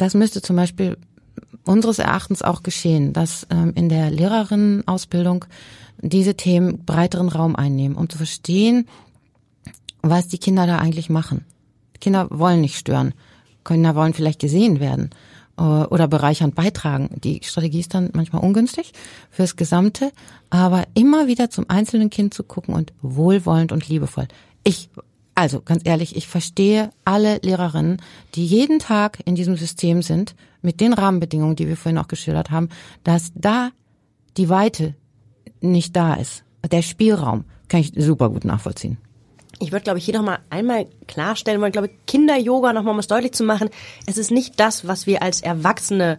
Das 0.02 0.14
müsste 0.14 0.42
zum 0.42 0.56
Beispiel 0.56 0.96
unseres 1.64 2.00
Erachtens 2.00 2.42
auch 2.42 2.64
geschehen, 2.64 3.12
dass 3.12 3.46
ähm, 3.50 3.72
in 3.76 3.88
der 3.88 4.10
Lehrerinnenausbildung 4.10 5.44
diese 6.00 6.34
Themen 6.34 6.84
breiteren 6.84 7.28
Raum 7.28 7.54
einnehmen, 7.54 7.96
um 7.96 8.08
zu 8.08 8.16
verstehen, 8.16 8.88
was 10.02 10.26
die 10.26 10.38
Kinder 10.38 10.66
da 10.66 10.78
eigentlich 10.78 11.08
machen. 11.08 11.44
Kinder 12.00 12.26
wollen 12.30 12.62
nicht 12.62 12.74
stören. 12.74 13.14
Kinder 13.64 13.94
wollen 13.94 14.12
vielleicht 14.12 14.40
gesehen 14.40 14.80
werden 14.80 15.10
äh, 15.56 15.62
oder 15.62 16.08
bereichernd 16.08 16.56
beitragen. 16.56 17.20
Die 17.22 17.38
Strategie 17.44 17.78
ist 17.78 17.94
dann 17.94 18.10
manchmal 18.12 18.42
ungünstig 18.42 18.94
fürs 19.30 19.54
Gesamte, 19.54 20.10
aber 20.50 20.82
immer 20.94 21.28
wieder 21.28 21.48
zum 21.48 21.70
einzelnen 21.70 22.10
Kind 22.10 22.34
zu 22.34 22.42
gucken 22.42 22.74
und 22.74 22.92
wohlwollend 23.02 23.70
und 23.70 23.88
liebevoll. 23.88 24.26
Ich 24.64 24.90
also 25.35 25.61
ganz 25.61 25.83
ehrlich, 25.85 26.16
ich 26.16 26.29
verstehe 26.29 26.90
alle 27.05 27.38
Lehrerinnen, 27.42 28.03
die 28.35 28.45
jeden 28.45 28.79
Tag 28.79 29.18
in 29.25 29.35
diesem 29.35 29.57
System 29.57 30.03
sind, 30.03 30.35
mit 30.61 30.81
den 30.81 30.92
Rahmenbedingungen, 30.92 31.57
die 31.57 31.66
wir 31.68 31.77
vorhin 31.77 31.99
auch 31.99 32.09
geschildert 32.09 32.51
haben, 32.51 32.68
dass 33.03 33.33
da 33.35 33.71
die 34.37 34.49
Weite 34.49 34.95
nicht 35.61 35.97
da 35.97 36.14
ist. 36.14 36.45
Der 36.71 36.83
Spielraum 36.83 37.45
kann 37.68 37.81
ich 37.81 37.92
super 37.97 38.31
gut 38.31 38.45
nachvollziehen. 38.45 38.99
Ich 39.59 39.71
würde, 39.71 39.85
glaube 39.85 39.99
ich, 39.99 40.05
hier 40.05 40.14
nochmal 40.14 40.40
einmal 40.51 40.87
klarstellen 41.07 41.61
wollen, 41.61 41.73
glaube 41.73 41.90
Kinder-Yoga 42.07 42.73
nochmal 42.73 42.95
um 42.95 42.99
es 42.99 43.07
deutlich 43.07 43.33
zu 43.33 43.45
machen. 43.45 43.71
Es 44.07 44.18
ist 44.18 44.31
nicht 44.31 44.59
das, 44.59 44.88
was 44.88 45.07
wir 45.07 45.23
als 45.23 45.40
Erwachsene 45.40 46.18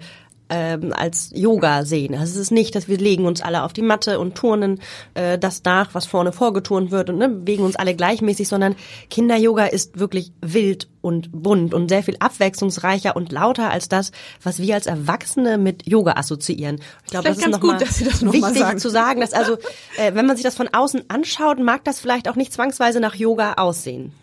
ähm, 0.50 0.94
als 0.94 1.32
Yoga 1.34 1.86
sehen. 1.86 2.14
Also 2.16 2.34
es 2.34 2.38
ist 2.38 2.52
nicht, 2.52 2.76
dass 2.76 2.88
wir 2.88 2.98
legen 2.98 3.26
uns 3.26 3.42
alle 3.42 3.64
auf 3.64 3.74
die 3.74 3.82
Matte 3.82 4.20
und 4.20 4.36
turnen 4.36 4.80
äh, 5.14 5.38
das 5.38 5.64
nach, 5.64 5.94
was 5.94 6.06
vorne 6.06 6.32
vorgeturnt 6.32 6.92
wird 6.92 7.10
und 7.10 7.18
ne, 7.18 7.30
bewegen 7.30 7.64
uns 7.64 7.76
alle 7.76 7.96
gleichmäßig, 7.96 8.48
sondern 8.48 8.76
Kinder-Yoga 9.10 9.66
ist 9.66 10.00
wirklich 10.00 10.32
wild 10.42 10.90
und 11.02 11.30
bunt 11.32 11.74
und 11.74 11.90
sehr 11.90 12.04
viel 12.04 12.18
abwechslungsreicher 12.20 13.16
und 13.16 13.32
lauter 13.32 13.72
als 13.72 13.90
das, 13.90 14.12
was 14.42 14.60
wir 14.60 14.76
als 14.76 14.86
Erwachsene 14.86 15.58
mit 15.58 15.88
Yoga 15.88 16.14
assoziieren. 16.14 16.80
Ich 17.06 17.12
glaube, 17.12 17.30
das 17.30 17.38
ist 17.38 17.48
noch 17.48 17.60
gut, 17.60 17.82
dass 17.82 17.98
Sie 17.98 18.06
das 18.06 18.22
noch 18.22 18.34
wichtig 18.34 18.58
sagen. 18.58 18.80
zu 18.80 18.90
sagen, 18.90 19.22
dass 19.22 19.34
also, 19.34 19.58
äh, 19.98 20.14
wenn 20.14 20.26
man 20.26 20.36
sich 20.36 20.44
das 20.44 20.56
von 20.56 20.70
außen 20.72 21.04
anschaut, 21.10 21.60
mag 21.60 21.84
das 21.84 22.00
vielleicht 22.00 22.30
auch 22.30 22.36
nicht 22.36 22.54
zwangsweise 22.54 23.00
nach 23.00 23.16
Yoga 23.16 23.54
aussehen. 23.54 24.14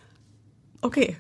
Okay. 0.83 1.17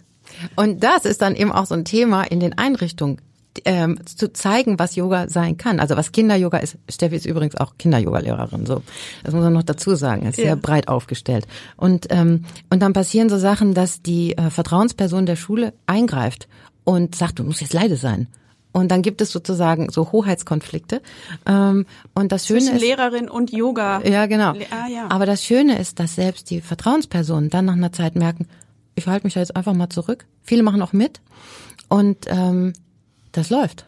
Und 0.56 0.82
das 0.84 1.04
ist 1.04 1.22
dann 1.22 1.34
eben 1.34 1.52
auch 1.52 1.66
so 1.66 1.74
ein 1.74 1.84
Thema 1.84 2.22
in 2.22 2.40
den 2.40 2.56
Einrichtungen 2.56 3.20
ähm, 3.64 3.98
zu 4.06 4.32
zeigen, 4.32 4.78
was 4.78 4.96
Yoga 4.96 5.28
sein 5.28 5.56
kann. 5.56 5.80
Also 5.80 5.96
was 5.96 6.12
Kinder-Yoga 6.12 6.58
ist. 6.58 6.78
Steffi 6.88 7.16
ist 7.16 7.26
übrigens 7.26 7.56
auch 7.56 7.74
Kinder-Yoga-Lehrerin. 7.78 8.66
So, 8.66 8.82
das 9.24 9.34
muss 9.34 9.42
man 9.42 9.52
noch 9.52 9.62
dazu 9.62 9.94
sagen. 9.94 10.26
Ist 10.26 10.38
ja. 10.38 10.44
sehr 10.44 10.56
breit 10.56 10.88
aufgestellt. 10.88 11.46
Und 11.76 12.06
ähm, 12.10 12.44
und 12.70 12.80
dann 12.80 12.92
passieren 12.92 13.28
so 13.28 13.38
Sachen, 13.38 13.74
dass 13.74 14.02
die 14.02 14.36
äh, 14.36 14.50
Vertrauensperson 14.50 15.26
der 15.26 15.36
Schule 15.36 15.72
eingreift 15.86 16.48
und 16.84 17.14
sagt, 17.14 17.38
du 17.38 17.44
musst 17.44 17.60
jetzt 17.60 17.74
leide 17.74 17.96
sein. 17.96 18.28
Und 18.72 18.92
dann 18.92 19.02
gibt 19.02 19.20
es 19.20 19.32
sozusagen 19.32 19.90
so 19.90 20.12
Hoheitskonflikte. 20.12 21.02
Ähm, 21.46 21.86
und 22.14 22.30
das 22.30 22.46
Schöne 22.46 22.60
Zwischen 22.60 22.76
ist, 22.76 22.82
Lehrerin 22.82 23.28
und 23.28 23.50
Yoga. 23.50 24.00
Ja, 24.02 24.26
genau. 24.26 24.52
Ah, 24.70 24.88
ja. 24.88 25.10
Aber 25.10 25.26
das 25.26 25.44
Schöne 25.44 25.78
ist, 25.78 25.98
dass 25.98 26.14
selbst 26.14 26.50
die 26.50 26.60
Vertrauenspersonen 26.60 27.50
dann 27.50 27.64
nach 27.64 27.74
einer 27.74 27.92
Zeit 27.92 28.14
merken, 28.14 28.46
ich 28.94 29.06
halte 29.06 29.26
mich 29.26 29.34
da 29.34 29.40
jetzt 29.40 29.56
einfach 29.56 29.74
mal 29.74 29.88
zurück. 29.88 30.26
Viele 30.42 30.62
machen 30.62 30.82
auch 30.82 30.92
mit. 30.92 31.20
Und 31.88 32.26
ähm, 32.28 32.72
das 33.32 33.50
läuft. 33.50 33.86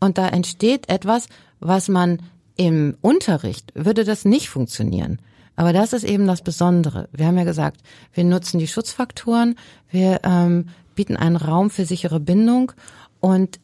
Und 0.00 0.18
da 0.18 0.28
entsteht 0.28 0.88
etwas, 0.88 1.26
was 1.60 1.88
man 1.88 2.22
im 2.56 2.96
Unterricht 3.00 3.72
würde 3.74 4.04
das 4.04 4.24
nicht 4.24 4.48
funktionieren. 4.48 5.20
Aber 5.56 5.72
das 5.72 5.92
ist 5.92 6.04
eben 6.04 6.26
das 6.26 6.42
Besondere. 6.42 7.08
Wir 7.12 7.26
haben 7.26 7.38
ja 7.38 7.44
gesagt, 7.44 7.80
wir 8.12 8.24
nutzen 8.24 8.58
die 8.58 8.68
Schutzfaktoren, 8.68 9.56
wir 9.90 10.20
ähm, 10.22 10.68
bieten 10.94 11.16
einen 11.16 11.36
Raum 11.36 11.70
für 11.70 11.84
sichere 11.84 12.20
Bindung 12.20 12.72
und 13.20 13.58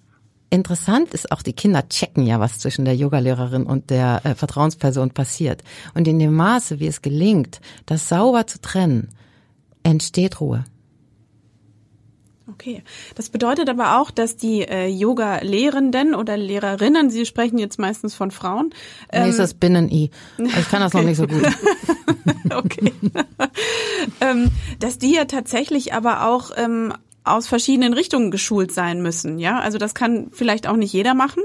Interessant 0.50 1.12
ist 1.14 1.32
auch, 1.32 1.42
die 1.42 1.52
Kinder 1.52 1.88
checken 1.88 2.26
ja, 2.26 2.38
was 2.38 2.60
zwischen 2.60 2.84
der 2.84 2.94
Yogalehrerin 2.94 3.64
und 3.64 3.90
der 3.90 4.20
äh, 4.24 4.36
Vertrauensperson 4.36 5.10
passiert. 5.10 5.64
Und 5.94 6.06
in 6.06 6.20
dem 6.20 6.32
Maße, 6.32 6.78
wie 6.78 6.86
es 6.86 7.02
gelingt, 7.02 7.60
das 7.86 8.08
sauber 8.08 8.46
zu 8.46 8.60
trennen, 8.60 9.08
entsteht 9.82 10.40
Ruhe. 10.40 10.64
Okay, 12.54 12.84
das 13.16 13.30
bedeutet 13.30 13.68
aber 13.68 13.98
auch, 13.98 14.12
dass 14.12 14.36
die 14.36 14.62
äh, 14.62 14.86
Yoga-Lehrenden 14.86 16.14
oder 16.14 16.36
Lehrerinnen, 16.36 17.10
Sie 17.10 17.26
sprechen 17.26 17.58
jetzt 17.58 17.80
meistens 17.80 18.14
von 18.14 18.30
Frauen. 18.30 18.72
Ähm, 19.10 19.24
nee, 19.24 19.30
ist 19.30 19.40
das 19.40 19.54
Binnen-I. 19.54 20.10
Ich 20.38 20.68
kann 20.68 20.80
das 20.80 20.94
okay. 20.94 21.02
noch 21.02 21.08
nicht 21.08 21.16
so 21.16 21.26
gut. 21.26 21.42
okay. 22.54 22.92
ähm, 24.20 24.52
dass 24.78 24.98
die 24.98 25.14
ja 25.14 25.24
tatsächlich 25.24 25.94
aber 25.94 26.28
auch 26.28 26.52
ähm, 26.56 26.94
aus 27.24 27.48
verschiedenen 27.48 27.92
Richtungen 27.92 28.30
geschult 28.30 28.70
sein 28.70 29.02
müssen, 29.02 29.40
ja? 29.40 29.58
Also 29.58 29.78
das 29.78 29.94
kann 29.94 30.28
vielleicht 30.30 30.68
auch 30.68 30.76
nicht 30.76 30.92
jeder 30.92 31.14
machen? 31.14 31.42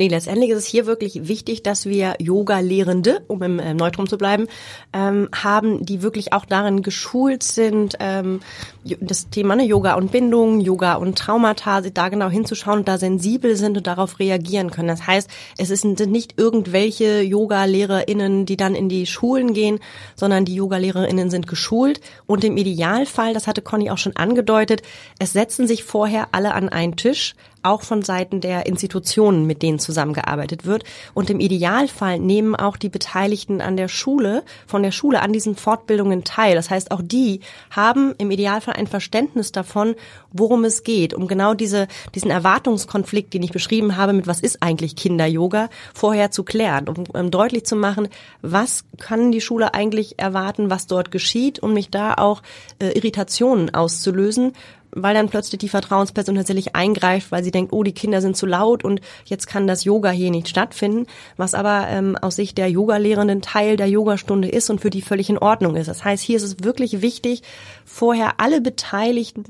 Nee, 0.00 0.08
letztendlich 0.08 0.48
ist 0.48 0.56
es 0.56 0.64
hier 0.64 0.86
wirklich 0.86 1.28
wichtig, 1.28 1.62
dass 1.62 1.84
wir 1.84 2.14
Yoga-Lehrende, 2.18 3.20
um 3.28 3.42
im 3.42 3.58
äh, 3.58 3.74
Neutrum 3.74 4.08
zu 4.08 4.16
bleiben, 4.16 4.46
ähm, 4.94 5.28
haben, 5.30 5.84
die 5.84 6.00
wirklich 6.00 6.32
auch 6.32 6.46
darin 6.46 6.80
geschult 6.80 7.42
sind, 7.42 7.98
ähm, 8.00 8.40
das 8.82 9.28
Thema 9.28 9.56
ne, 9.56 9.64
Yoga 9.66 9.96
und 9.96 10.10
Bindung, 10.10 10.60
Yoga 10.60 10.94
und 10.94 11.18
Traumata, 11.18 11.82
da 11.82 12.08
genau 12.08 12.30
hinzuschauen 12.30 12.86
da 12.86 12.96
sensibel 12.96 13.56
sind 13.56 13.76
und 13.76 13.86
darauf 13.86 14.18
reagieren 14.20 14.70
können. 14.70 14.88
Das 14.88 15.06
heißt, 15.06 15.28
es 15.58 15.68
sind 15.68 16.00
nicht 16.06 16.38
irgendwelche 16.38 17.20
Yoga-LehrerInnen, 17.20 18.46
die 18.46 18.56
dann 18.56 18.74
in 18.74 18.88
die 18.88 19.04
Schulen 19.04 19.52
gehen, 19.52 19.80
sondern 20.16 20.46
die 20.46 20.54
Yoga-LehrerInnen 20.54 21.28
sind 21.28 21.46
geschult 21.46 22.00
und 22.24 22.42
im 22.42 22.56
Idealfall, 22.56 23.34
das 23.34 23.46
hatte 23.46 23.60
Conny 23.60 23.90
auch 23.90 23.98
schon 23.98 24.16
angedeutet, 24.16 24.80
es 25.18 25.34
setzen 25.34 25.66
sich 25.66 25.84
vorher 25.84 26.28
alle 26.32 26.54
an 26.54 26.70
einen 26.70 26.96
Tisch, 26.96 27.34
auch 27.62 27.82
von 27.82 28.02
Seiten 28.02 28.40
der 28.40 28.66
Institutionen, 28.66 29.46
mit 29.46 29.62
denen 29.62 29.78
zusammengearbeitet 29.78 30.64
wird. 30.64 30.84
Und 31.14 31.30
im 31.30 31.40
Idealfall 31.40 32.18
nehmen 32.18 32.56
auch 32.56 32.76
die 32.76 32.88
Beteiligten 32.88 33.60
an 33.60 33.76
der 33.76 33.88
Schule, 33.88 34.42
von 34.66 34.82
der 34.82 34.92
Schule 34.92 35.20
an 35.22 35.32
diesen 35.32 35.56
Fortbildungen 35.56 36.24
teil. 36.24 36.54
Das 36.54 36.70
heißt, 36.70 36.90
auch 36.90 37.02
die 37.02 37.40
haben 37.70 38.14
im 38.18 38.30
Idealfall 38.30 38.74
ein 38.74 38.86
Verständnis 38.86 39.52
davon, 39.52 39.94
worum 40.32 40.64
es 40.64 40.84
geht, 40.84 41.14
um 41.14 41.26
genau 41.26 41.54
diese, 41.54 41.88
diesen 42.14 42.30
Erwartungskonflikt, 42.30 43.34
den 43.34 43.42
ich 43.42 43.52
beschrieben 43.52 43.96
habe, 43.96 44.12
mit 44.12 44.26
was 44.26 44.40
ist 44.40 44.62
eigentlich 44.62 44.96
Kinder-Yoga, 44.96 45.68
vorher 45.92 46.30
zu 46.30 46.44
klären, 46.44 46.88
um, 46.88 47.04
um 47.12 47.30
deutlich 47.30 47.64
zu 47.66 47.76
machen, 47.76 48.08
was 48.42 48.84
kann 48.98 49.32
die 49.32 49.40
Schule 49.40 49.74
eigentlich 49.74 50.18
erwarten, 50.18 50.70
was 50.70 50.86
dort 50.86 51.10
geschieht, 51.10 51.60
um 51.60 51.74
mich 51.74 51.90
da 51.90 52.14
auch 52.14 52.42
äh, 52.78 52.90
Irritationen 52.90 53.74
auszulösen, 53.74 54.52
weil 54.92 55.14
dann 55.14 55.28
plötzlich 55.28 55.58
die 55.58 55.68
Vertrauensperson 55.68 56.34
tatsächlich 56.34 56.74
eingreift, 56.74 57.30
weil 57.32 57.44
sie 57.44 57.50
denkt, 57.50 57.72
oh, 57.72 57.82
die 57.82 57.92
Kinder 57.92 58.20
sind 58.20 58.36
zu 58.36 58.46
laut 58.46 58.84
und 58.84 59.00
jetzt 59.24 59.46
kann 59.46 59.66
das 59.66 59.84
Yoga 59.84 60.10
hier 60.10 60.30
nicht 60.30 60.48
stattfinden, 60.48 61.06
was 61.36 61.54
aber 61.54 61.86
ähm, 61.88 62.16
aus 62.20 62.36
Sicht 62.36 62.58
der 62.58 62.70
Yogalehrenden 62.70 63.42
Teil 63.42 63.76
der 63.76 63.88
Yogastunde 63.88 64.48
ist 64.48 64.70
und 64.70 64.80
für 64.80 64.90
die 64.90 65.02
völlig 65.02 65.30
in 65.30 65.38
Ordnung 65.38 65.76
ist. 65.76 65.88
Das 65.88 66.04
heißt, 66.04 66.22
hier 66.22 66.36
ist 66.36 66.42
es 66.42 66.64
wirklich 66.64 67.02
wichtig, 67.02 67.42
vorher 67.84 68.34
alle 68.38 68.60
Beteiligten 68.60 69.44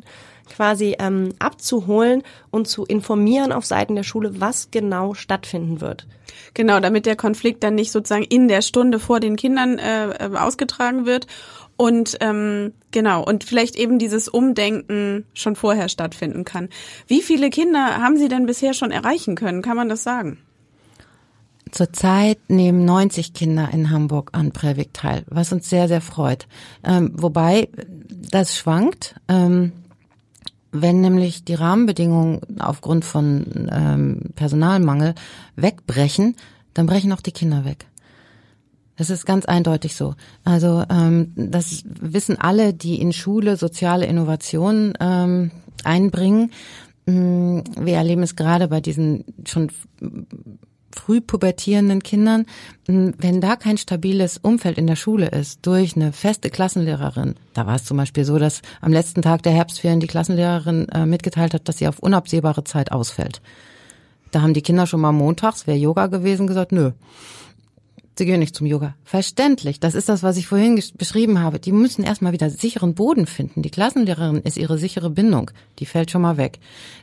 quasi 0.51 0.97
ähm, 0.99 1.30
abzuholen 1.38 2.22
und 2.51 2.68
zu 2.68 2.84
informieren 2.84 3.53
auf 3.53 3.64
Seiten 3.64 3.95
der 3.95 4.03
Schule, 4.03 4.41
was 4.41 4.70
genau 4.70 5.14
stattfinden 5.14 5.80
wird. 5.80 6.07
Genau, 6.55 6.80
damit 6.80 7.07
der 7.07 7.16
Konflikt 7.16 7.62
dann 7.62 7.74
nicht 7.74 7.93
sozusagen 7.93 8.24
in 8.24 8.49
der 8.49 8.62
Stunde 8.62 8.99
vor 8.99 9.20
den 9.20 9.36
Kindern 9.36 9.78
äh, 9.78 10.30
ausgetragen 10.34 11.07
wird 11.07 11.26
und 11.81 12.18
ähm, 12.20 12.74
genau, 12.91 13.24
und 13.24 13.43
vielleicht 13.43 13.74
eben 13.74 13.99
dieses 13.99 14.28
Umdenken 14.28 15.24
schon 15.33 15.57
vorher 15.57 15.89
stattfinden 15.89 16.45
kann. 16.45 16.68
Wie 17.07 17.22
viele 17.22 17.49
Kinder 17.49 18.03
haben 18.03 18.18
Sie 18.18 18.28
denn 18.28 18.45
bisher 18.45 18.74
schon 18.74 18.91
erreichen 18.91 19.35
können? 19.35 19.62
Kann 19.62 19.78
man 19.78 19.89
das 19.89 20.03
sagen? 20.03 20.37
Zurzeit 21.70 22.39
nehmen 22.49 22.85
90 22.85 23.33
Kinder 23.33 23.70
in 23.72 23.89
Hamburg 23.89 24.28
an 24.33 24.53
Prävik 24.53 24.93
teil, 24.93 25.24
was 25.31 25.55
uns 25.55 25.70
sehr, 25.70 25.89
sehr 25.89 26.03
freut. 26.03 26.49
Ähm, 26.85 27.12
wobei 27.14 27.70
das 28.31 28.55
schwankt. 28.55 29.14
Ähm, 29.28 29.72
wenn 30.72 31.01
nämlich 31.01 31.45
die 31.45 31.55
Rahmenbedingungen 31.55 32.61
aufgrund 32.61 33.07
von 33.07 33.70
ähm, 33.72 34.20
Personalmangel 34.35 35.14
wegbrechen, 35.57 36.37
dann 36.74 36.85
brechen 36.85 37.11
auch 37.14 37.22
die 37.22 37.33
Kinder 37.33 37.64
weg. 37.64 37.87
Das 39.01 39.09
ist 39.09 39.24
ganz 39.24 39.46
eindeutig 39.46 39.96
so. 39.96 40.14
Also 40.44 40.84
ähm, 40.90 41.32
das 41.34 41.84
wissen 41.86 42.38
alle, 42.38 42.74
die 42.74 43.01
in 43.01 43.14
Schule 43.14 43.57
soziale 43.57 44.05
Innovationen 44.05 44.92
ähm, 45.01 45.53
einbringen. 45.84 46.53
Mm, 47.07 47.61
wir 47.80 47.94
erleben 47.94 48.22
es 48.22 48.36
gerade 48.36 48.68
bei 48.68 48.82
diesen 48.82 49.24
schon 49.46 49.72
früh 50.94 51.22
pubertierenden 51.22 52.03
Kindern, 52.03 52.44
mm, 52.88 53.12
wenn 53.16 53.40
da 53.40 53.57
kein 53.57 53.78
stabiles 53.78 54.36
Umfeld 54.36 54.76
in 54.76 54.86
der 54.86 54.96
Schule 54.96 55.28
ist, 55.28 55.64
durch 55.64 55.96
eine 55.96 56.12
feste 56.12 56.51
Klassenlehrerin, 56.51 57.36
da 57.55 57.66
war 57.66 57.76
es 57.76 57.86
zum 57.86 57.96
Beispiel 57.96 58.26
so, 58.26 58.38
dass 58.38 58.61
am 58.82 58.92
letzten 58.92 59.22
Tag 59.22 59.42
der 59.44 59.53
Herbstferien 59.53 60.01
die 60.01 60.09
Klassenlehrerin 60.09 60.90
äh, 60.90 61.07
mitgeteilt 61.07 61.55
hat, 61.55 61.70
dass 61.70 61.78
sie 61.78 61.88
auf 61.88 62.01
unabsehbare 62.01 62.64
Zeit 62.64 62.92
ausfällt. 62.92 63.40
Da 64.30 64.42
haben 64.42 64.53
die 64.53 64.62
Kinder 64.62 64.86
schon 64.86 65.01
mal 65.01 65.12
montags, 65.12 65.66
wäre 65.66 65.78
Yoga 65.78 66.09
gewesen, 66.09 66.46
gesagt, 66.46 66.70
nö. 66.70 66.92
Sie 68.19 68.27
gehen 68.27 68.41
nicht 68.41 68.55
zum 68.55 68.67
Yoga. 68.67 68.95
Verständlich. 69.05 69.81
Das 69.81 69.95
ist 69.95 70.09
das, 70.09 70.23
was 70.23 70.37
ich 70.37 70.47
vorhin 70.47 70.83
beschrieben 70.99 71.41
habe. 71.41 71.59
Die 71.59 71.73
müssen 71.73 72.03
erstmal 72.05 72.33
wieder 72.33 72.51
sicheren 72.51 72.95
Boden 72.95 73.27
finden. 73.27 73.63
Die 73.63 73.71
Klassenlehrerin 73.71 74.43
ist 74.43 74.59
ihre 74.59 74.77
sichere 74.77 75.09
Bindung. 75.09 75.51
Die 75.79 75.87
fällt 75.87 76.11
schon 76.11 76.23
mal 76.23 76.37
weg. 76.37 76.59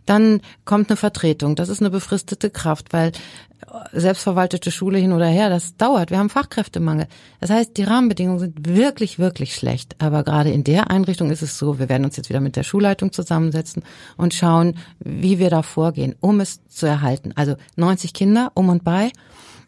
Dann 0.06 0.42
kommt 0.64 0.90
eine 0.90 0.98
Vertretung. 0.98 1.56
Das 1.56 1.70
ist 1.70 1.82
eine 1.82 1.90
befristete 1.90 2.52
Kraft, 2.52 2.94
weil 2.94 3.08
äh, 3.08 4.00
selbstverwaltete 4.00 4.70
Schule 4.70 5.00
hin 5.00 5.12
oder 5.12 5.26
her, 5.26 5.50
das 5.50 5.76
dauert. 5.76 6.12
Wir 6.12 6.20
haben 6.20 6.30
Fachkräftemangel. 6.30 7.08
Das 7.40 7.50
heißt, 7.50 7.78
die 7.78 7.84
Rahmenbedingungen 7.84 8.40
sind 8.40 8.68
wirklich, 8.68 9.18
wirklich 9.18 9.56
schlecht. 9.56 9.96
Aber 10.00 10.24
gerade 10.24 10.52
in 10.52 10.64
der 10.64 10.92
Einrichtung 10.92 11.32
ist 11.32 11.42
es 11.42 11.58
so, 11.58 11.80
wir 11.80 11.90
werden 11.90 12.06
uns 12.06 12.18
jetzt 12.18 12.30
wieder 12.30 12.42
mit 12.42 12.56
der 12.56 12.64
Schulleitung 12.64 13.12
zusammensetzen 13.12 13.84
und 14.18 14.36
schauen, 14.36 14.76
wie 15.00 15.40
wir 15.40 15.50
da 15.50 15.64
vorgehen, 15.64 16.16
um 16.20 16.42
es 16.42 16.68
zu 16.68 16.86
erhalten. 16.86 17.34
Also 17.36 17.56
90 17.76 18.14
Kinder 18.14 18.52
um 18.54 18.70
und 18.70 18.84
bei. 18.84 19.12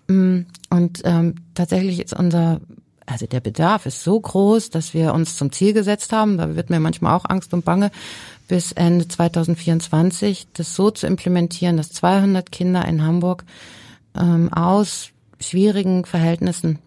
Mm, 0.10 0.48
und 0.70 1.02
ähm, 1.06 1.36
tatsächlich 1.54 2.00
ist 2.00 2.14
unser, 2.14 2.60
also 3.06 3.28
der 3.28 3.40
Bedarf 3.40 3.86
ist 3.86 4.04
so 4.04 4.20
groß, 4.20 4.72
dass 4.72 4.94
wir 4.94 5.14
uns 5.14 5.38
zum 5.38 5.52
Ziel 5.52 5.74
gesetzt 5.74 6.12
haben, 6.12 6.38
da 6.38 6.56
wird 6.56 6.70
mir 6.70 6.80
manchmal 6.80 7.16
auch 7.16 7.26
Angst 7.26 7.54
und 7.54 7.64
Bange, 7.64 7.92
bis 8.48 8.72
Ende 8.72 9.08
2024 9.08 10.48
das 10.54 10.76
so 10.76 10.90
zu 10.90 11.06
implementieren, 11.06 11.78
dass 11.78 11.92
200 11.92 12.52
Kinder 12.52 12.86
in 12.86 13.04
Hamburg 13.04 13.46
ähm, 14.18 14.52
aus 14.52 15.12
schwierigen 15.40 16.06
Verhältnissen 16.06 16.80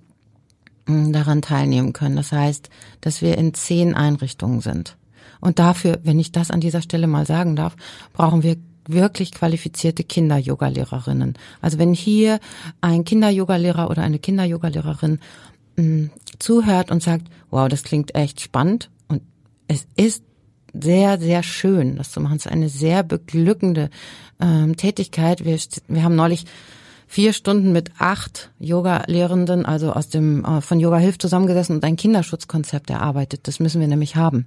ähm, 0.88 1.12
daran 1.12 1.42
teilnehmen 1.42 1.92
können. 1.92 2.16
Das 2.16 2.32
heißt, 2.32 2.68
dass 3.00 3.22
wir 3.22 3.38
in 3.38 3.54
zehn 3.54 3.94
Einrichtungen 3.94 4.60
sind. 4.60 4.96
Und 5.40 5.60
dafür, 5.60 6.00
wenn 6.02 6.18
ich 6.18 6.32
das 6.32 6.50
an 6.50 6.60
dieser 6.60 6.82
Stelle 6.82 7.06
mal 7.06 7.26
sagen 7.26 7.54
darf, 7.54 7.76
brauchen 8.12 8.42
wir 8.42 8.56
wirklich 8.86 9.32
qualifizierte 9.32 10.04
Kinder-Yoga-Lehrerinnen. 10.04 11.34
Also 11.60 11.78
wenn 11.78 11.94
hier 11.94 12.40
ein 12.80 13.04
Kinder-Yoga-Lehrer 13.04 13.90
oder 13.90 14.02
eine 14.02 14.18
Kinder-Yoga-Lehrerin 14.18 15.20
mm, 15.76 16.06
zuhört 16.38 16.90
und 16.90 17.02
sagt, 17.02 17.28
wow, 17.50 17.68
das 17.68 17.82
klingt 17.84 18.14
echt 18.14 18.40
spannend 18.40 18.90
und 19.08 19.22
es 19.68 19.86
ist 19.96 20.24
sehr, 20.74 21.20
sehr 21.20 21.42
schön, 21.42 21.96
das 21.96 22.10
zu 22.10 22.20
machen. 22.20 22.36
Es 22.36 22.46
ist 22.46 22.52
eine 22.52 22.68
sehr 22.68 23.02
beglückende 23.02 23.90
ähm, 24.40 24.76
Tätigkeit. 24.76 25.44
Wir, 25.44 25.58
wir 25.88 26.02
haben 26.02 26.16
neulich 26.16 26.46
vier 27.06 27.34
Stunden 27.34 27.72
mit 27.72 27.90
acht 27.98 28.50
Yoga-Lehrenden, 28.58 29.66
also 29.66 29.92
aus 29.92 30.08
dem 30.08 30.44
äh, 30.44 30.60
von 30.62 30.80
Yoga 30.80 30.96
Hilf 30.96 31.18
zusammengesessen 31.18 31.76
und 31.76 31.84
ein 31.84 31.96
Kinderschutzkonzept 31.96 32.88
erarbeitet. 32.88 33.46
Das 33.48 33.60
müssen 33.60 33.80
wir 33.80 33.88
nämlich 33.88 34.16
haben. 34.16 34.46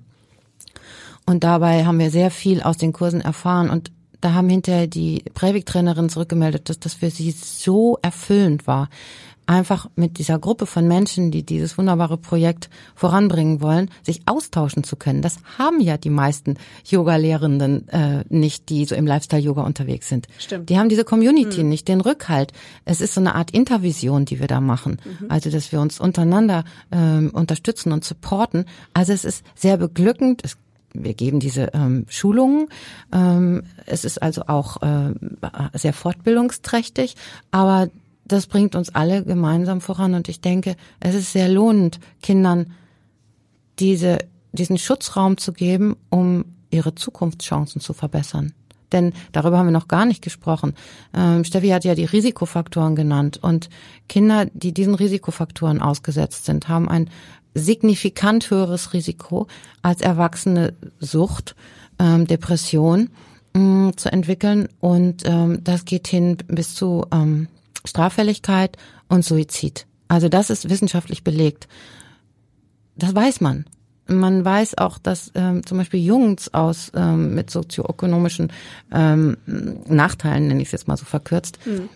Und 1.27 1.43
dabei 1.43 1.85
haben 1.85 1.99
wir 1.99 2.09
sehr 2.09 2.31
viel 2.31 2.61
aus 2.61 2.77
den 2.77 2.93
Kursen 2.93 3.21
erfahren 3.21 3.69
und 3.69 3.91
da 4.21 4.33
haben 4.33 4.49
hinterher 4.49 4.87
die 4.87 5.23
Prävik-Trainerin 5.33 6.09
zurückgemeldet, 6.09 6.69
dass 6.69 6.79
das 6.79 6.95
für 6.95 7.09
sie 7.09 7.31
so 7.31 7.97
erfüllend 8.01 8.67
war, 8.67 8.89
einfach 9.47 9.87
mit 9.95 10.17
dieser 10.17 10.39
Gruppe 10.39 10.65
von 10.65 10.87
Menschen, 10.87 11.31
die 11.31 11.43
dieses 11.43 11.77
wunderbare 11.77 12.17
Projekt 12.17 12.69
voranbringen 12.95 13.61
wollen, 13.61 13.89
sich 14.03 14.21
austauschen 14.25 14.83
zu 14.83 14.95
können. 14.95 15.21
Das 15.21 15.37
haben 15.57 15.79
ja 15.79 15.97
die 15.97 16.09
meisten 16.09 16.55
Yoga-Lehrenden 16.85 17.87
äh, 17.89 18.23
nicht, 18.29 18.69
die 18.69 18.85
so 18.85 18.95
im 18.95 19.05
Lifestyle-Yoga 19.05 19.63
unterwegs 19.63 20.09
sind. 20.09 20.27
Stimmt. 20.39 20.69
Die 20.69 20.77
haben 20.77 20.89
diese 20.89 21.03
Community 21.03 21.63
mhm. 21.63 21.69
nicht, 21.69 21.87
den 21.87 22.01
Rückhalt. 22.01 22.53
Es 22.85 23.01
ist 23.01 23.13
so 23.13 23.21
eine 23.21 23.35
Art 23.35 23.51
Intervision, 23.51 24.25
die 24.25 24.39
wir 24.39 24.47
da 24.47 24.61
machen. 24.61 24.97
Mhm. 25.03 25.27
Also, 25.29 25.49
dass 25.49 25.71
wir 25.71 25.79
uns 25.79 25.99
untereinander 25.99 26.63
ähm, 26.91 27.29
unterstützen 27.33 27.91
und 27.91 28.03
supporten. 28.03 28.65
Also 28.93 29.13
es 29.13 29.25
ist 29.25 29.43
sehr 29.55 29.77
beglückend. 29.77 30.41
Es 30.43 30.57
wir 31.03 31.13
geben 31.13 31.39
diese 31.39 31.71
ähm, 31.73 32.05
Schulungen. 32.09 32.67
Ähm, 33.13 33.63
es 33.85 34.05
ist 34.05 34.21
also 34.21 34.43
auch 34.47 34.81
äh, 34.81 35.13
sehr 35.73 35.93
fortbildungsträchtig, 35.93 37.15
aber 37.51 37.89
das 38.25 38.47
bringt 38.47 38.75
uns 38.75 38.93
alle 38.93 39.23
gemeinsam 39.23 39.81
voran 39.81 40.15
und 40.15 40.29
ich 40.29 40.41
denke, 40.41 40.75
es 40.99 41.15
ist 41.15 41.31
sehr 41.31 41.47
lohnend, 41.47 41.99
Kindern 42.21 42.73
diese, 43.79 44.19
diesen 44.51 44.77
Schutzraum 44.77 45.37
zu 45.37 45.53
geben, 45.53 45.95
um 46.09 46.45
ihre 46.71 46.95
Zukunftschancen 46.95 47.81
zu 47.81 47.93
verbessern. 47.93 48.53
Denn 48.91 49.13
darüber 49.31 49.57
haben 49.57 49.67
wir 49.67 49.71
noch 49.71 49.87
gar 49.87 50.05
nicht 50.05 50.23
gesprochen. 50.23 50.73
Ähm, 51.13 51.43
Steffi 51.43 51.69
hat 51.69 51.83
ja 51.85 51.95
die 51.95 52.05
Risikofaktoren 52.05 52.95
genannt 52.95 53.39
und 53.41 53.69
Kinder, 54.07 54.45
die 54.53 54.73
diesen 54.73 54.95
Risikofaktoren 54.95 55.81
ausgesetzt 55.81 56.45
sind, 56.45 56.67
haben 56.67 56.87
ein 56.87 57.09
signifikant 57.55 58.51
höheres 58.51 58.93
Risiko 58.93 59.47
als 59.81 60.01
Erwachsene 60.01 60.73
Sucht, 60.99 61.55
ähm, 61.97 62.27
Depression 62.27 63.09
ähm, 63.55 63.93
zu 63.95 64.11
entwickeln. 64.11 64.67
Und 64.79 65.23
ähm, 65.25 65.63
das 65.63 65.85
geht 65.85 66.07
hin 66.07 66.37
bis 66.47 66.75
zu 66.75 67.05
ähm, 67.11 67.47
Straffälligkeit 67.85 68.77
und 69.07 69.25
Suizid. 69.25 69.87
Also 70.07 70.29
das 70.29 70.49
ist 70.49 70.69
wissenschaftlich 70.69 71.23
belegt. 71.23 71.67
Das 72.95 73.15
weiß 73.15 73.41
man. 73.41 73.65
Man 74.07 74.45
weiß 74.45 74.77
auch, 74.77 74.99
dass 74.99 75.31
ähm, 75.33 75.65
zum 75.65 75.79
Beispiel 75.79 76.03
Jungs 76.03 76.53
aus 76.53 76.91
ähm, 76.93 77.33
mit 77.33 77.49
sozioökonomischen 77.49 78.51
ähm, 78.91 79.37
Nachteilen, 79.87 80.47
nenne 80.47 80.61
ich 80.61 80.67
es 80.67 80.73
jetzt 80.73 80.87
mal 80.87 80.97
so 80.97 81.05
verkürzt, 81.05 81.57
mhm 81.65 81.89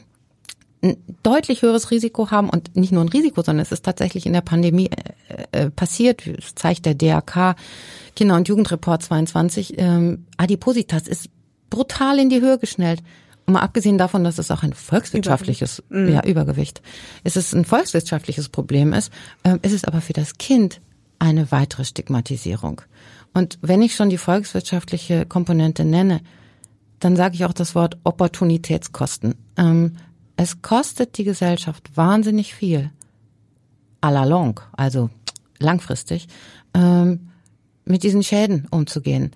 ein 0.82 0.98
deutlich 1.24 1.62
höheres 1.62 1.92
Risiko 1.92 2.32
haben 2.32 2.50
und 2.50 2.76
nicht 2.76 2.92
nur 2.92 3.04
ein 3.04 3.10
Risiko, 3.10 3.42
sondern 3.42 3.62
es 3.62 3.72
ist 3.72 3.84
tatsächlich 3.84 4.26
in 4.26 4.34
der 4.34 4.42
Pandemie 4.42 4.90
äh, 5.52 5.66
äh, 5.66 5.70
passiert, 5.70 6.24
das 6.26 6.56
zeigt 6.56 6.86
der 6.86 6.96
DRK 6.96 7.56
Kinder- 8.16 8.36
und 8.36 8.48
Jugendreport 8.48 9.04
22, 9.04 9.78
ähm, 9.78 10.26
Adipositas 10.38 11.08
ist 11.08 11.30
brutal 11.70 12.20
in 12.20 12.30
die 12.30 12.42
Höhe 12.42 12.58
geschnellt. 12.58 13.04
Und 13.46 13.54
mal 13.54 13.62
abgesehen 13.62 13.98
davon, 13.98 14.24
dass 14.24 14.38
es 14.38 14.52
auch 14.52 14.62
ein 14.62 14.74
volkswirtschaftliches 14.74 15.84
Übergewicht. 15.90 16.14
Ja, 16.14 16.30
Übergewicht, 16.30 16.82
es 17.24 17.36
ist 17.36 17.54
ein 17.54 17.66
volkswirtschaftliches 17.66 18.50
Problem 18.50 18.94
ist, 18.94 19.12
äh, 19.44 19.58
ist 19.64 19.74
es 19.74 19.86
aber 19.86 20.02
für 20.02 20.14
das 20.14 20.38
Kind 20.38 20.82
eine 21.18 21.52
weitere 21.52 21.84
Stigmatisierung. 21.84 22.82
Und 23.34 23.58
wenn 23.62 23.82
ich 23.82 23.96
schon 23.96 24.10
die 24.10 24.18
volkswirtschaftliche 24.18 25.26
Komponente 25.26 25.84
nenne, 25.84 26.22
dann 27.00 27.16
sage 27.16 27.36
ich 27.36 27.46
auch 27.46 27.54
das 27.54 27.76
Wort 27.76 27.98
Opportunitätskosten. 28.04 29.36
Ähm, 29.58 29.94
es 30.40 30.62
kostet 30.62 31.18
die 31.18 31.26
Gesellschaft 31.26 31.98
wahnsinnig 31.98 32.54
viel, 32.54 32.92
à 34.00 34.10
la 34.10 34.24
longue, 34.24 34.64
also 34.72 35.10
langfristig, 35.60 36.30
ähm, 36.74 37.32
mit 37.84 38.04
diesen 38.04 38.24
Schäden 38.24 38.66
umzugehen, 38.72 39.32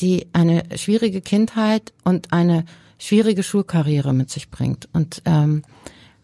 die 0.00 0.26
eine 0.32 0.64
schwierige 0.74 1.20
Kindheit 1.20 1.92
und 2.02 2.32
eine 2.32 2.64
schwierige 2.98 3.44
Schulkarriere 3.44 4.12
mit 4.12 4.28
sich 4.28 4.50
bringt. 4.50 4.88
Und 4.92 5.22
ähm, 5.24 5.62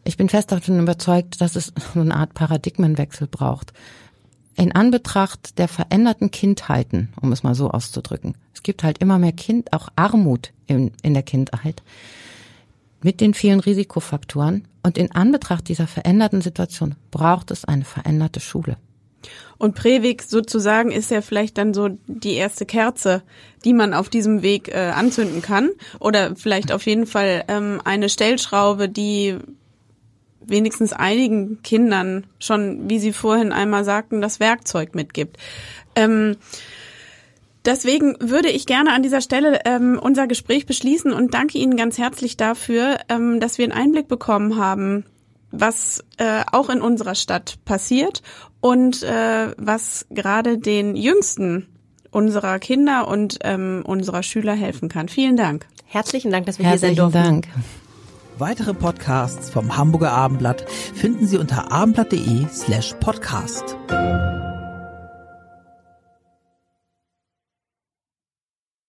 ich 0.03 0.16
bin 0.16 0.29
fest 0.29 0.51
davon 0.51 0.81
überzeugt, 0.81 1.41
dass 1.41 1.55
es 1.55 1.72
eine 1.95 2.16
Art 2.16 2.35
Paradigmenwechsel 2.35 3.29
braucht. 3.29 3.74
In 4.57 4.72
Anbetracht 4.72 5.57
der 5.59 5.68
veränderten 5.68 6.33
Kindheiten, 6.33 7.12
um 7.20 7.31
es 7.31 7.45
mal 7.45 7.55
so 7.55 7.70
auszudrücken, 7.70 8.35
es 8.53 8.64
gibt 8.64 8.83
halt 8.83 8.99
immer 8.99 9.20
mehr 9.20 9.31
Kind, 9.31 9.72
auch 9.72 9.89
Armut 9.95 10.53
in, 10.66 10.91
in 11.03 11.14
der 11.14 11.22
Kindheit 11.22 11.85
mit 13.03 13.21
den 13.21 13.35
vielen 13.35 13.61
Risikofaktoren. 13.61 14.67
Und 14.83 14.99
in 14.99 15.13
Anbetracht 15.13 15.69
dieser 15.69 15.87
veränderten 15.87 16.41
Situation 16.41 16.95
braucht 17.11 17.51
es 17.51 17.65
eine 17.65 17.85
veränderte 17.85 18.41
Schule. 18.41 18.77
Und 19.59 19.75
Präweg 19.75 20.23
sozusagen 20.23 20.93
ist 20.93 21.11
ja 21.11 21.23
vielleicht 21.23 21.59
dann 21.59 21.75
so 21.75 21.89
die 22.07 22.35
erste 22.35 22.67
Kerze, 22.67 23.23
die 23.65 23.73
man 23.73 23.95
auf 23.95 24.09
diesem 24.09 24.43
Weg 24.43 24.69
äh, 24.69 24.91
anzünden 24.95 25.43
kann. 25.43 25.71
Oder 25.99 26.37
vielleicht 26.37 26.73
auf 26.73 26.85
jeden 26.85 27.07
Fall 27.07 27.45
ähm, 27.49 27.81
eine 27.85 28.09
Stellschraube, 28.09 28.89
die 28.89 29.39
wenigstens 30.41 30.93
einigen 30.93 31.63
Kindern 31.63 32.27
schon, 32.39 32.89
wie 32.89 32.99
Sie 32.99 33.13
vorhin 33.13 33.53
einmal 33.53 33.85
sagten, 33.85 34.21
das 34.21 34.41
Werkzeug 34.41 34.95
mitgibt. 34.95 35.39
Ähm, 35.97 36.37
deswegen 37.67 38.17
würde 38.21 38.49
ich 38.49 38.67
gerne 38.67 38.93
an 38.93 39.03
dieser 39.03 39.21
Stelle 39.21 39.61
ähm, 39.64 39.99
unser 40.01 40.27
Gespräch 40.27 40.67
beschließen 40.67 41.12
und 41.12 41.35
danke 41.35 41.59
Ihnen 41.59 41.77
ganz 41.77 41.99
herzlich 41.99 42.37
dafür, 42.37 42.99
ähm, 43.09 43.41
dass 43.41 43.59
wir 43.59 43.64
einen 43.64 43.73
Einblick 43.73 44.09
bekommen 44.09 44.57
haben, 44.57 45.05
was 45.51 46.05
äh, 46.19 46.43
auch 46.51 46.71
in 46.71 46.81
unserer 46.81 47.14
Stadt 47.14 47.57
passiert 47.64 48.23
und 48.61 49.03
äh, 49.03 49.53
was 49.57 50.07
gerade 50.11 50.59
den 50.59 50.97
Jüngsten 50.97 51.69
unserer 52.11 52.59
Kinder 52.59 53.09
und 53.09 53.39
ähm, 53.43 53.83
unserer 53.87 54.23
Schüler 54.23 54.55
helfen 54.55 54.89
kann. 54.89 55.09
Vielen 55.09 55.37
Dank. 55.37 55.67
Herzlichen 55.85 56.31
Dank, 56.31 56.47
dass 56.47 56.59
wir 56.59 56.67
Herzlichen 56.67 56.95
hier 56.95 57.11
sein 57.11 57.12
durften. 57.12 57.43
Dank. 57.43 57.49
Weitere 58.39 58.75
Podcasts 58.75 59.49
vom 59.51 59.77
Hamburger 59.77 60.12
Abendblatt 60.12 60.69
finden 60.95 61.27
Sie 61.27 61.39
unter 61.39 61.73
abendblatt.de 61.73 62.47
slash 62.53 62.95
podcast. 63.01 63.77